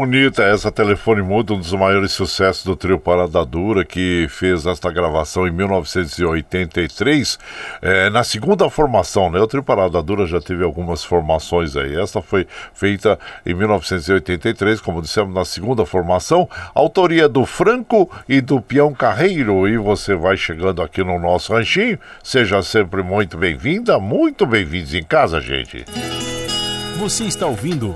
Bonita, 0.09 0.41
essa 0.41 0.71
telefone 0.71 1.21
muda, 1.21 1.53
um 1.53 1.59
dos 1.59 1.71
maiores 1.71 2.13
sucessos 2.13 2.63
do 2.63 2.75
trio 2.75 2.97
Parada 2.97 3.45
Dura, 3.45 3.85
que 3.85 4.25
fez 4.27 4.65
esta 4.65 4.91
gravação 4.91 5.47
em 5.47 5.51
1983, 5.51 7.37
é, 7.79 8.09
na 8.09 8.23
segunda 8.23 8.67
formação, 8.71 9.29
né? 9.29 9.39
O 9.39 9.45
trio 9.45 9.61
Parada 9.61 10.01
Dura 10.01 10.25
já 10.25 10.41
teve 10.41 10.63
algumas 10.63 11.03
formações 11.03 11.75
aí. 11.75 11.95
Esta 11.95 12.23
foi 12.23 12.47
feita 12.73 13.19
em 13.45 13.53
1983, 13.53 14.81
como 14.81 14.99
dissemos, 14.99 15.31
na 15.31 15.45
segunda 15.45 15.85
formação, 15.85 16.49
autoria 16.73 17.29
do 17.29 17.45
Franco 17.45 18.09
e 18.27 18.41
do 18.41 18.59
Peão 18.59 18.95
Carreiro. 18.95 19.67
E 19.67 19.77
você 19.77 20.15
vai 20.15 20.35
chegando 20.35 20.81
aqui 20.81 21.03
no 21.03 21.19
nosso 21.19 21.53
ranchinho, 21.53 21.99
seja 22.23 22.63
sempre 22.63 23.03
muito 23.03 23.37
bem-vinda, 23.37 23.99
muito 23.99 24.47
bem-vindos 24.47 24.95
em 24.95 25.03
casa, 25.03 25.39
gente. 25.39 25.85
Você 26.97 27.25
está 27.25 27.45
ouvindo. 27.45 27.93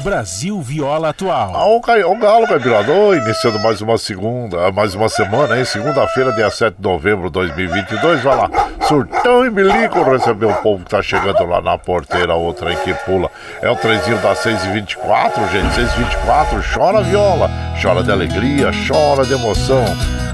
Brasil 0.00 0.60
Viola 0.60 1.10
Atual. 1.10 1.52
Ah, 1.54 1.66
o, 1.66 1.80
Cai, 1.80 2.02
o 2.02 2.14
Galo 2.16 2.46
Caipirado, 2.46 3.14
iniciando 3.14 3.58
mais 3.58 3.80
uma 3.80 3.98
segunda, 3.98 4.70
mais 4.72 4.94
uma 4.94 5.08
semana, 5.08 5.58
hein? 5.58 5.64
Segunda-feira, 5.64 6.32
dia 6.32 6.50
7 6.50 6.76
de 6.78 6.82
novembro 6.82 7.26
de 7.26 7.32
2022. 7.32 8.22
Vai 8.22 8.36
lá, 8.36 8.50
surtão 8.86 9.44
e 9.44 9.50
milico 9.50 10.02
receber 10.02 10.46
o 10.46 10.54
povo 10.54 10.84
que 10.84 10.90
tá 10.90 11.02
chegando 11.02 11.44
lá 11.44 11.60
na 11.60 11.76
porteira, 11.76 12.34
outra 12.34 12.70
aí 12.70 12.76
que 12.76 12.94
pula. 13.04 13.30
É 13.60 13.70
o 13.70 13.76
trenzinho 13.76 14.18
da 14.18 14.34
624, 14.34 15.48
gente. 15.48 15.74
624, 15.74 16.62
chora 16.74 17.02
viola, 17.02 17.50
chora 17.80 18.02
de 18.02 18.10
alegria, 18.10 18.70
chora 18.86 19.24
de 19.24 19.32
emoção. 19.32 19.84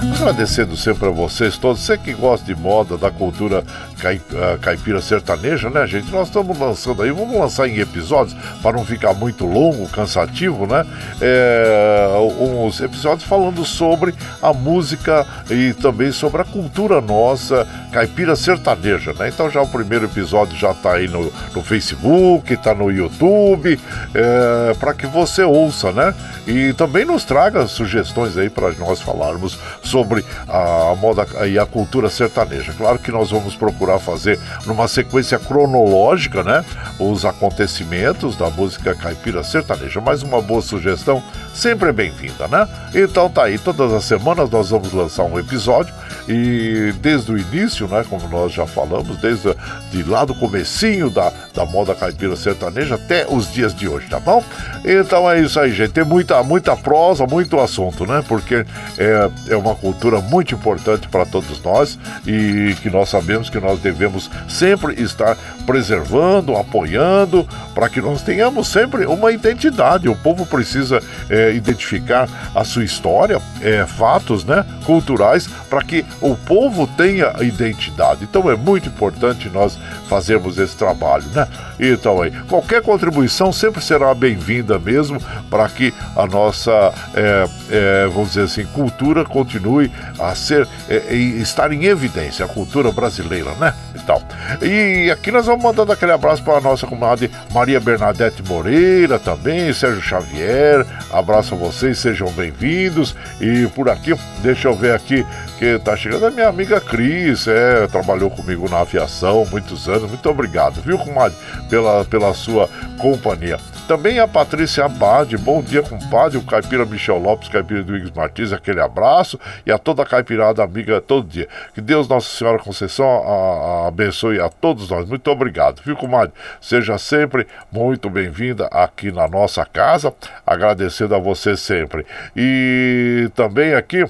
Agradecendo 0.03 0.77
sempre 0.77 1.09
a 1.09 1.11
vocês 1.11 1.59
todos, 1.59 1.83
você 1.83 1.99
que 1.99 2.13
gosta 2.13 2.47
de 2.47 2.59
moda, 2.59 2.97
da 2.97 3.11
cultura 3.11 3.65
ah, 4.05 4.59
caipira 4.61 5.01
sertaneja, 5.01 5.71
né, 5.71 5.87
gente? 5.87 6.11
Nós 6.11 6.29
estamos 6.29 6.59
lançando 6.59 7.03
aí, 7.03 7.11
vamos 7.11 7.39
lançar 7.39 7.69
em 7.69 7.79
episódios 7.79 8.37
para 8.63 8.77
não 8.77 8.85
ficar 8.85 9.15
muito 9.15 9.47
longo, 9.47 9.89
cansativo, 9.89 10.67
né? 10.67 10.85
É, 11.21 12.09
uns 12.39 12.81
episódios 12.81 13.27
falando 13.27 13.65
sobre 13.65 14.15
a 14.43 14.53
música 14.53 15.27
e 15.51 15.73
também 15.75 16.13
sobre 16.13 16.43
a 16.43 16.45
cultura 16.45 17.01
nossa 17.01 17.67
caipira 17.93 18.37
sertaneja, 18.37 19.15
né? 19.15 19.29
Então 19.29 19.51
já 19.51 19.63
o 19.63 19.69
primeiro 19.69 20.05
episódio 20.05 20.57
já 20.57 20.73
está 20.73 20.95
aí 20.95 21.09
no, 21.09 21.33
no 21.55 21.63
Facebook, 21.63 22.53
está 22.53 22.75
no 22.75 22.91
YouTube, 22.91 23.81
é, 24.15 24.75
para 24.75 24.93
que 24.93 25.07
você 25.07 25.43
ouça, 25.43 25.93
né? 25.93 26.15
E 26.47 26.75
também 26.75 27.07
nos 27.07 27.25
traga 27.25 27.67
sugestões 27.67 28.37
aí 28.37 28.51
para 28.51 28.73
nós 28.73 29.01
falarmos 29.01 29.59
sobre 29.85 30.25
a 30.49 30.95
moda 30.97 31.27
e 31.47 31.59
a 31.59 31.67
cultura 31.67 32.09
sertaneja. 32.09 32.73
Claro 32.73 32.99
que 32.99 33.13
nós 33.13 33.31
vamos 33.31 33.55
procurar 33.55 33.99
fazer 33.99 34.39
numa 34.67 34.89
sequência 34.89 35.39
cronológica, 35.39 36.43
né? 36.43 36.65
Os 36.99 37.25
acontecimentos 37.25 38.37
da 38.37 38.51
música 38.51 38.95
caipira 38.95 39.45
sertaneja. 39.45 40.01
Mais 40.01 40.23
uma 40.23 40.41
boa 40.41 40.63
sugestão, 40.63 41.23
sempre 41.55 41.91
é 41.91 41.93
bem-vinda, 41.93 42.49
né? 42.49 42.67
Então 42.95 43.29
tá 43.29 43.45
aí, 43.45 43.59
todas 43.59 43.93
as 43.93 44.05
semanas 44.05 44.51
nós 44.51 44.71
vamos 44.71 44.93
lançar 44.93 45.25
um 45.25 45.39
episódio 45.39 45.95
e 46.29 46.93
desde 47.01 47.33
o 47.33 47.39
início, 47.39 47.87
né, 47.89 48.05
como 48.09 48.29
nós 48.29 48.53
já 48.53 48.67
falamos, 48.67 49.17
desde 49.19 49.55
de 49.91 50.03
lá 50.03 50.25
do 50.25 50.35
comecinho 50.35 51.11
da, 51.11 51.33
da 51.55 51.65
moda 51.65 51.95
caipira 51.95 52.37
sertaneja 52.37 52.95
até 52.95 53.27
os 53.29 53.53
dias 53.53 53.75
de 53.75 53.89
hoje, 53.89 54.09
tá 54.09 54.19
bom? 54.19 54.43
Então 54.85 55.31
é 55.31 55.41
isso 55.41 55.59
aí, 55.59 55.73
gente. 55.73 55.93
Tem 55.93 56.05
muita, 56.05 56.43
muita 56.43 56.77
prosa, 56.77 57.27
muito 57.27 57.59
assunto, 57.61 58.07
né? 58.07 58.23
Porque 58.27 58.65
é, 58.99 59.31
é 59.49 59.57
uma 59.57 59.75
cultura 59.75 60.21
muito 60.21 60.55
importante 60.55 61.09
para 61.09 61.25
todos 61.27 61.63
nós 61.63 61.99
e 62.27 62.75
que 62.83 62.91
nós 62.91 63.09
sabemos 63.09 63.51
que 63.51 63.61
nós 63.61 63.79
devemos 63.81 64.31
sempre 64.49 65.01
estar 65.01 65.37
preservando, 65.67 66.57
apoiando, 66.57 67.47
para 67.75 67.89
que 67.89 68.01
nós 68.01 68.23
tenhamos 68.23 68.69
sempre 68.69 69.07
uma 69.07 69.33
identidade. 69.33 70.09
O 70.09 70.17
povo 70.17 70.47
precisa 70.47 71.03
é, 71.29 71.53
identificar 71.53 72.29
a 72.55 72.65
sua 72.65 72.85
história, 72.85 73.41
é, 73.61 73.87
fatos 73.87 74.45
né, 74.45 74.65
culturais, 74.85 75.49
para 75.69 75.83
que 75.83 76.04
o 76.21 76.37
povo 76.37 76.87
tenha 76.87 77.33
identidade. 77.41 78.25
Então 78.25 78.51
é 78.51 78.57
muito 78.57 78.89
importante 78.89 79.49
nós 79.49 79.79
fazermos 80.09 80.59
esse 80.59 80.77
trabalho, 80.77 81.25
né? 81.35 81.47
Então 81.79 82.23
aí, 82.23 82.31
qualquer 82.49 82.83
contribuição 82.83 83.53
sempre 83.53 83.83
será 83.83 84.15
bem-vinda 84.15 84.79
mesmo 84.79 85.21
para 85.51 85.69
que 85.69 85.93
a 86.17 86.27
nossa, 86.27 86.93
é, 87.15 87.47
é, 87.71 88.07
vamos 88.07 88.29
dizer 88.29 88.43
assim, 88.43 88.65
cultura 88.67 89.25
continue 89.25 89.91
a 90.19 90.35
ser, 90.35 90.69
é, 90.89 91.15
estar 91.15 91.73
em 91.73 91.85
evidência, 91.85 92.45
a 92.45 92.49
cultura 92.49 92.93
brasileira, 92.93 93.53
né? 93.55 93.75
E 93.95 93.99
tal. 94.01 94.23
E 94.63 95.11
aqui 95.11 95.31
nós 95.31 95.47
vamos 95.47 95.63
mandando 95.63 95.93
aquele 95.93 96.13
abraço 96.13 96.43
para 96.43 96.59
a 96.59 96.61
nossa 96.61 96.87
comadre 96.87 97.31
Maria 97.53 97.81
Bernadette 97.81 98.43
Moreira 98.43 99.19
também, 99.19 99.73
Sérgio 99.73 100.03
Xavier, 100.03 100.87
abraço 101.13 101.55
a 101.55 101.59
vocês, 101.59 101.99
sejam 101.99 102.31
bem-vindos. 102.33 103.15
E 103.41 103.67
por 103.75 103.89
aqui, 103.89 104.15
deixa 104.43 104.69
eu 104.69 104.75
ver 104.75 104.95
aqui 104.95 105.25
que 105.59 105.79
tá 105.79 105.97
chegando 105.97 106.27
a 106.27 106.31
minha 106.31 106.49
amiga 106.49 106.81
Cris, 106.81 107.47
é, 107.47 107.87
trabalhou 107.87 108.31
comigo 108.31 108.69
na 108.69 108.81
aviação 108.81 109.45
muitos 109.47 109.89
anos. 109.89 110.11
Muito 110.11 110.29
obrigado, 110.29 110.81
viu, 110.83 110.99
comadre, 110.99 111.37
pela, 111.69 112.05
pela 112.05 112.35
sua 112.35 112.69
companhia. 112.99 113.59
Também 113.87 114.19
a 114.19 114.27
Patrícia 114.27 114.87
Abade, 114.87 115.37
bom 115.37 115.63
dia, 115.63 115.83
compadre. 115.83 116.39
O 116.39 116.43
caipira 116.43 116.87
Michel 116.87 117.19
Lopes, 117.19 117.51
caipira 117.51 117.83
do 117.83 117.95
Igor 117.95 118.11
Martins, 118.17 118.51
aquele 118.51 118.81
abraço. 118.81 119.39
E 119.67 119.71
a 119.71 119.77
toda 119.77 120.03
a 120.03 120.07
caipirada 120.07 120.63
amiga 120.63 121.03
todo 121.03 121.29
dia. 121.29 121.47
Que 121.75 121.83
Deus, 121.83 122.09
Nossa 122.09 122.35
Senhora 122.35 122.59
Conceição, 122.59 123.07
a, 123.07 123.85
a 123.85 123.89
abençoe 123.89 124.41
a 124.41 124.49
todos 124.49 124.89
nós. 124.89 125.07
Muito 125.07 125.31
obrigado, 125.31 125.83
viu, 125.85 125.95
comadre? 125.97 126.33
Seja 126.63 126.97
sempre 126.97 127.47
muito 127.71 128.09
bem-vinda 128.09 128.69
aqui 128.69 129.13
na 129.13 129.29
nossa 129.29 129.67
casa. 129.67 130.15
Agradecendo 130.47 131.15
a 131.15 131.19
você 131.19 131.55
sempre. 131.55 132.07
E 132.35 133.31
também 133.35 133.75
aqui 133.75 134.07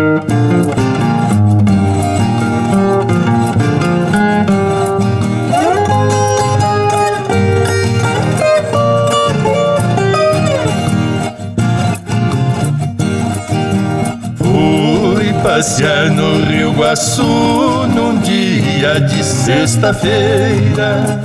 passear 15.42 16.10
no 16.10 16.44
Rio 16.44 16.72
Guaçu 16.72 17.22
num 17.22 18.20
dia 18.20 18.59
de 18.80 19.22
sexta-feira. 19.22 21.20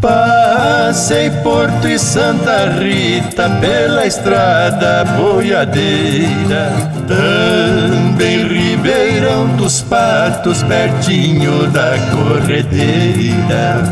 Passei 0.00 1.28
Porto 1.42 1.86
e 1.86 1.98
Santa 1.98 2.70
Rita 2.78 3.50
pela 3.60 4.06
estrada 4.06 5.04
boiadeira. 5.04 6.72
Também 7.06 8.48
Ribeirão 8.48 9.48
dos 9.56 9.82
Patos, 9.82 10.62
pertinho 10.62 11.66
da 11.66 11.98
corredeira. 12.10 13.84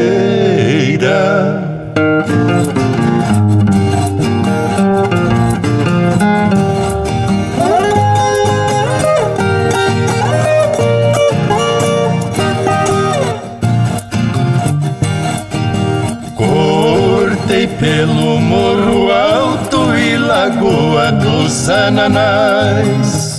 Cortei 16.35 17.67
pelo 17.67 18.39
morro 18.39 19.11
alto 19.11 19.95
e 19.95 20.17
lagoa 20.17 21.11
dos 21.11 21.69
ananás. 21.69 23.36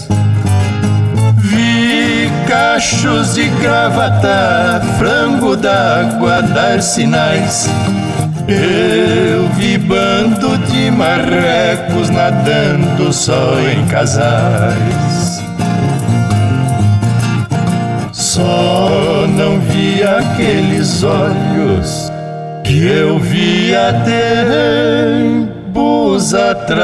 Cachos 2.79 3.35
de 3.35 3.49
gravata, 3.61 4.81
frango 4.99 5.57
d'água 5.57 6.41
dar 6.43 6.81
sinais. 6.81 7.69
Eu 8.47 9.49
vi 9.57 9.77
bando 9.77 10.57
de 10.59 10.89
marrecos 10.89 12.09
nadando 12.09 13.13
só 13.13 13.59
em 13.69 13.85
casais. 13.87 15.43
Só 18.13 19.27
não 19.27 19.59
vi 19.59 20.05
aqueles 20.05 21.03
olhos 21.03 22.13
que 22.63 22.87
eu 22.87 23.19
vi 23.19 23.75
há 23.75 23.93
tempos 25.35 26.33
atrás. 26.33 26.79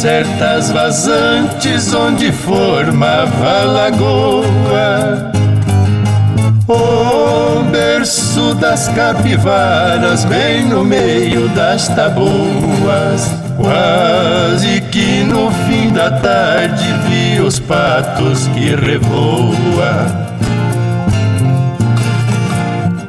Certas 0.00 0.70
vazantes 0.70 1.92
onde 1.92 2.32
formava 2.32 3.64
lagoa. 3.64 5.30
O 6.66 7.62
berço 7.64 8.54
das 8.54 8.88
capivaras, 8.88 10.24
bem 10.24 10.64
no 10.64 10.82
meio 10.82 11.50
das 11.50 11.88
tabuas. 11.88 13.30
Quase 13.58 14.80
que 14.90 15.22
no 15.24 15.50
fim 15.66 15.90
da 15.90 16.10
tarde 16.12 16.86
vi 17.06 17.38
os 17.38 17.60
patos 17.60 18.48
que 18.54 18.74
revoa. 18.74 20.06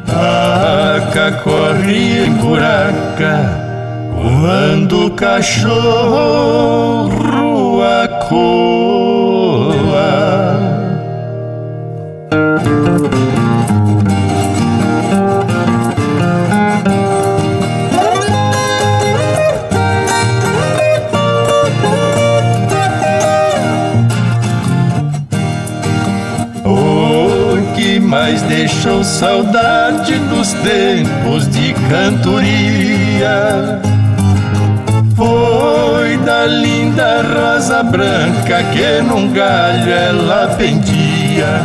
A 0.10 1.32
corre 1.42 2.26
em 2.26 2.34
buraca 2.34 3.71
quando 4.22 5.08
o 5.08 5.12
cachorro 5.12 6.62
acoa. 8.04 9.42
O 26.64 27.76
que 27.76 28.00
mais 28.00 28.44
deixou 28.44 29.04
saudade 29.04 30.14
dos 30.30 30.54
tempos 30.54 31.50
de 31.50 31.74
cantoria 31.90 33.82
da 36.26 36.46
linda 36.46 37.22
rosa 37.22 37.84
branca 37.84 38.64
que 38.72 39.02
num 39.02 39.32
galho 39.32 39.92
ela 39.92 40.48
pendia 40.58 41.62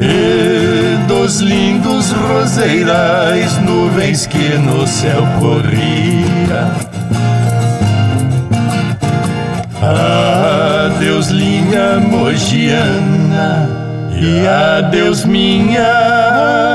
e 0.00 0.96
dos 1.06 1.40
lindos 1.40 2.12
roseirais, 2.12 3.58
nuvens 3.58 4.26
que 4.26 4.56
no 4.58 4.86
céu 4.86 5.26
corria. 5.40 6.70
Adeus, 9.82 11.28
linha 11.28 11.98
mogiana, 11.98 13.68
e 14.12 14.46
adeus, 14.46 15.24
minha 15.24 16.67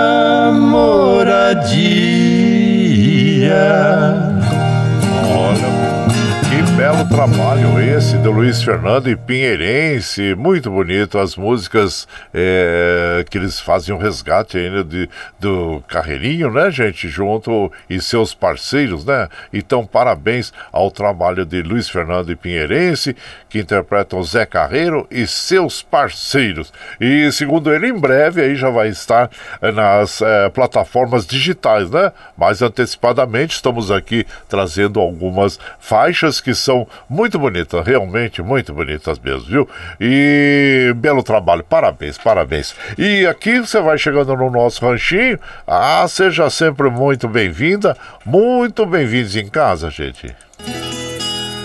belo 6.93 7.09
trabalho 7.09 7.79
esse 7.79 8.17
do 8.17 8.29
Luiz 8.29 8.61
Fernando 8.61 9.09
e 9.09 9.15
Pinheirense, 9.15 10.35
muito 10.35 10.69
bonito 10.69 11.17
as 11.17 11.35
músicas 11.35 12.07
é, 12.31 13.25
que 13.29 13.37
eles 13.37 13.59
fazem 13.59 13.93
um 13.95 13.97
resgate 13.97 14.57
ainda 14.57 14.83
de, 14.83 15.09
do 15.39 15.83
Carreirinho, 15.87 16.51
né, 16.51 16.69
gente, 16.69 17.07
junto 17.07 17.71
e 17.89 17.99
seus 17.99 18.33
parceiros, 18.33 19.05
né? 19.05 19.27
Então, 19.51 19.85
parabéns 19.85 20.53
ao 20.71 20.91
trabalho 20.91 21.45
de 21.45 21.63
Luiz 21.63 21.89
Fernando 21.89 22.31
e 22.31 22.35
Pinheirense, 22.35 23.15
que 23.49 23.59
interpretam 23.59 24.21
Zé 24.23 24.45
Carreiro 24.45 25.07
e 25.09 25.25
seus 25.25 25.81
parceiros. 25.81 26.71
E 26.99 27.31
segundo 27.31 27.73
ele, 27.73 27.87
em 27.87 27.97
breve 27.99 28.41
aí 28.41 28.55
já 28.55 28.69
vai 28.69 28.89
estar 28.89 29.29
nas 29.73 30.21
é, 30.21 30.49
plataformas 30.49 31.25
digitais, 31.25 31.89
né? 31.89 32.11
Mais 32.37 32.61
antecipadamente, 32.61 33.55
estamos 33.55 33.89
aqui 33.89 34.25
trazendo 34.47 34.99
algumas 34.99 35.59
faixas 35.79 36.39
que 36.39 36.53
são 36.53 36.82
muito 37.09 37.37
bonitas, 37.39 37.85
realmente 37.85 38.41
muito 38.41 38.73
bonitas 38.73 39.19
mesmo, 39.19 39.45
viu? 39.45 39.69
E 39.99 40.93
belo 40.95 41.23
trabalho, 41.23 41.63
parabéns, 41.63 42.17
parabéns. 42.17 42.75
E 42.97 43.25
aqui 43.25 43.59
você 43.59 43.81
vai 43.81 43.97
chegando 43.97 44.35
no 44.35 44.49
nosso 44.49 44.85
ranchinho, 44.85 45.39
ah, 45.67 46.05
seja 46.07 46.49
sempre 46.49 46.89
muito 46.89 47.27
bem-vinda, 47.27 47.97
muito 48.25 48.85
bem-vindos 48.85 49.35
em 49.35 49.47
casa, 49.47 49.89
gente. 49.89 50.35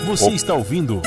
Você 0.05 0.31
está 0.31 0.53
ouvindo 0.55 1.01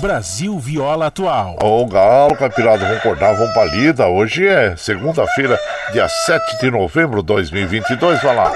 Brasil 0.00 0.56
Viola 0.58 1.06
Atual. 1.06 1.56
Ô 1.60 1.84
Galo, 1.86 2.36
Campirado, 2.36 2.80
vamos 2.80 2.98
acordar, 2.98 3.34
vamos 3.34 3.52
pra 3.52 3.64
lida. 3.64 4.06
Hoje 4.06 4.46
é 4.46 4.76
segunda-feira, 4.76 5.58
dia 5.92 6.08
7 6.08 6.60
de 6.60 6.70
novembro 6.70 7.20
de 7.20 7.26
2022. 7.26 8.22
Vai 8.22 8.36
lá, 8.36 8.52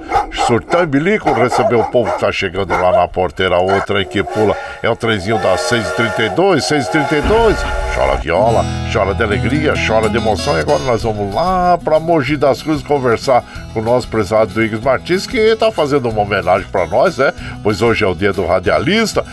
surtão 0.47 0.83
e 0.85 0.87
bilico, 0.87 1.33
receber 1.33 1.75
o 1.75 1.85
povo 1.85 2.13
que 2.13 2.21
tá 2.21 2.31
chegando 2.31 2.71
lá 2.71 2.93
na 2.93 3.09
porteira. 3.09 3.59
Outra 3.59 4.05
que 4.05 4.23
pula 4.23 4.57
é 4.83 4.89
o 4.89 4.95
trenzinho 4.95 5.39
das 5.39 5.63
6h32, 5.63 6.59
6h32. 6.59 7.57
Chora 7.95 8.17
viola, 8.17 8.65
chora 8.93 9.15
de 9.15 9.23
alegria, 9.23 9.75
chora 9.87 10.09
de 10.09 10.17
emoção. 10.17 10.57
E 10.57 10.61
agora 10.61 10.83
nós 10.85 11.03
vamos 11.03 11.35
lá 11.35 11.77
pra 11.77 12.01
Mogi 12.01 12.37
das 12.37 12.63
Cruzes 12.63 12.87
conversar 12.87 13.45
com 13.75 13.81
o 13.81 13.83
nosso 13.83 14.09
prezado 14.09 14.55
Duígues 14.55 14.81
Martins, 14.81 15.27
que 15.27 15.55
tá 15.57 15.71
fazendo 15.71 16.09
uma 16.09 16.23
homenagem 16.23 16.67
pra 16.69 16.87
nós, 16.87 17.19
né? 17.19 17.33
Pois 17.63 17.83
hoje 17.83 18.05
é 18.05 18.07
o 18.07 18.15
dia 18.15 18.33
do 18.33 18.47
radialista. 18.47 19.25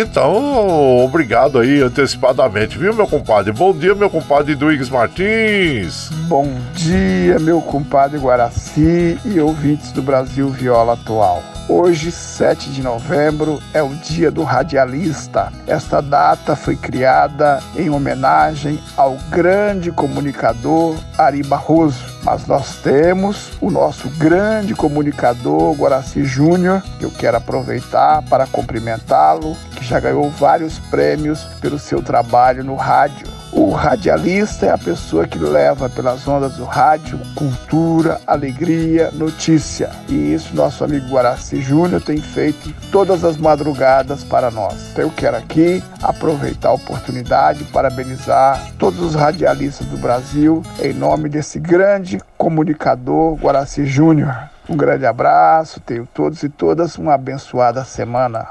Então, 0.00 1.04
obrigado 1.04 1.43
aí 1.44 1.82
antecipadamente, 1.82 2.78
viu, 2.78 2.94
meu 2.94 3.06
compadre? 3.06 3.52
Bom 3.52 3.74
dia, 3.74 3.94
meu 3.94 4.08
compadre 4.08 4.54
Duígues 4.54 4.88
Martins. 4.88 6.08
Bom 6.26 6.50
dia, 6.72 7.38
meu 7.38 7.60
compadre 7.60 8.18
Guaraci 8.18 9.18
e 9.24 9.38
ouvintes 9.38 9.92
do 9.92 10.00
Brasil 10.00 10.48
Viola 10.48 10.94
Atual. 10.94 11.42
Hoje, 11.68 12.10
7 12.10 12.70
de 12.70 12.82
novembro, 12.82 13.60
é 13.74 13.82
o 13.82 13.88
dia 13.88 14.30
do 14.30 14.42
radialista. 14.42 15.52
Esta 15.66 16.00
data 16.00 16.56
foi 16.56 16.76
criada 16.76 17.62
em 17.76 17.90
homenagem 17.90 18.78
ao 18.96 19.16
grande 19.30 19.92
comunicador 19.92 20.96
Ari 21.18 21.42
Barroso. 21.42 22.13
Mas 22.24 22.46
nós 22.46 22.76
temos 22.76 23.52
o 23.60 23.70
nosso 23.70 24.08
grande 24.08 24.74
comunicador 24.74 25.74
Guaraci 25.74 26.24
Júnior, 26.24 26.82
que 26.98 27.04
eu 27.04 27.10
quero 27.10 27.36
aproveitar 27.36 28.22
para 28.22 28.46
cumprimentá-lo, 28.46 29.54
que 29.76 29.84
já 29.84 30.00
ganhou 30.00 30.30
vários 30.30 30.78
prêmios 30.78 31.44
pelo 31.60 31.78
seu 31.78 32.02
trabalho 32.02 32.64
no 32.64 32.76
rádio. 32.76 33.26
O 33.56 33.70
radialista 33.70 34.66
é 34.66 34.70
a 34.70 34.76
pessoa 34.76 35.28
que 35.28 35.38
leva 35.38 35.88
pelas 35.88 36.26
ondas 36.26 36.56
do 36.56 36.64
rádio 36.64 37.20
cultura, 37.36 38.20
alegria, 38.26 39.12
notícia. 39.12 39.90
E 40.08 40.34
isso 40.34 40.56
nosso 40.56 40.82
amigo 40.82 41.08
Guaraci 41.08 41.60
Júnior 41.60 42.02
tem 42.02 42.18
feito 42.18 42.74
todas 42.90 43.24
as 43.24 43.36
madrugadas 43.36 44.24
para 44.24 44.50
nós. 44.50 44.90
Então 44.90 45.04
eu 45.04 45.10
quero 45.10 45.36
aqui 45.36 45.80
aproveitar 46.02 46.70
a 46.70 46.74
oportunidade, 46.74 47.62
parabenizar 47.66 48.60
todos 48.76 48.98
os 48.98 49.14
radialistas 49.14 49.86
do 49.86 49.98
Brasil 49.98 50.60
em 50.82 50.92
nome 50.92 51.28
desse 51.28 51.60
grande 51.60 52.18
comunicador 52.36 53.36
Guaraci 53.36 53.86
Júnior. 53.86 54.36
Um 54.68 54.76
grande 54.76 55.06
abraço, 55.06 55.78
tenho 55.78 56.08
todos 56.12 56.42
e 56.42 56.48
todas 56.48 56.98
uma 56.98 57.14
abençoada 57.14 57.84
semana. 57.84 58.48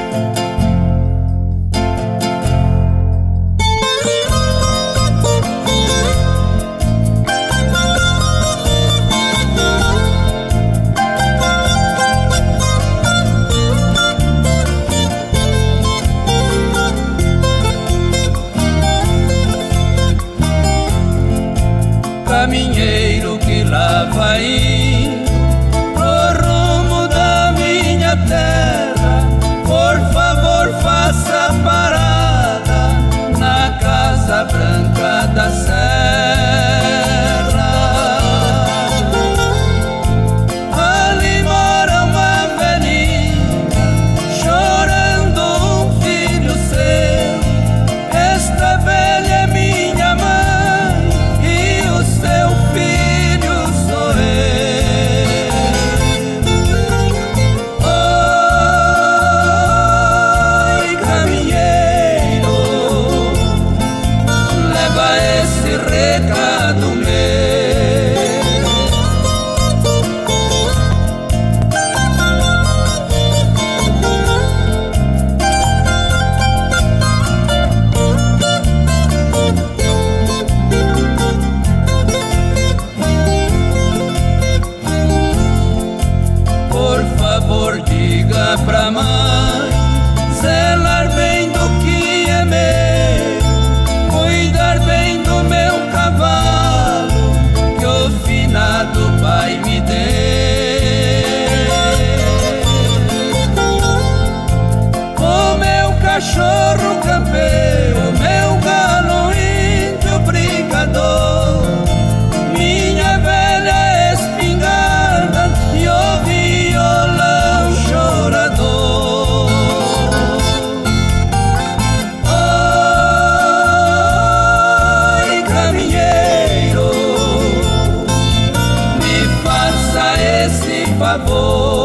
favor. 130.99 131.76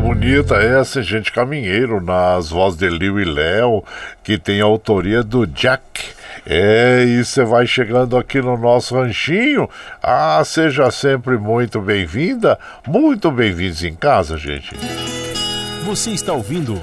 Bonita 0.00 0.56
essa, 0.56 1.02
gente 1.02 1.30
caminheiro, 1.30 2.00
nas 2.00 2.50
vozes 2.50 2.78
de 2.78 2.88
Liu 2.88 3.20
e 3.20 3.24
Léo, 3.24 3.84
que 4.22 4.36
tem 4.36 4.60
a 4.60 4.64
autoria 4.64 5.22
do 5.22 5.46
Jack. 5.46 5.82
É, 6.44 7.04
e 7.06 7.24
você 7.24 7.44
vai 7.44 7.66
chegando 7.66 8.16
aqui 8.16 8.40
no 8.40 8.56
nosso 8.56 8.96
ranchinho. 8.96 9.68
Ah, 10.02 10.42
seja 10.44 10.90
sempre 10.90 11.38
muito 11.38 11.80
bem-vinda, 11.80 12.58
muito 12.86 13.30
bem-vindos 13.30 13.84
em 13.84 13.94
casa, 13.94 14.36
gente. 14.36 14.74
Você 15.84 16.10
está 16.10 16.32
ouvindo 16.32 16.80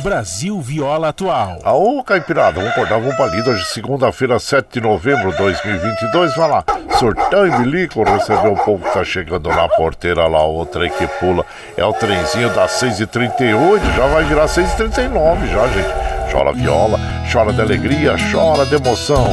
Brasil 0.00 0.60
Viola 0.60 1.08
Atual. 1.08 1.58
Aô, 1.64 2.02
Caipirada, 2.04 2.52
vamos 2.60 2.70
acordar, 2.70 2.98
vamos 3.00 3.14
pra 3.16 3.26
lida. 3.26 3.50
Hoje, 3.50 3.64
segunda-feira, 3.66 4.38
7 4.38 4.66
de 4.72 4.80
novembro 4.80 5.30
de 5.32 5.38
2022. 5.38 6.36
Vai 6.36 6.48
lá, 6.48 6.64
surtão 6.98 7.46
e 7.46 7.50
bilico, 7.58 8.02
recebeu 8.04 8.52
o 8.52 8.64
povo 8.64 8.84
que 8.84 8.92
tá 8.92 9.04
chegando 9.04 9.48
na 9.48 9.68
porteira 9.68 10.26
lá, 10.26 10.46
o 10.46 10.64
trem 10.66 10.90
que 10.90 11.06
pula. 11.06 11.44
É 11.76 11.84
o 11.84 11.92
trenzinho 11.92 12.50
das 12.54 12.72
6h38, 12.72 13.94
já 13.96 14.06
vai 14.06 14.24
virar 14.24 14.46
6h39 14.46 15.46
já, 15.50 15.66
gente. 15.68 16.32
Chora 16.32 16.52
viola, 16.52 16.98
chora 17.32 17.52
de 17.52 17.60
alegria, 17.60 18.16
chora 18.32 18.66
de 18.66 18.74
emoção. 18.74 19.26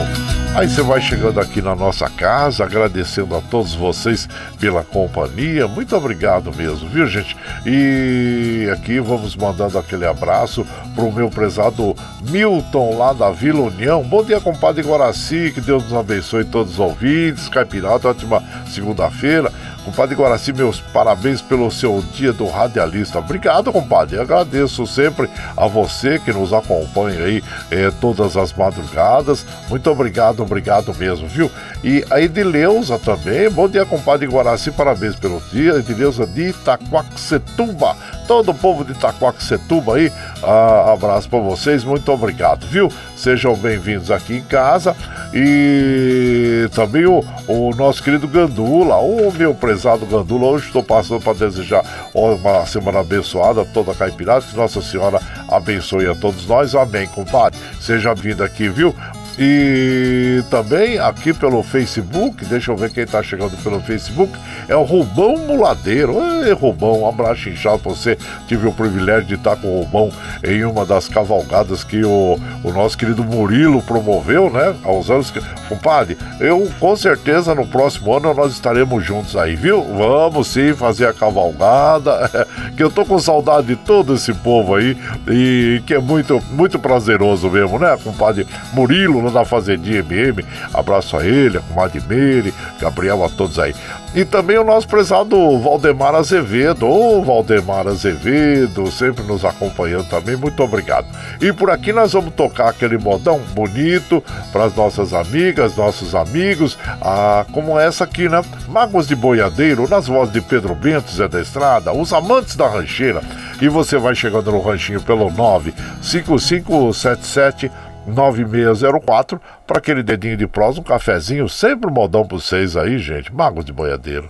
Aí 0.56 0.70
você 0.70 0.84
vai 0.84 1.02
chegando 1.02 1.40
aqui 1.40 1.64
na 1.64 1.76
nossa 1.76 2.08
casa, 2.08 2.64
agradecendo 2.64 3.36
a 3.36 3.42
todos 3.42 3.74
vocês 3.74 4.30
pela 4.60 4.84
companhia. 4.84 5.68
Muito 5.68 5.96
obrigado 5.96 6.54
mesmo, 6.56 6.88
viu, 6.88 7.08
gente? 7.08 7.36
E 7.66 8.70
aqui 8.72 9.00
vamos 9.00 9.36
mandando 9.36 9.80
aquele 9.80 10.06
abraço 10.06 10.64
pro 10.94 11.12
meu 11.12 11.28
prezado 11.32 11.96
Milton 12.30 12.96
lá 12.96 13.14
da 13.14 13.32
Vila 13.32 13.62
União. 13.62 14.04
Bom 14.04 14.24
dia, 14.24 14.40
compadre 14.40 14.84
Guaraci, 14.84 15.52
que 15.52 15.60
Deus 15.60 15.84
nos 15.86 15.94
abençoe 15.94 16.46
todos 16.46 16.74
os 16.74 16.80
ouvintes. 16.80 17.50
Caipirata, 17.50 18.10
ótima 18.10 18.44
segunda-feira. 18.68 19.52
Compadre 19.86 20.16
Guaraci, 20.16 20.54
meus 20.54 20.80
parabéns 20.80 21.42
pelo 21.42 21.70
seu 21.70 22.02
dia 22.14 22.32
do 22.32 22.48
radialista. 22.48 23.20
Obrigado, 23.20 23.72
compadre. 23.72 24.18
Agradeço 24.18 24.88
sempre 24.88 25.30
a 25.58 25.68
você 25.68 26.20
que 26.20 26.32
nos 26.32 26.54
acompanha 26.54 27.26
aí 27.26 27.44
eh, 27.70 27.92
todas 28.00 28.38
as 28.38 28.54
madrugadas. 28.54 29.46
Muito 29.70 29.90
obrigado, 29.90 30.42
obrigado 30.42 30.96
mesmo, 30.96 31.28
viu? 31.28 31.52
E 31.84 32.06
a 32.10 32.22
Edileuza 32.22 32.98
também. 32.98 33.50
Bom 33.50 33.68
dia, 33.68 33.86
compadre 33.86 34.26
Guaraci. 34.26 34.72
Parabéns 34.72 35.16
pelo 35.18 35.42
dia. 35.52 35.74
Edileuza 35.74 36.26
de 36.26 36.50
Itaquaquecetuba. 36.50 37.98
Todo 38.26 38.52
o 38.52 38.56
povo 38.56 38.86
de 38.86 38.94
Itaquaquecetuba 38.94 39.98
aí. 39.98 40.10
Ah, 40.42 40.94
abraço 40.94 41.28
para 41.28 41.40
vocês. 41.40 41.84
Muito 41.84 42.10
obrigado, 42.10 42.66
viu? 42.68 42.90
Sejam 43.24 43.56
bem-vindos 43.56 44.12
aqui 44.12 44.36
em 44.36 44.42
casa. 44.42 44.94
E 45.34 46.68
também 46.76 47.06
o, 47.06 47.24
o 47.48 47.74
nosso 47.74 48.04
querido 48.04 48.28
Gandula, 48.28 48.98
o 48.98 49.32
meu 49.32 49.56
prezado 49.56 50.06
Gandula. 50.06 50.48
Hoje 50.48 50.66
estou 50.66 50.84
passando 50.84 51.22
para 51.22 51.32
desejar 51.32 52.12
uma 52.14 52.66
semana 52.66 53.00
abençoada 53.00 53.62
a 53.62 53.66
toda 53.66 53.94
a 53.94 53.96
Caipirada. 53.96 54.42
Que 54.42 54.58
Nossa 54.58 54.82
Senhora 54.82 55.22
abençoe 55.48 56.06
a 56.06 56.14
todos 56.14 56.46
nós. 56.46 56.76
Amém, 56.76 57.08
compadre. 57.08 57.58
Seja 57.80 58.14
vindo 58.14 58.44
aqui, 58.44 58.68
viu? 58.68 58.94
E 59.38 60.44
também 60.50 61.00
aqui 61.00 61.34
pelo 61.34 61.64
Facebook, 61.64 62.46
deixa 62.46 62.72
eu 62.72 62.78
ver 62.78 62.92
quem 62.92 63.06
tá 63.06 63.24
chegando 63.24 63.58
pelo 63.64 63.80
Facebook, 63.82 64.32
é 64.68 64.76
o 64.76 64.84
Rubão 64.84 65.38
Muladeiro. 65.38 66.20
Ei, 66.44 66.54
Rubão, 66.54 67.02
um 67.02 67.08
abraço 67.08 67.50
inchado 67.50 67.80
pra 67.80 67.92
você. 67.92 68.18
Tive 68.48 68.68
o 68.68 68.72
privilégio 68.72 69.26
de 69.26 69.36
estar 69.36 69.56
com 69.56 69.68
o 69.68 69.84
Rubão 69.84 70.12
em 70.44 70.64
uma 70.64 70.86
das 70.86 71.08
cavalgadas 71.08 71.84
que 71.84 72.04
o, 72.04 72.40
o 72.64 72.72
nosso 72.72 72.98
querido 72.98 73.24
Murilo 73.24 73.82
promoveu, 73.82 74.50
né? 74.50 74.76
Uns 74.86 75.10
anos 75.10 75.32
que. 75.32 75.42
Compadre, 75.68 76.18
eu 76.40 76.70
com 76.80 76.96
certeza 76.96 77.56
no 77.56 77.66
próximo 77.66 78.16
ano 78.16 78.34
nós 78.34 78.52
estaremos 78.52 79.04
juntos 79.04 79.36
aí, 79.36 79.56
viu? 79.56 79.82
Vamos 79.82 80.50
sim 80.50 80.74
fazer 80.74 81.08
a 81.08 81.14
cavalgada. 81.14 82.30
que 82.76 82.84
eu 82.84 82.92
tô 82.92 83.06
com 83.06 83.18
saudade 83.20 83.68
de 83.68 83.76
todo 83.76 84.14
esse 84.14 84.34
povo 84.34 84.76
aí 84.76 84.98
e 85.28 85.82
que 85.86 85.94
é 85.94 86.00
muito, 86.00 86.42
muito 86.52 86.78
prazeroso 86.78 87.50
mesmo, 87.50 87.80
né, 87.80 87.98
compadre 88.04 88.48
Murilo, 88.74 89.22
da 89.32 89.46
Fazendinha 89.46 90.00
MM. 90.00 90.46
Abraço 90.74 91.18
a 91.18 91.26
ele, 91.26 91.58
a 91.58 91.62
comadre 91.62 92.02
Meire, 92.08 92.54
Gabriel, 92.80 93.24
a 93.24 93.30
todos 93.30 93.60
aí. 93.60 93.74
E 94.16 94.24
também 94.24 94.60
o 94.60 94.64
nosso 94.64 94.88
prezado 94.88 95.58
Valdemar 95.58 96.14
Azevedo. 96.14 96.88
Ô, 96.88 97.24
Valdemar 97.24 97.88
Azevedo, 97.88 98.92
sempre 98.92 99.24
nos 99.24 99.44
acompanhando 99.44 100.08
também. 100.08 100.36
Muito 100.36 100.62
obrigado. 100.62 101.08
E 101.42 101.52
por 101.52 101.72
aqui 101.72 101.92
nós 101.92 102.14
vamos 102.14 102.32
tocar 102.36 102.70
aquele 102.70 103.00
modão 103.00 103.40
bonito 103.56 104.24
para 104.52 104.66
as 104.66 104.76
nossas 104.76 105.14
amigas, 105.14 105.76
nossos 105.76 106.14
amigos, 106.14 106.78
ah, 107.02 107.44
como 107.52 107.80
essa 107.80 108.04
aqui, 108.04 108.30
né? 108.30 108.44
Mágoas 108.68 109.08
de 109.08 109.16
Boiadeiro, 109.16 109.90
nas 109.90 110.06
vozes 110.08 110.32
de 110.32 110.42
Pedro 110.42 110.76
Bento, 110.76 111.12
Zé 111.12 111.28
da 111.28 111.42
Estrada, 111.42 111.92
os 111.92 112.14
amantes 112.14 112.56
da 112.56 112.68
rancheira. 112.68 113.24
E 113.60 113.68
você 113.68 113.98
vai 113.98 114.14
chegando 114.14 114.52
no 114.52 114.62
ranchinho 114.62 115.02
pelo 115.02 115.32
95577 115.32 117.72
9604 118.08 119.40
para 119.66 119.78
aquele 119.78 120.04
dedinho 120.04 120.38
de 120.38 120.48
prosa, 120.48 120.80
um 120.80 120.84
cafezinho, 120.84 121.48
sempre 121.48 121.90
um 121.90 121.94
modão 121.94 122.26
para 122.26 122.38
vocês 122.38 122.76
aí, 122.76 122.98
gente. 122.98 123.34
Magos 123.34 123.66
de 123.66 123.72
boiadeiro. 123.74 124.30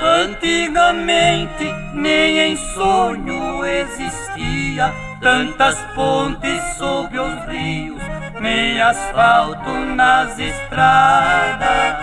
Antigamente 0.00 1.72
nem 1.94 2.38
em 2.38 2.56
sonho 2.56 3.64
existia 3.64 4.92
tantas 5.20 5.76
pontes 5.94 6.62
sobre 6.76 7.18
os 7.18 7.44
rios, 7.46 8.02
nem 8.40 8.80
asfalto 8.80 9.70
nas 9.94 10.38
estradas. 10.38 11.96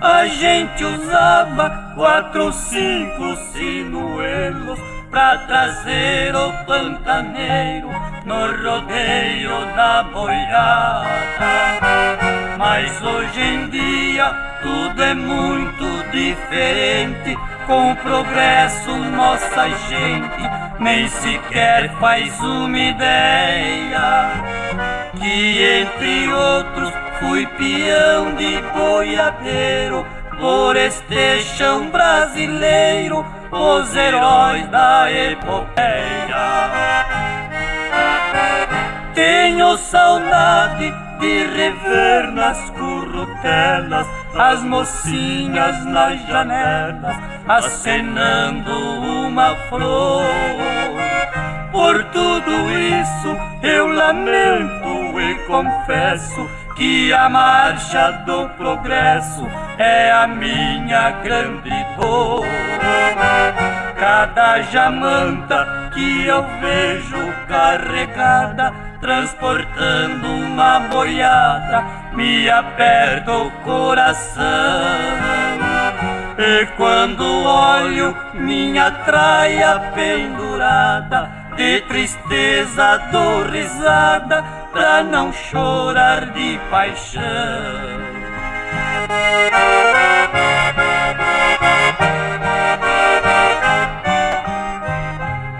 A 0.00 0.26
gente 0.26 0.84
usava 0.84 1.92
quatro 1.96 2.52
cinco 2.52 3.36
sinuelos 3.52 4.97
pra 5.10 5.38
trazer 5.38 6.34
o 6.34 6.52
pantaneiro 6.64 7.88
no 8.24 8.46
rodeio 8.62 9.74
da 9.74 10.02
boiada. 10.04 11.06
Mas 12.58 13.02
hoje 13.02 13.40
em 13.40 13.68
dia 13.70 14.30
tudo 14.62 15.02
é 15.02 15.14
muito 15.14 16.10
diferente. 16.10 17.36
Com 17.66 17.92
o 17.92 17.96
progresso, 17.96 18.96
nossa 18.96 19.68
gente 19.68 20.80
nem 20.80 21.06
sequer 21.08 21.90
faz 21.98 22.38
uma 22.40 22.78
ideia. 22.78 24.32
Que 25.20 25.82
entre 25.82 26.32
outros 26.32 26.92
fui 27.20 27.46
peão 27.46 28.34
de 28.36 28.62
boiadeiro 28.72 30.06
por 30.38 30.76
este 30.76 31.40
chão 31.56 31.90
brasileiro 31.90 33.24
os 33.50 33.96
heróis 33.96 34.66
da 34.68 35.10
epopeia. 35.10 36.68
Tenho 39.14 39.76
saudade 39.78 40.92
de 41.18 41.44
rever 41.44 42.30
nas 42.32 42.70
currutelas 42.70 44.06
as 44.36 44.62
mocinhas 44.62 45.84
nas 45.86 46.24
janelas 46.28 47.16
acenando 47.48 48.72
uma 49.26 49.56
flor. 49.68 50.24
Por 51.72 52.04
tudo 52.04 52.70
isso 52.70 53.36
eu 53.62 53.88
lamento 53.88 55.20
e 55.20 55.34
confesso 55.46 56.48
que 56.78 57.12
a 57.12 57.28
marcha 57.28 58.12
do 58.24 58.48
progresso 58.50 59.44
é 59.76 60.12
a 60.12 60.28
minha 60.28 61.10
grande 61.24 61.70
dor. 61.96 62.46
Cada 63.98 64.62
jamanta 64.62 65.90
que 65.92 66.24
eu 66.24 66.46
vejo 66.60 67.34
carregada, 67.48 68.72
transportando 69.00 70.28
uma 70.28 70.78
boiada, 70.80 71.84
me 72.12 72.48
aperta 72.48 73.32
o 73.32 73.50
coração. 73.64 74.44
E 76.38 76.66
quando 76.76 77.24
olho 77.44 78.16
minha 78.34 78.92
traia 79.04 79.80
pendurada, 79.96 81.47
de 81.58 81.80
tristeza 81.82 82.98
dou 83.10 83.42
risada, 83.42 84.44
pra 84.72 85.02
não 85.02 85.32
chorar 85.32 86.26
de 86.26 86.56
paixão. 86.70 87.22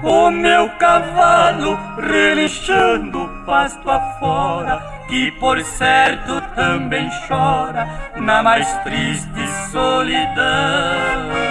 O 0.05 0.31
meu 0.31 0.71
cavalo 0.79 1.77
relinchando 2.01 3.29
pasto 3.45 3.91
afora, 3.91 4.81
que 5.09 5.33
por 5.33 5.61
certo 5.65 6.41
também 6.55 7.11
chora 7.27 7.89
na 8.17 8.41
mais 8.41 8.73
triste 8.85 9.49
solidão. 9.73 11.48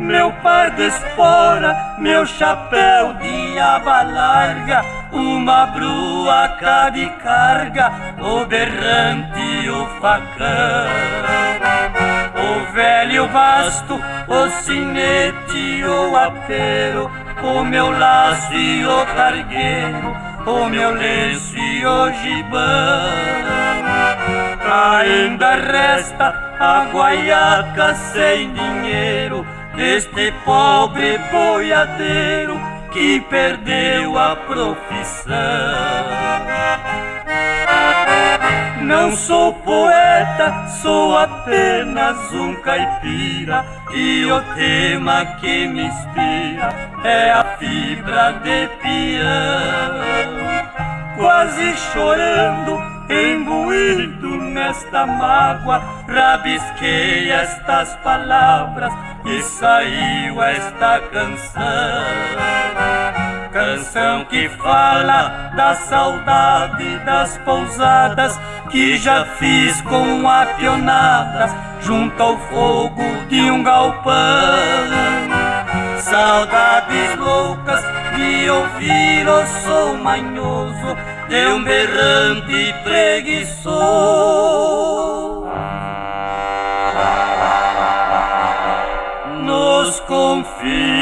Meu 0.00 0.32
par 0.42 0.70
de 0.70 0.86
espora, 0.86 1.94
meu 1.98 2.24
chapéu 2.24 3.12
de 3.20 3.58
aba 3.58 4.02
larga, 4.02 4.82
uma 5.12 5.66
brua 5.66 6.56
de 6.90 7.06
carga, 7.22 7.92
o 8.18 8.46
berrante 8.46 9.38
e 9.38 9.68
o 9.68 9.86
facão. 10.00 10.88
O 12.34 12.72
velho 12.72 13.28
basto, 13.28 14.00
o 14.26 14.48
sinete, 14.62 15.84
o 15.84 16.16
apero, 16.16 17.10
o 17.42 17.62
meu 17.62 17.90
laço 17.90 18.54
e 18.54 18.86
o 18.86 19.06
cargueiro, 19.14 20.16
o 20.46 20.64
meu 20.70 20.94
lenço 20.94 21.58
e 21.58 21.84
o 21.84 22.10
gibão. 22.10 23.10
Ainda 24.64 25.56
resta 25.56 26.34
a 26.58 26.86
guaiaca 26.90 27.94
sem 27.94 28.50
dinheiro 28.54 29.46
deste 29.80 30.30
pobre 30.44 31.16
boiadeiro 31.32 32.60
que 32.92 33.18
perdeu 33.30 34.18
a 34.18 34.36
profissão. 34.36 35.34
Não 38.82 39.16
sou 39.16 39.54
poeta, 39.54 40.66
sou 40.82 41.16
apenas 41.16 42.30
um 42.30 42.56
caipira 42.56 43.64
e 43.94 44.26
o 44.26 44.38
tema 44.54 45.24
que 45.40 45.66
me 45.66 45.84
inspira 45.84 46.74
é 47.02 47.30
a 47.30 47.44
fibra 47.58 48.32
de 48.44 48.68
peão. 48.82 49.94
Quase 51.16 51.74
chorando, 51.90 52.99
imbuído 53.10 54.36
nesta 54.36 55.06
mágoa, 55.06 55.82
rabisquei 56.06 57.30
estas 57.30 57.96
palavras 57.96 58.92
e 59.24 59.42
saiu 59.42 60.42
esta 60.42 61.00
canção. 61.12 61.60
Canção 63.52 64.24
que 64.26 64.48
fala 64.50 65.50
da 65.56 65.74
saudade 65.74 66.98
das 67.04 67.36
pousadas 67.38 68.38
que 68.70 68.96
já 68.96 69.24
fiz 69.24 69.80
com 69.82 70.28
a 70.28 70.46
junto 71.80 72.22
ao 72.22 72.38
fogo 72.38 73.02
de 73.28 73.50
um 73.50 73.62
galpão. 73.64 74.10
Saudades 76.02 77.16
loucas 77.18 77.84
de 78.16 78.50
ouvir 78.50 79.28
o 79.28 79.46
som 79.46 79.94
manhoso 80.02 80.96
de 81.28 81.46
um 81.46 81.62
berrante 81.62 82.74
preguiçoso. 82.82 83.70
Nos 89.44 90.00
confins 90.00 90.99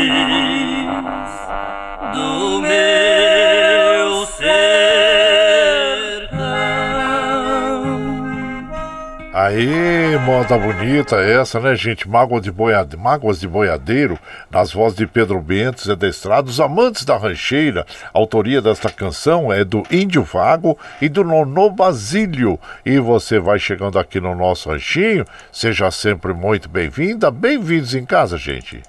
Aí, 9.48 10.18
moda 10.26 10.58
bonita 10.58 11.16
essa, 11.16 11.58
né, 11.58 11.74
gente? 11.74 12.06
Mágoas 12.06 12.42
de. 12.42 12.52
Mágoas 12.98 13.40
de 13.40 13.48
Boiadeiro, 13.48 14.18
nas 14.50 14.70
vozes 14.70 14.98
de 14.98 15.06
Pedro 15.06 15.40
Bento, 15.40 15.82
Zé 15.82 15.96
Destrado, 15.96 16.48
os 16.48 16.60
amantes 16.60 17.02
da 17.02 17.16
rancheira. 17.16 17.86
A 18.12 18.18
autoria 18.18 18.60
desta 18.60 18.90
canção 18.90 19.50
é 19.50 19.64
do 19.64 19.84
Índio 19.90 20.22
Vago 20.22 20.76
e 21.00 21.08
do 21.08 21.24
Nono 21.24 21.70
Basílio. 21.70 22.60
E 22.84 22.98
você 22.98 23.38
vai 23.38 23.58
chegando 23.58 23.98
aqui 23.98 24.20
no 24.20 24.34
nosso 24.34 24.68
ranchinho, 24.68 25.24
seja 25.50 25.90
sempre 25.90 26.34
muito 26.34 26.68
bem-vinda. 26.68 27.30
Bem-vindos 27.30 27.94
em 27.94 28.04
casa, 28.04 28.36
gente. 28.36 28.82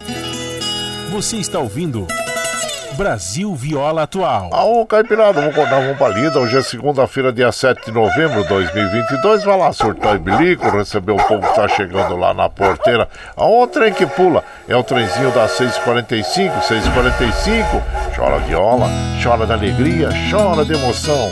Você 1.10 1.38
está 1.38 1.60
ouvindo 1.60 2.06
Brasil 3.00 3.56
Viola 3.56 4.04
Atual. 4.04 4.50
Aô, 4.52 4.86
Caipirada, 4.86 5.40
vamos 5.40 5.56
contar 5.56 5.78
uma 5.78 5.96
palida. 5.96 6.38
Hoje 6.38 6.58
é 6.58 6.62
segunda-feira, 6.62 7.32
dia 7.32 7.50
7 7.50 7.86
de 7.86 7.92
novembro 7.94 8.42
de 8.44 8.50
2022. 8.50 9.46
Vai 9.46 9.58
lá 9.58 9.72
surtar 9.72 10.18
e 10.18 10.20
bilico, 10.20 10.70
receber 10.70 11.14
o 11.14 11.16
povo 11.16 11.48
que 11.48 11.56
tá 11.56 11.66
chegando 11.70 12.18
lá 12.18 12.34
na 12.34 12.50
porteira. 12.50 13.08
Aô, 13.38 13.66
trem 13.68 13.94
que 13.94 14.06
pula. 14.06 14.44
É 14.68 14.76
o 14.76 14.84
trenzinho 14.84 15.32
das 15.32 15.58
6h45, 15.58 16.60
6h45. 16.60 17.82
Chora 18.18 18.40
viola, 18.40 18.90
chora 19.24 19.46
de 19.46 19.54
alegria, 19.54 20.10
chora 20.30 20.66
de 20.66 20.74
emoção. 20.74 21.32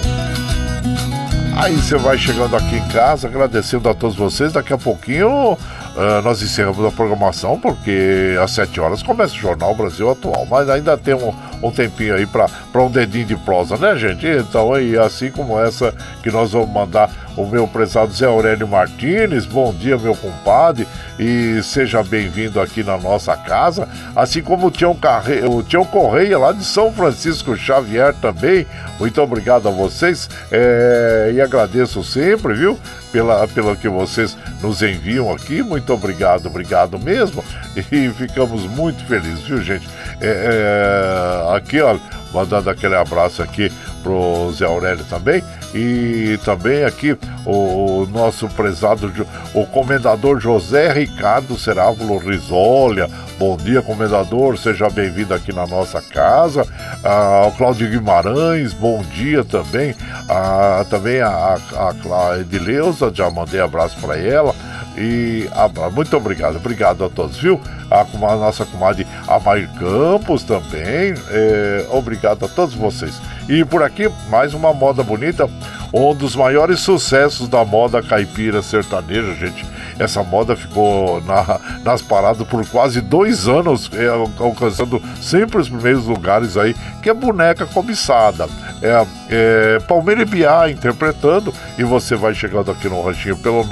Aí 1.57 1.75
você 1.75 1.97
vai 1.97 2.17
chegando 2.17 2.55
aqui 2.55 2.77
em 2.77 2.87
casa, 2.87 3.27
agradecendo 3.27 3.89
a 3.89 3.93
todos 3.93 4.15
vocês. 4.15 4.53
Daqui 4.53 4.71
a 4.71 4.77
pouquinho 4.77 5.57
Uh, 5.97 6.21
nós 6.21 6.43
encerramos 6.43 6.85
a 6.85 6.91
programação 6.91 7.59
porque 7.59 8.37
às 8.39 8.51
7 8.51 8.79
horas 8.79 9.01
começa 9.01 9.33
o 9.33 9.37
Jornal 9.37 9.73
Brasil 9.73 10.11
Atual, 10.11 10.45
mas 10.45 10.69
ainda 10.69 10.95
tem 10.95 11.15
um, 11.15 11.33
um 11.63 11.71
tempinho 11.71 12.13
aí 12.13 12.27
para 12.27 12.47
um 12.75 12.91
dedinho 12.91 13.25
de 13.25 13.35
prosa, 13.35 13.77
né, 13.77 13.95
gente? 13.95 14.27
Então, 14.27 14.75
aí, 14.75 14.95
assim 14.95 15.31
como 15.31 15.59
essa 15.59 15.91
que 16.21 16.29
nós 16.29 16.51
vamos 16.51 16.69
mandar 16.69 17.09
o 17.37 17.45
meu 17.45 17.67
prezado 17.67 18.11
Zé 18.11 18.25
Aurélio 18.25 18.67
Martins. 18.67 19.45
Bom 19.45 19.73
dia, 19.73 19.97
meu 19.97 20.15
compadre, 20.15 20.87
e 21.19 21.61
seja 21.63 22.03
bem-vindo 22.03 22.59
aqui 22.59 22.83
na 22.83 22.97
nossa 22.97 23.37
casa. 23.37 23.87
Assim 24.15 24.41
como 24.41 24.67
o 24.67 24.71
Tião, 24.71 24.95
Carre... 24.95 25.41
o 25.45 25.61
Tião 25.63 25.85
Correia, 25.85 26.37
lá 26.37 26.51
de 26.51 26.63
São 26.63 26.91
Francisco 26.91 27.55
Xavier 27.55 28.13
também. 28.15 28.65
Muito 28.99 29.21
obrigado 29.21 29.67
a 29.67 29.71
vocês 29.71 30.29
é... 30.51 31.31
e 31.33 31.41
agradeço 31.41 32.03
sempre, 32.03 32.55
viu? 32.55 32.77
Pela, 33.11 33.47
pelo 33.47 33.75
que 33.75 33.87
vocês 33.87 34.37
nos 34.61 34.81
enviam 34.81 35.31
aqui. 35.31 35.63
Muito 35.63 35.93
obrigado, 35.93 36.47
obrigado 36.47 36.99
mesmo. 36.99 37.43
E 37.75 38.09
ficamos 38.09 38.63
muito 38.63 39.05
felizes, 39.05 39.41
viu, 39.43 39.61
gente? 39.61 39.87
É, 40.19 41.49
é, 41.51 41.55
aqui, 41.55 41.79
ó, 41.81 41.97
mandando 42.33 42.69
aquele 42.69 42.95
abraço 42.95 43.41
aqui 43.41 43.71
pro 44.03 44.51
Zé 44.51 44.65
Aurélio 44.65 45.05
também. 45.05 45.43
E 45.73 46.39
também 46.45 46.83
aqui 46.83 47.17
o, 47.45 48.01
o 48.01 48.07
nosso 48.07 48.47
prezado, 48.49 49.11
o 49.53 49.65
comendador 49.65 50.39
José 50.39 50.91
Ricardo 50.91 51.57
Serávulo 51.57 52.17
Risolha. 52.17 53.09
Bom 53.37 53.55
dia, 53.55 53.81
comendador, 53.81 54.57
seja 54.57 54.89
bem-vindo 54.89 55.33
aqui 55.33 55.53
na 55.53 55.67
nossa 55.67 56.01
casa. 56.01 56.65
Ah, 57.03 57.45
o 57.47 57.51
Cláudio 57.51 57.89
Guimarães, 57.89 58.73
bom 58.73 59.03
dia 59.13 59.43
também. 59.43 59.95
Ah, 60.27 60.85
também 60.89 61.21
a, 61.21 61.29
a, 61.29 62.31
a 62.31 62.39
Edileuza, 62.39 63.11
já 63.13 63.29
mandei 63.29 63.59
abraço 63.59 63.97
para 63.99 64.17
ela. 64.17 64.55
E 64.97 65.47
ah, 65.53 65.69
muito 65.91 66.15
obrigado, 66.17 66.55
obrigado 66.55 67.05
a 67.05 67.09
todos, 67.09 67.37
viu? 67.37 67.61
A, 67.89 68.01
a 68.01 68.35
nossa 68.35 68.65
comadre 68.65 69.05
Amair 69.27 69.69
Campos 69.77 70.43
também. 70.43 71.13
É, 71.29 71.85
obrigado 71.89 72.45
a 72.45 72.47
todos 72.47 72.73
vocês. 72.73 73.21
E 73.47 73.63
por 73.63 73.83
aqui, 73.83 74.09
mais 74.29 74.53
uma 74.53 74.73
moda 74.73 75.03
bonita, 75.03 75.47
um 75.93 76.13
dos 76.13 76.35
maiores 76.35 76.79
sucessos 76.79 77.47
da 77.47 77.63
moda 77.63 78.01
caipira 78.01 78.61
sertaneja, 78.61 79.33
gente. 79.35 79.65
Essa 79.99 80.23
moda 80.23 80.55
ficou 80.55 81.21
na, 81.21 81.59
nas 81.83 82.01
paradas 82.01 82.45
por 82.47 82.65
quase 82.67 83.01
dois 83.01 83.47
anos, 83.47 83.89
é, 83.93 84.07
alcançando 84.39 85.01
sempre 85.21 85.57
os 85.59 85.69
primeiros 85.69 86.05
lugares 86.05 86.57
aí, 86.57 86.75
que 87.01 87.09
é 87.09 87.13
boneca 87.13 87.65
cobiçada. 87.65 88.47
É, 88.81 89.05
é 89.29 89.79
Palmeira 89.87 90.21
e 90.21 90.25
Biá 90.25 90.69
interpretando, 90.69 91.53
e 91.77 91.83
você 91.83 92.15
vai 92.15 92.33
chegando 92.33 92.69
aqui 92.69 92.87
no 92.87 93.01
ranchinho 93.01 93.37
pelo 93.37 93.63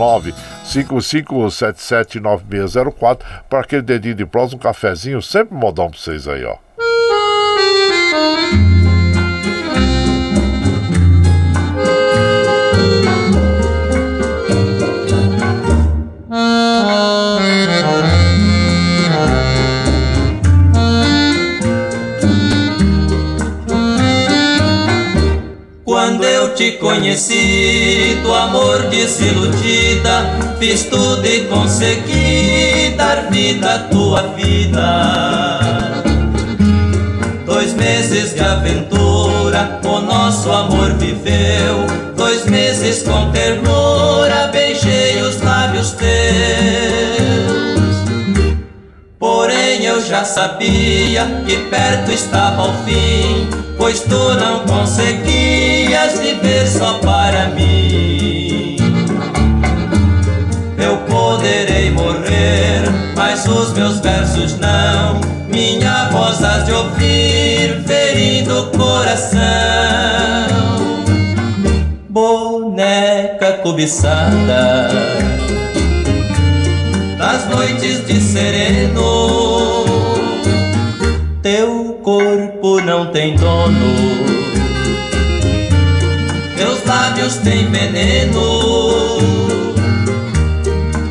955779604 0.65 3.19
para 3.49 3.61
aquele 3.61 3.81
dedinho 3.81 4.15
de 4.15 4.25
prosa, 4.25 4.55
um 4.55 4.59
cafezinho, 4.59 5.21
sempre 5.21 5.55
modão 5.55 5.89
pra 5.89 5.99
vocês 5.99 6.27
aí, 6.27 6.43
ó. 6.43 6.57
Te 26.55 26.77
conheci, 26.77 28.17
do 28.23 28.33
amor 28.33 28.83
desiludida, 28.83 30.55
fiz 30.57 30.83
tudo 30.83 31.25
e 31.25 31.41
consegui 31.45 32.95
dar 32.95 33.29
vida 33.29 33.75
à 33.75 33.79
tua 33.79 34.21
vida. 34.29 35.59
Dois 37.45 37.73
meses 37.73 38.33
de 38.33 38.41
aventura, 38.41 39.81
o 39.83 39.99
nosso 39.99 40.49
amor 40.49 40.93
viveu. 40.93 41.85
Dois 42.15 42.45
meses 42.45 43.03
com 43.03 43.31
ternura, 43.31 44.47
beijei 44.53 45.21
os 45.21 45.41
lábios 45.41 45.91
teus. 45.91 47.14
Já 50.07 50.23
sabia 50.23 51.43
que 51.45 51.57
perto 51.69 52.11
estava 52.11 52.69
o 52.69 52.73
fim, 52.85 53.49
pois 53.77 54.01
tu 54.01 54.33
não 54.35 54.59
conseguias 54.65 56.19
viver 56.19 56.67
só 56.67 56.99
para 56.99 57.49
mim. 57.49 58.77
Eu 60.77 60.97
poderei 61.07 61.91
morrer 61.91 62.65
mas 63.15 63.45
os 63.47 63.73
meus 63.73 63.99
versos 63.99 64.59
não. 64.59 65.19
Minha 65.49 66.09
voz 66.09 66.43
has 66.43 66.65
de 66.65 66.73
ouvir, 66.73 67.83
ferindo 67.85 68.61
o 68.61 68.71
coração. 68.77 69.39
Boneca 72.09 73.59
cobiçada, 73.63 74.89
nas 77.17 77.45
noites 77.49 78.05
de 78.05 78.21
sereno, 78.21 79.44
teu 81.45 81.99
corpo 82.01 82.81
não 82.81 83.11
tem 83.11 83.35
dono. 83.35 83.95
Teus 86.57 86.83
lábios 86.83 87.35
têm 87.35 87.69
veneno 87.69 89.19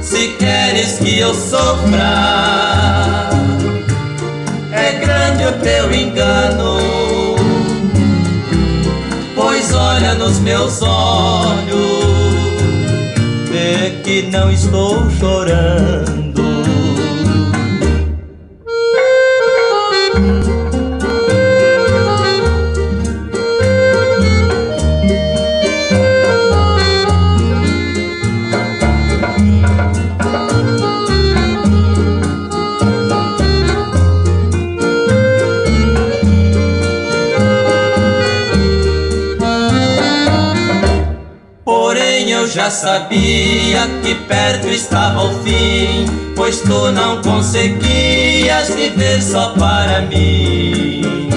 se 0.02 0.30
queres 0.30 0.98
que 0.98 1.20
eu 1.20 1.32
sofra, 1.32 3.30
é 4.72 4.92
grande 4.94 5.44
o 5.44 5.52
teu 5.62 5.94
engano. 5.94 6.80
Pois 9.36 9.72
olha 9.72 10.14
nos 10.14 10.40
meus 10.40 10.82
olhos, 10.82 12.04
vê 13.52 14.00
que 14.02 14.22
não 14.32 14.50
estou 14.50 15.08
chorando. 15.12 16.63
Já 42.54 42.70
sabia 42.70 43.88
que 44.00 44.14
perto 44.14 44.68
estava 44.68 45.24
o 45.24 45.42
fim, 45.42 46.06
pois 46.36 46.60
tu 46.60 46.92
não 46.92 47.20
conseguias 47.20 48.72
viver 48.72 49.20
só 49.20 49.48
para 49.54 50.02
mim. 50.02 51.28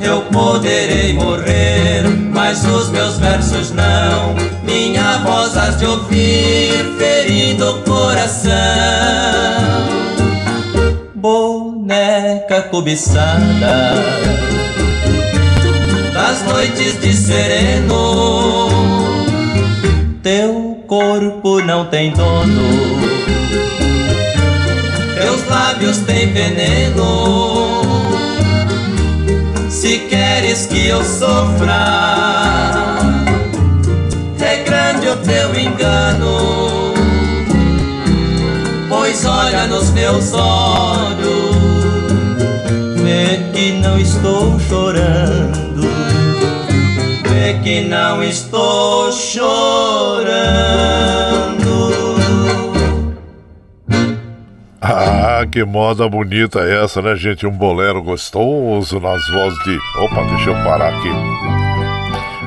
Eu 0.00 0.20
poderei 0.30 1.12
morrer, 1.14 2.04
mas 2.32 2.64
os 2.64 2.88
meus 2.90 3.18
versos 3.18 3.72
não. 3.72 4.36
Minha 4.62 5.18
voz 5.18 5.56
has 5.56 5.76
de 5.76 5.86
ouvir, 5.86 6.94
ferindo 6.96 7.68
o 7.68 7.82
coração. 7.82 8.52
Boneca 11.16 12.62
cobiçada 12.70 13.92
das 16.14 16.42
noites 16.44 17.00
de 17.00 17.12
sereno 17.12 18.75
teu 20.26 20.82
corpo 20.88 21.60
não 21.60 21.84
tem 21.84 22.10
dono, 22.10 22.60
teus 25.14 25.46
lábios 25.48 25.98
têm 25.98 26.32
veneno. 26.32 27.80
Se 29.70 29.98
queres 30.10 30.66
que 30.66 30.88
eu 30.88 31.04
sofra, 31.04 32.96
é 34.40 34.64
grande 34.64 35.08
o 35.10 35.16
teu 35.18 35.54
engano. 35.54 36.92
Pois 38.88 39.24
olha 39.24 39.68
nos 39.68 39.92
meus 39.92 40.32
olhos, 40.32 41.56
vê 42.96 43.48
que 43.52 43.74
não 43.80 43.96
estou 43.96 44.58
chorando 44.58 45.65
que 47.54 47.80
não 47.82 48.22
estou 48.22 49.10
chorando. 49.12 49.46
Ah, 54.80 55.44
que 55.50 55.64
moda 55.64 56.08
bonita 56.08 56.60
essa, 56.60 57.02
né, 57.02 57.16
gente? 57.16 57.46
Um 57.46 57.50
bolero 57.50 58.02
gostoso 58.02 59.00
nas 59.00 59.26
vozes 59.30 59.58
de. 59.64 59.78
Opa, 60.04 60.22
deixa 60.24 60.50
eu 60.50 60.54
parar 60.64 60.94
aqui 60.94 61.65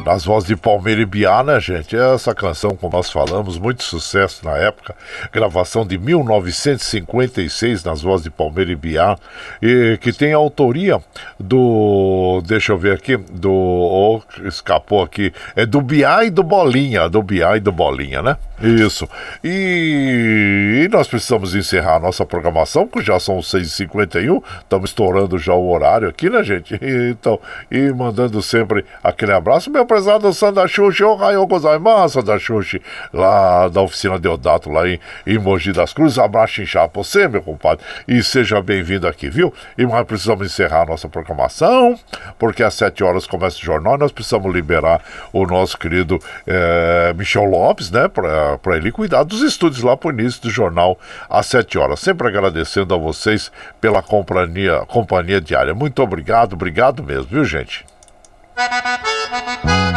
nas 0.10 0.26
vozes 0.26 0.48
de 0.48 0.56
Palmeira 0.56 1.02
e 1.02 1.06
Biá, 1.06 1.44
né, 1.44 1.60
gente? 1.60 1.96
Essa 1.96 2.34
canção, 2.34 2.76
como 2.76 2.96
nós 2.96 3.12
falamos, 3.12 3.60
muito 3.60 3.84
sucesso 3.84 4.44
na 4.44 4.58
época. 4.58 4.96
Gravação 5.32 5.86
de 5.86 6.00
1956 6.00 7.84
nas 7.84 8.02
vozes 8.02 8.24
de 8.24 8.32
Palmeira 8.32 8.72
e 8.72 8.76
Biá, 8.76 9.16
e 9.62 10.00
que 10.02 10.12
tem 10.12 10.34
a 10.34 10.38
autoria 10.38 11.00
do. 11.40 12.42
Deixa 12.44 12.72
eu 12.72 12.78
ver 12.78 12.96
aqui, 12.96 13.18
do. 13.18 13.52
Oh, 13.52 14.22
escapou 14.48 15.04
aqui. 15.04 15.32
É 15.56 15.64
do 15.64 15.80
Biá 15.80 16.26
e 16.26 16.32
do 16.32 16.42
Bolinha. 16.42 17.08
Do 17.08 17.22
Biá 17.22 17.58
e 17.58 17.60
do 17.60 17.72
Bolinha, 17.72 18.24
né? 18.24 18.36
Isso. 18.62 19.08
E, 19.44 20.84
e 20.86 20.88
nós 20.90 21.08
precisamos 21.08 21.56
encerrar 21.56 21.96
a 21.96 22.00
nossa 22.00 22.26
programação, 22.26 22.86
porque 22.86 23.06
já 23.06 23.20
são 23.20 23.38
6h51. 23.40 24.44
Estamos 24.60 24.90
estourando 24.90 25.38
já 25.38 25.54
o 25.54 25.70
horário 25.70 26.10
aqui, 26.10 26.30
né, 26.30 26.44
gente? 26.44 26.80
Então, 27.10 27.40
e 27.72 27.92
mandando 27.92 28.42
sempre 28.42 28.86
aquele 29.04 29.32
abraço, 29.32 29.70
meu 29.70 29.86
prezado 30.00 30.32
Sanda 30.32 30.66
Xuxi, 30.66 31.04
Ohayou 31.04 31.46
gozaimasu, 31.46 32.20
Sanda 32.22 32.40
Xuxi, 32.40 32.82
lá 33.12 33.68
da 33.68 33.82
oficina 33.82 34.18
Deodato, 34.18 34.70
lá 34.70 34.88
em, 34.88 34.98
em 35.28 35.38
Mogi 35.38 35.74
das 35.74 35.92
Cruzes. 35.92 36.18
Abraço 36.18 36.62
inchado 36.62 36.90
pra 36.90 37.04
você, 37.04 37.28
meu 37.28 37.42
compadre, 37.42 37.84
e 38.08 38.24
seja 38.24 38.62
bem-vindo 38.62 39.06
aqui, 39.06 39.30
viu? 39.30 39.54
E 39.78 39.86
nós 39.86 40.06
precisamos 40.08 40.48
encerrar 40.48 40.84
a 40.84 40.86
nossa 40.86 41.10
programação, 41.10 42.00
porque 42.38 42.64
às 42.64 42.76
7 42.76 43.04
horas 43.04 43.28
começa 43.28 43.58
o 43.58 43.62
jornal 43.62 43.96
e 43.96 43.98
nós 43.98 44.12
precisamos 44.14 44.54
liberar 44.54 45.02
o 45.34 45.46
nosso 45.46 45.78
querido 45.78 46.18
é, 46.48 47.14
Michel 47.18 47.44
Lopes, 47.44 47.92
né, 47.92 48.08
pra 48.08 48.58
para 48.58 48.78
ele 48.78 48.92
cuidar 48.92 49.24
dos 49.24 49.42
estúdios 49.42 49.84
lá 49.84 49.98
para 49.98 50.10
o 50.10 50.12
início 50.12 50.42
do 50.42 50.50
jornal 50.50 50.98
às 51.30 51.46
7 51.48 51.78
horas. 51.78 52.00
Sempre 52.00 52.28
agradecendo 52.28 52.94
a 52.94 52.98
vocês 52.98 53.52
pela 53.82 54.02
companhia, 54.02 54.86
companhia 54.88 55.42
diária. 55.42 55.74
Muito 55.74 56.02
obrigado, 56.02 56.54
obrigado 56.54 57.04
mesmo, 57.04 57.26
viu, 57.26 57.44
gente? 57.44 57.86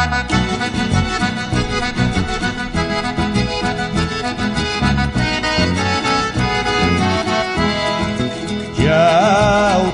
Tchau, 0.03 0.11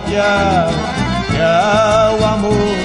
tchau, 0.09 0.73
tchau, 1.31 2.17
amor 2.25 2.78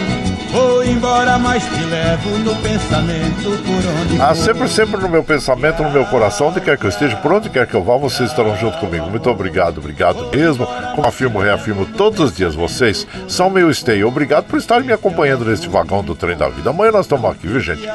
embora, 1.14 1.38
mas 1.38 1.64
te 1.64 1.84
levo 1.84 2.40
no 2.40 2.56
pensamento 2.56 3.44
por 3.44 4.02
onde 4.02 4.20
Ah, 4.20 4.34
sempre, 4.34 4.68
sempre 4.68 5.00
no 5.00 5.08
meu 5.08 5.24
pensamento, 5.24 5.84
no 5.84 5.92
meu 5.92 6.06
coração, 6.06 6.48
onde 6.48 6.60
quer 6.60 6.76
que 6.78 6.86
eu 6.86 6.90
esteja, 6.90 7.16
por 7.18 7.32
onde 7.32 7.50
quer 7.50 7.68
que 7.68 7.76
eu 7.76 7.84
vá, 7.84 7.96
vocês 7.98 8.30
estarão 8.30 8.58
junto 8.58 8.78
comigo. 8.80 9.10
Muito 9.10 9.30
obrigado, 9.30 9.78
obrigado 9.78 10.30
mesmo. 10.34 10.66
Como 10.96 11.08
afirmo, 11.08 11.40
reafirmo 11.40 11.86
todos 11.86 12.20
os 12.20 12.36
dias, 12.36 12.56
vocês 12.56 13.06
são 13.28 13.50
meu 13.50 13.72
stay. 13.72 14.04
Obrigado 14.04 14.46
por 14.46 14.58
estarem 14.58 14.88
me 14.88 14.94
acompanhando 14.94 15.46
neste 15.46 15.70
vagão 15.70 16.04
do 16.04 16.16
trem 16.16 16.36
da 16.36 16.50
vida. 16.50 16.72
Amanhã 16.72 16.92
nós 16.92 17.06
estamos 17.06 17.30
aqui, 17.30 17.48
viu, 17.48 17.60
gente? 17.60 17.88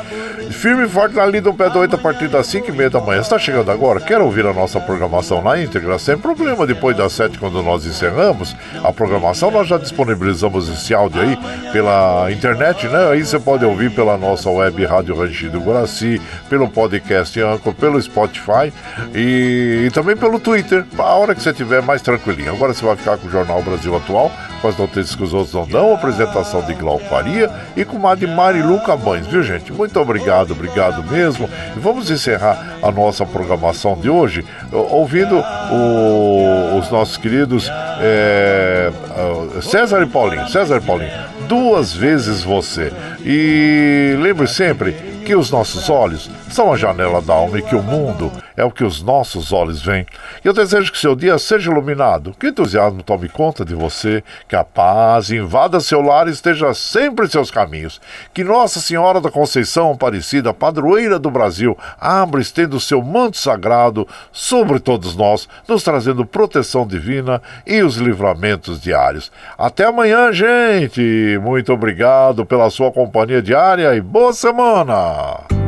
Firme 0.51 0.87
e 0.87 0.89
forte 0.89 1.15
na 1.17 1.27
linha 1.27 1.49
um 1.49 1.55
pé 1.55 1.69
do 1.69 1.79
8 1.79 1.97
a 1.97 1.99
partir 1.99 2.29
das 2.29 2.47
5 2.47 2.69
e 2.69 2.73
meia 2.73 2.91
da 2.91 3.01
manhã. 3.01 3.21
Está 3.21 3.39
chegando 3.39 3.71
agora? 3.71 4.01
Quer 4.01 4.21
ouvir 4.21 4.47
a 4.47 4.53
nossa 4.53 4.81
programação 4.81 5.43
na 5.43 5.61
íntegra? 5.61 5.99
Sem 5.99 6.17
problema, 6.17 6.67
depois 6.67 6.97
das 6.97 7.13
7, 7.13 7.39
quando 7.39 7.63
nós 7.63 7.85
encerramos 7.85 8.55
a 8.83 8.93
programação, 8.93 9.51
nós 9.51 9.67
já 9.67 9.77
disponibilizamos 9.77 10.69
esse 10.69 10.95
áudio 10.95 11.21
aí 11.21 11.39
pela 11.73 12.31
internet, 12.31 12.87
né? 12.87 13.08
Aí 13.09 13.25
você 13.25 13.39
pode 13.39 13.65
ouvir 13.65 13.91
pela 13.91 14.19
nossa 14.19 14.51
web 14.51 14.85
Rádio 14.85 15.17
Ranchido 15.17 15.61
Guaraci, 15.61 16.21
pelo 16.49 16.69
podcast 16.69 17.41
Anchor, 17.41 17.73
pelo 17.73 18.01
Spotify 18.01 18.73
e, 19.15 19.85
e 19.87 19.91
também 19.91 20.17
pelo 20.17 20.39
Twitter, 20.39 20.85
a 20.99 21.15
hora 21.15 21.35
que 21.35 21.43
você 21.43 21.51
estiver 21.51 21.81
mais 21.81 22.03
tranquilinho. 22.03 22.53
Agora 22.53 22.75
você 22.75 22.85
vai 22.85 22.97
ficar 22.97 23.17
com 23.17 23.27
o 23.27 23.31
Jornal 23.31 23.63
Brasil 23.63 23.97
Atual, 23.97 24.31
com 24.61 24.69
as 24.69 24.77
notícias 24.77 25.15
que 25.15 25.23
os 25.23 25.33
outros 25.33 25.55
não 25.55 25.67
dão, 25.67 25.95
apresentação 25.95 26.63
de 26.63 26.75
Glau 26.75 26.99
Faria 26.99 27.51
e 27.77 27.85
com 27.85 28.07
a 28.07 28.15
de 28.15 28.27
Marilu 28.27 28.81
Cabães, 28.81 29.27
viu 29.27 29.43
gente? 29.43 29.73
Muito 29.73 29.99
obrigado, 29.99 30.53
obrigado 30.53 31.03
mesmo. 31.11 31.49
E 31.77 31.79
vamos 31.79 32.11
encerrar 32.11 32.79
a 32.83 32.91
nossa 32.91 33.25
programação 33.25 33.99
de 33.99 34.11
hoje 34.11 34.45
ouvindo 34.73 35.37
o, 35.37 36.79
os 36.79 36.91
nossos 36.91 37.17
queridos 37.17 37.71
é, 38.01 38.93
César 39.63 40.03
e 40.03 40.07
Paulinho. 40.07 40.49
César 40.49 40.77
e 40.77 40.81
Paulinho 40.81 41.39
duas 41.49 41.95
vezes 41.95 42.43
você. 42.43 42.93
E 43.25 44.15
lembre 44.21 44.47
sempre 44.47 44.93
que 45.25 45.35
os 45.35 45.51
nossos 45.51 45.91
olhos 45.91 46.31
são 46.51 46.73
a 46.73 46.77
janela 46.77 47.21
da 47.21 47.35
alma 47.35 47.59
e 47.59 47.63
que 47.63 47.75
o 47.75 47.83
mundo 47.83 48.31
é 48.59 48.65
o 48.65 48.73
que 48.73 48.83
os 48.83 49.01
nossos 49.01 49.53
olhos 49.53 49.81
veem. 49.81 50.05
E 50.45 50.49
eu 50.49 50.53
desejo 50.53 50.91
que 50.91 50.99
seu 50.99 51.15
dia 51.15 51.39
seja 51.39 51.71
iluminado, 51.71 52.35
que 52.37 52.47
o 52.47 52.49
entusiasmo 52.49 53.05
tome 53.05 53.29
conta 53.29 53.65
de 53.65 53.73
você, 53.73 54.23
que 54.49 54.57
a 54.57 54.65
paz 54.65 55.31
invada 55.31 55.79
seu 55.79 56.01
lar 56.03 56.27
e 56.27 56.33
esteja 56.33 56.75
sempre 56.75 57.27
em 57.27 57.31
seus 57.31 57.53
caminhos. 57.53 58.01
Que 58.35 58.43
Nossa 58.43 58.81
Senhora 58.81 59.21
da 59.21 59.31
Conceição 59.31 59.93
Aparecida, 59.93 60.53
padroeira 60.53 61.21
do 61.21 61.31
Brasil, 61.31 61.79
abra 62.01 62.41
e 62.41 62.43
estenda 62.43 62.75
o 62.75 62.81
seu 62.81 63.01
manto 63.01 63.39
sagrado 63.39 64.07
sobre 64.33 64.81
todos 64.81 65.15
nós, 65.15 65.49
nos 65.69 65.85
trazendo 65.85 66.27
proteção 66.27 66.85
divina 66.85 67.41
e 67.65 67.81
os 67.83 67.97
livramentos 67.97 68.81
diários. 68.81 69.31
Até 69.57 69.85
amanhã, 69.85 70.33
gente! 70.33 71.39
Muito 71.41 71.73
obrigado 71.73 72.45
pela 72.45 72.69
sua 72.71 72.91
companhia 72.91 73.41
diária 73.41 73.95
e 73.95 74.01
boa 74.01 74.33
semana! 74.33 75.68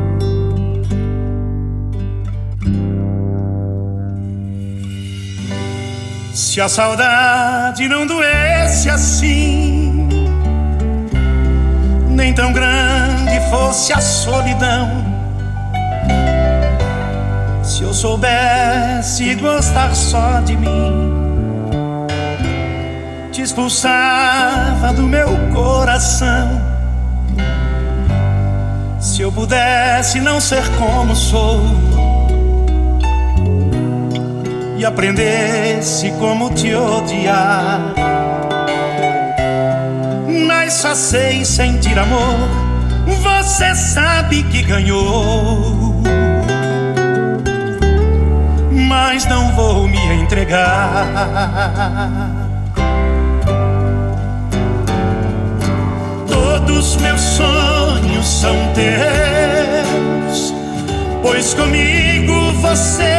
Se 6.33 6.61
a 6.61 6.69
saudade 6.69 7.89
não 7.89 8.07
doesse 8.07 8.89
assim, 8.89 10.07
nem 12.07 12.33
tão 12.33 12.53
grande 12.53 13.37
fosse 13.49 13.91
a 13.91 13.99
solidão. 13.99 14.89
Se 17.61 17.83
eu 17.83 17.93
soubesse 17.93 19.35
gostar 19.35 19.93
só 19.93 20.39
de 20.39 20.55
mim, 20.55 21.17
te 23.33 23.41
expulsava 23.41 24.93
do 24.93 25.03
meu 25.03 25.27
coração. 25.53 26.61
Se 28.99 29.21
eu 29.21 29.31
pudesse 29.33 30.21
não 30.21 30.39
ser 30.39 30.63
como 30.77 31.13
sou 31.13 31.61
e 34.81 34.85
aprendesse 34.85 36.09
como 36.17 36.49
te 36.49 36.73
odiar. 36.73 37.93
Mas 40.47 40.73
só 40.73 40.95
sei 40.95 41.45
sentir 41.45 41.99
amor, 41.99 42.49
você 43.21 43.75
sabe 43.75 44.41
que 44.41 44.63
ganhou. 44.63 46.01
Mas 48.71 49.27
não 49.27 49.53
vou 49.55 49.87
me 49.87 50.03
entregar. 50.15 51.07
Todos 56.27 56.95
meus 56.95 57.21
sonhos 57.21 58.25
são 58.25 58.55
teus 58.73 60.61
pois 61.21 61.53
comigo 61.53 62.51
você 62.61 63.10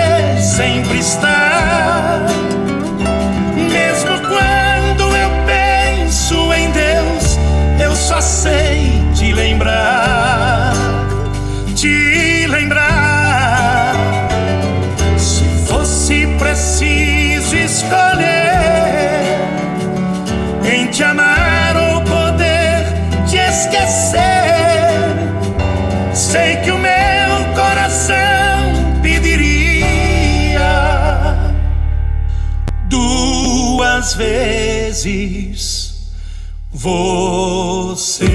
você. 36.82 38.26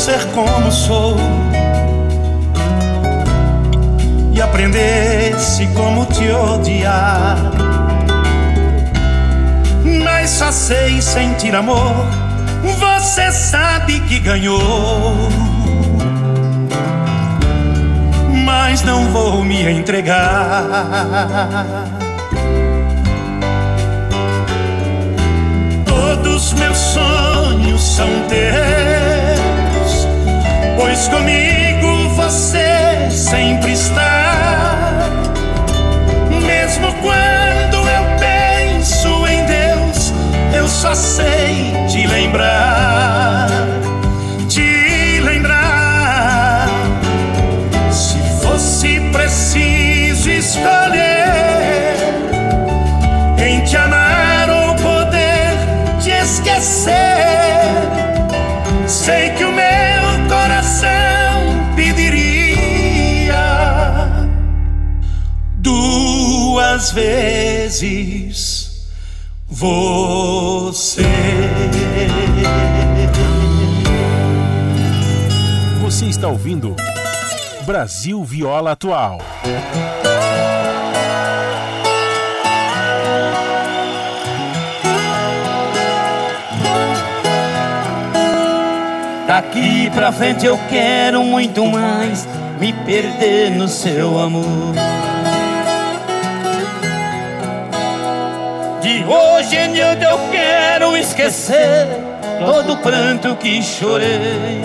Ser 0.00 0.24
como 0.28 0.72
sou 0.72 1.14
e 4.32 4.40
aprendesse 4.40 5.66
como 5.74 6.06
te 6.06 6.26
odiar, 6.30 7.36
mas 10.02 10.30
só 10.30 10.50
sei 10.50 11.02
sentir 11.02 11.54
amor. 11.54 11.94
Você 12.78 13.30
sabe 13.30 14.00
que 14.00 14.20
ganhou, 14.20 15.28
mas 18.46 18.80
não 18.82 19.04
vou 19.12 19.44
me 19.44 19.70
entregar. 19.70 20.64
Todos 25.84 26.54
meus 26.54 26.78
sonhos 26.78 27.82
são 27.82 28.08
teus, 28.30 28.89
pois 30.90 31.06
comigo 31.06 32.08
você 32.16 33.08
sempre 33.10 33.72
está. 33.72 35.08
Mesmo 36.44 36.92
quando 36.94 37.88
eu 37.88 38.04
penso 38.18 39.24
em 39.28 39.46
Deus, 39.46 40.12
eu 40.52 40.66
só 40.66 40.92
sei 40.92 41.72
te 41.88 42.08
lembrar, 42.08 43.19
duas 66.80 66.92
vezes 66.92 68.70
você. 69.46 71.02
Você 75.82 76.06
está 76.06 76.28
ouvindo 76.28 76.74
Brasil 77.66 78.24
Viola 78.24 78.72
Atual. 78.72 79.18
Daqui 89.26 89.90
pra 89.90 90.10
frente 90.12 90.46
eu 90.46 90.58
quero 90.70 91.22
muito 91.22 91.66
mais 91.66 92.26
me 92.58 92.72
perder 92.72 93.50
no 93.50 93.68
seu 93.68 94.18
amor. 94.18 94.89
De 98.80 99.04
hoje 99.04 99.56
em 99.56 99.72
diante 99.72 100.04
eu 100.04 100.18
quero 100.30 100.96
esquecer 100.96 101.86
todo 102.38 102.72
o 102.72 102.76
pranto 102.78 103.36
que 103.36 103.62
chorei. 103.62 104.62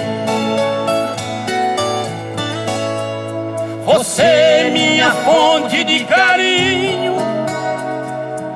Você 3.84 4.22
é 4.22 4.70
minha 4.72 5.12
fonte 5.12 5.84
de 5.84 6.06
carinho. 6.06 7.16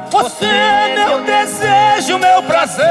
Você 0.10 0.46
é 0.46 0.96
meu 0.96 1.22
desejo, 1.24 2.18
meu 2.18 2.42
prazer. 2.44 2.86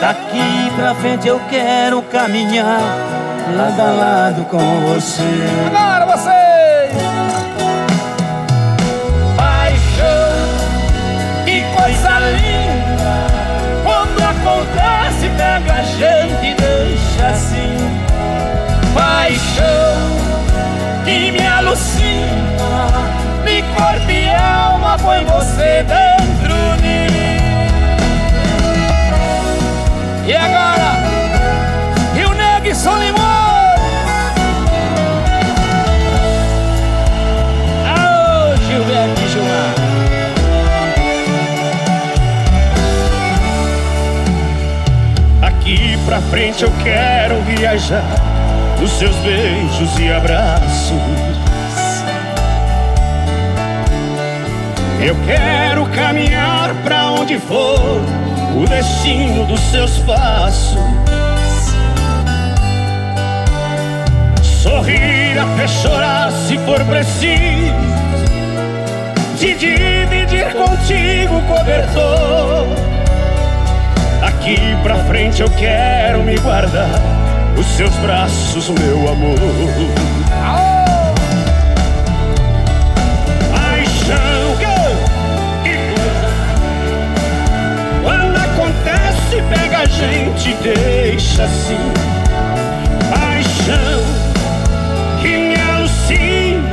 Daqui 0.00 0.70
pra 0.76 0.94
frente 0.94 1.26
eu 1.26 1.40
quero 1.48 2.02
caminhar 2.02 2.80
lado 3.56 3.80
a 3.80 3.92
lado 3.92 4.44
com 4.44 4.80
você. 4.86 5.22
Agora 5.66 6.06
vocês! 6.16 6.45
Pega 15.36 15.72
a 15.74 15.82
gente 15.82 16.54
deixa 16.54 17.26
assim. 17.28 17.76
Paixão, 18.94 19.98
que 21.04 21.30
me 21.30 21.46
alucina, 21.46 22.88
me 23.44 23.62
corpo 23.62 24.10
e 24.10 24.34
alma 24.34 24.96
põe 24.98 25.24
você 25.24 25.84
dentro 25.84 26.76
de 26.78 27.12
mim. 27.12 27.66
E 30.26 30.34
agora, 30.34 30.96
Rio 32.14 32.32
Negro 32.34 32.68
e 32.70 32.74
Solimões. 32.74 33.15
Frente 46.30 46.64
eu 46.64 46.72
quero 46.82 47.40
viajar 47.42 48.04
nos 48.80 48.90
seus 48.92 49.14
beijos 49.16 49.98
e 49.98 50.12
abraços. 50.12 50.92
Eu 55.00 55.14
quero 55.26 55.86
caminhar 55.90 56.74
pra 56.82 57.12
onde 57.12 57.38
for 57.38 58.00
o 58.56 58.66
destino 58.66 59.44
dos 59.46 59.60
seus 59.70 59.98
passos. 59.98 60.78
Sorrir 64.42 65.38
até 65.38 65.68
chorar 65.68 66.32
se 66.32 66.58
for 66.58 66.82
preciso. 66.84 67.86
De 69.38 69.54
dividir 69.54 70.52
contigo 70.54 71.40
cobertor. 71.42 72.95
Daqui 74.46 74.76
pra 74.80 74.94
frente 75.06 75.42
eu 75.42 75.50
quero 75.50 76.22
me 76.22 76.38
guardar 76.38 76.88
os 77.58 77.66
seus 77.66 77.92
braços, 77.96 78.68
meu 78.68 79.08
amor. 79.08 79.36
Paixão, 83.50 84.56
que 85.64 85.74
coisa. 85.90 86.30
Quando 88.04 88.36
acontece, 88.36 89.42
pega 89.50 89.78
a 89.78 89.86
gente 89.86 90.54
deixa 90.62 91.42
assim. 91.42 91.92
Paixão 93.10 94.04
que 95.22 95.36
me 95.38 95.60
alucina, 95.60 96.72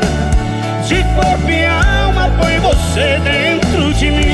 de 0.88 1.04
corpo 1.16 1.50
e 1.50 1.66
alma 1.66 2.30
põe 2.40 2.60
você 2.60 3.20
dentro 3.24 3.92
de 3.96 4.12
mim. 4.12 4.33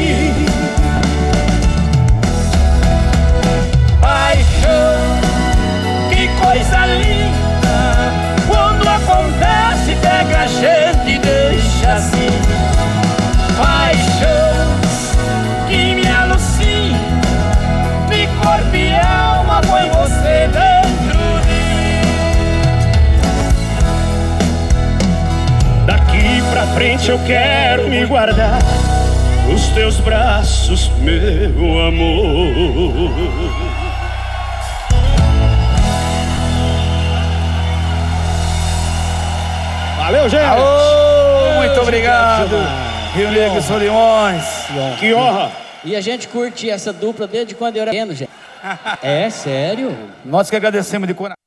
Frente 26.74 27.10
eu 27.10 27.20
quero 27.26 27.88
me 27.88 28.06
guardar 28.06 28.60
nos 29.48 29.70
teus 29.70 30.00
braços, 30.00 30.90
meu 31.00 31.88
amor. 31.88 33.50
Valeu, 39.98 40.30
gente! 40.30 40.44
Aô, 40.44 41.60
muito 41.62 41.82
obrigado. 41.82 42.56
Rio 43.16 43.32
Negro 43.32 43.60
e 43.60 43.62
Solimões. 43.62 44.46
Que 45.00 45.14
honra! 45.14 45.52
E 45.84 45.96
a 45.96 46.02
gente 46.02 46.28
curte 46.28 46.70
essa 46.70 46.92
dupla 46.92 47.28
desde 47.28 47.56
quando 47.56 47.78
eu 47.78 47.84
era 47.84 47.92
pequeno, 47.92 48.14
gente. 48.14 48.30
É, 49.02 49.30
sério? 49.30 49.98
Nós 50.26 50.50
que 50.50 50.56
agradecemos 50.56 51.08
de 51.08 51.14
coração. 51.14 51.39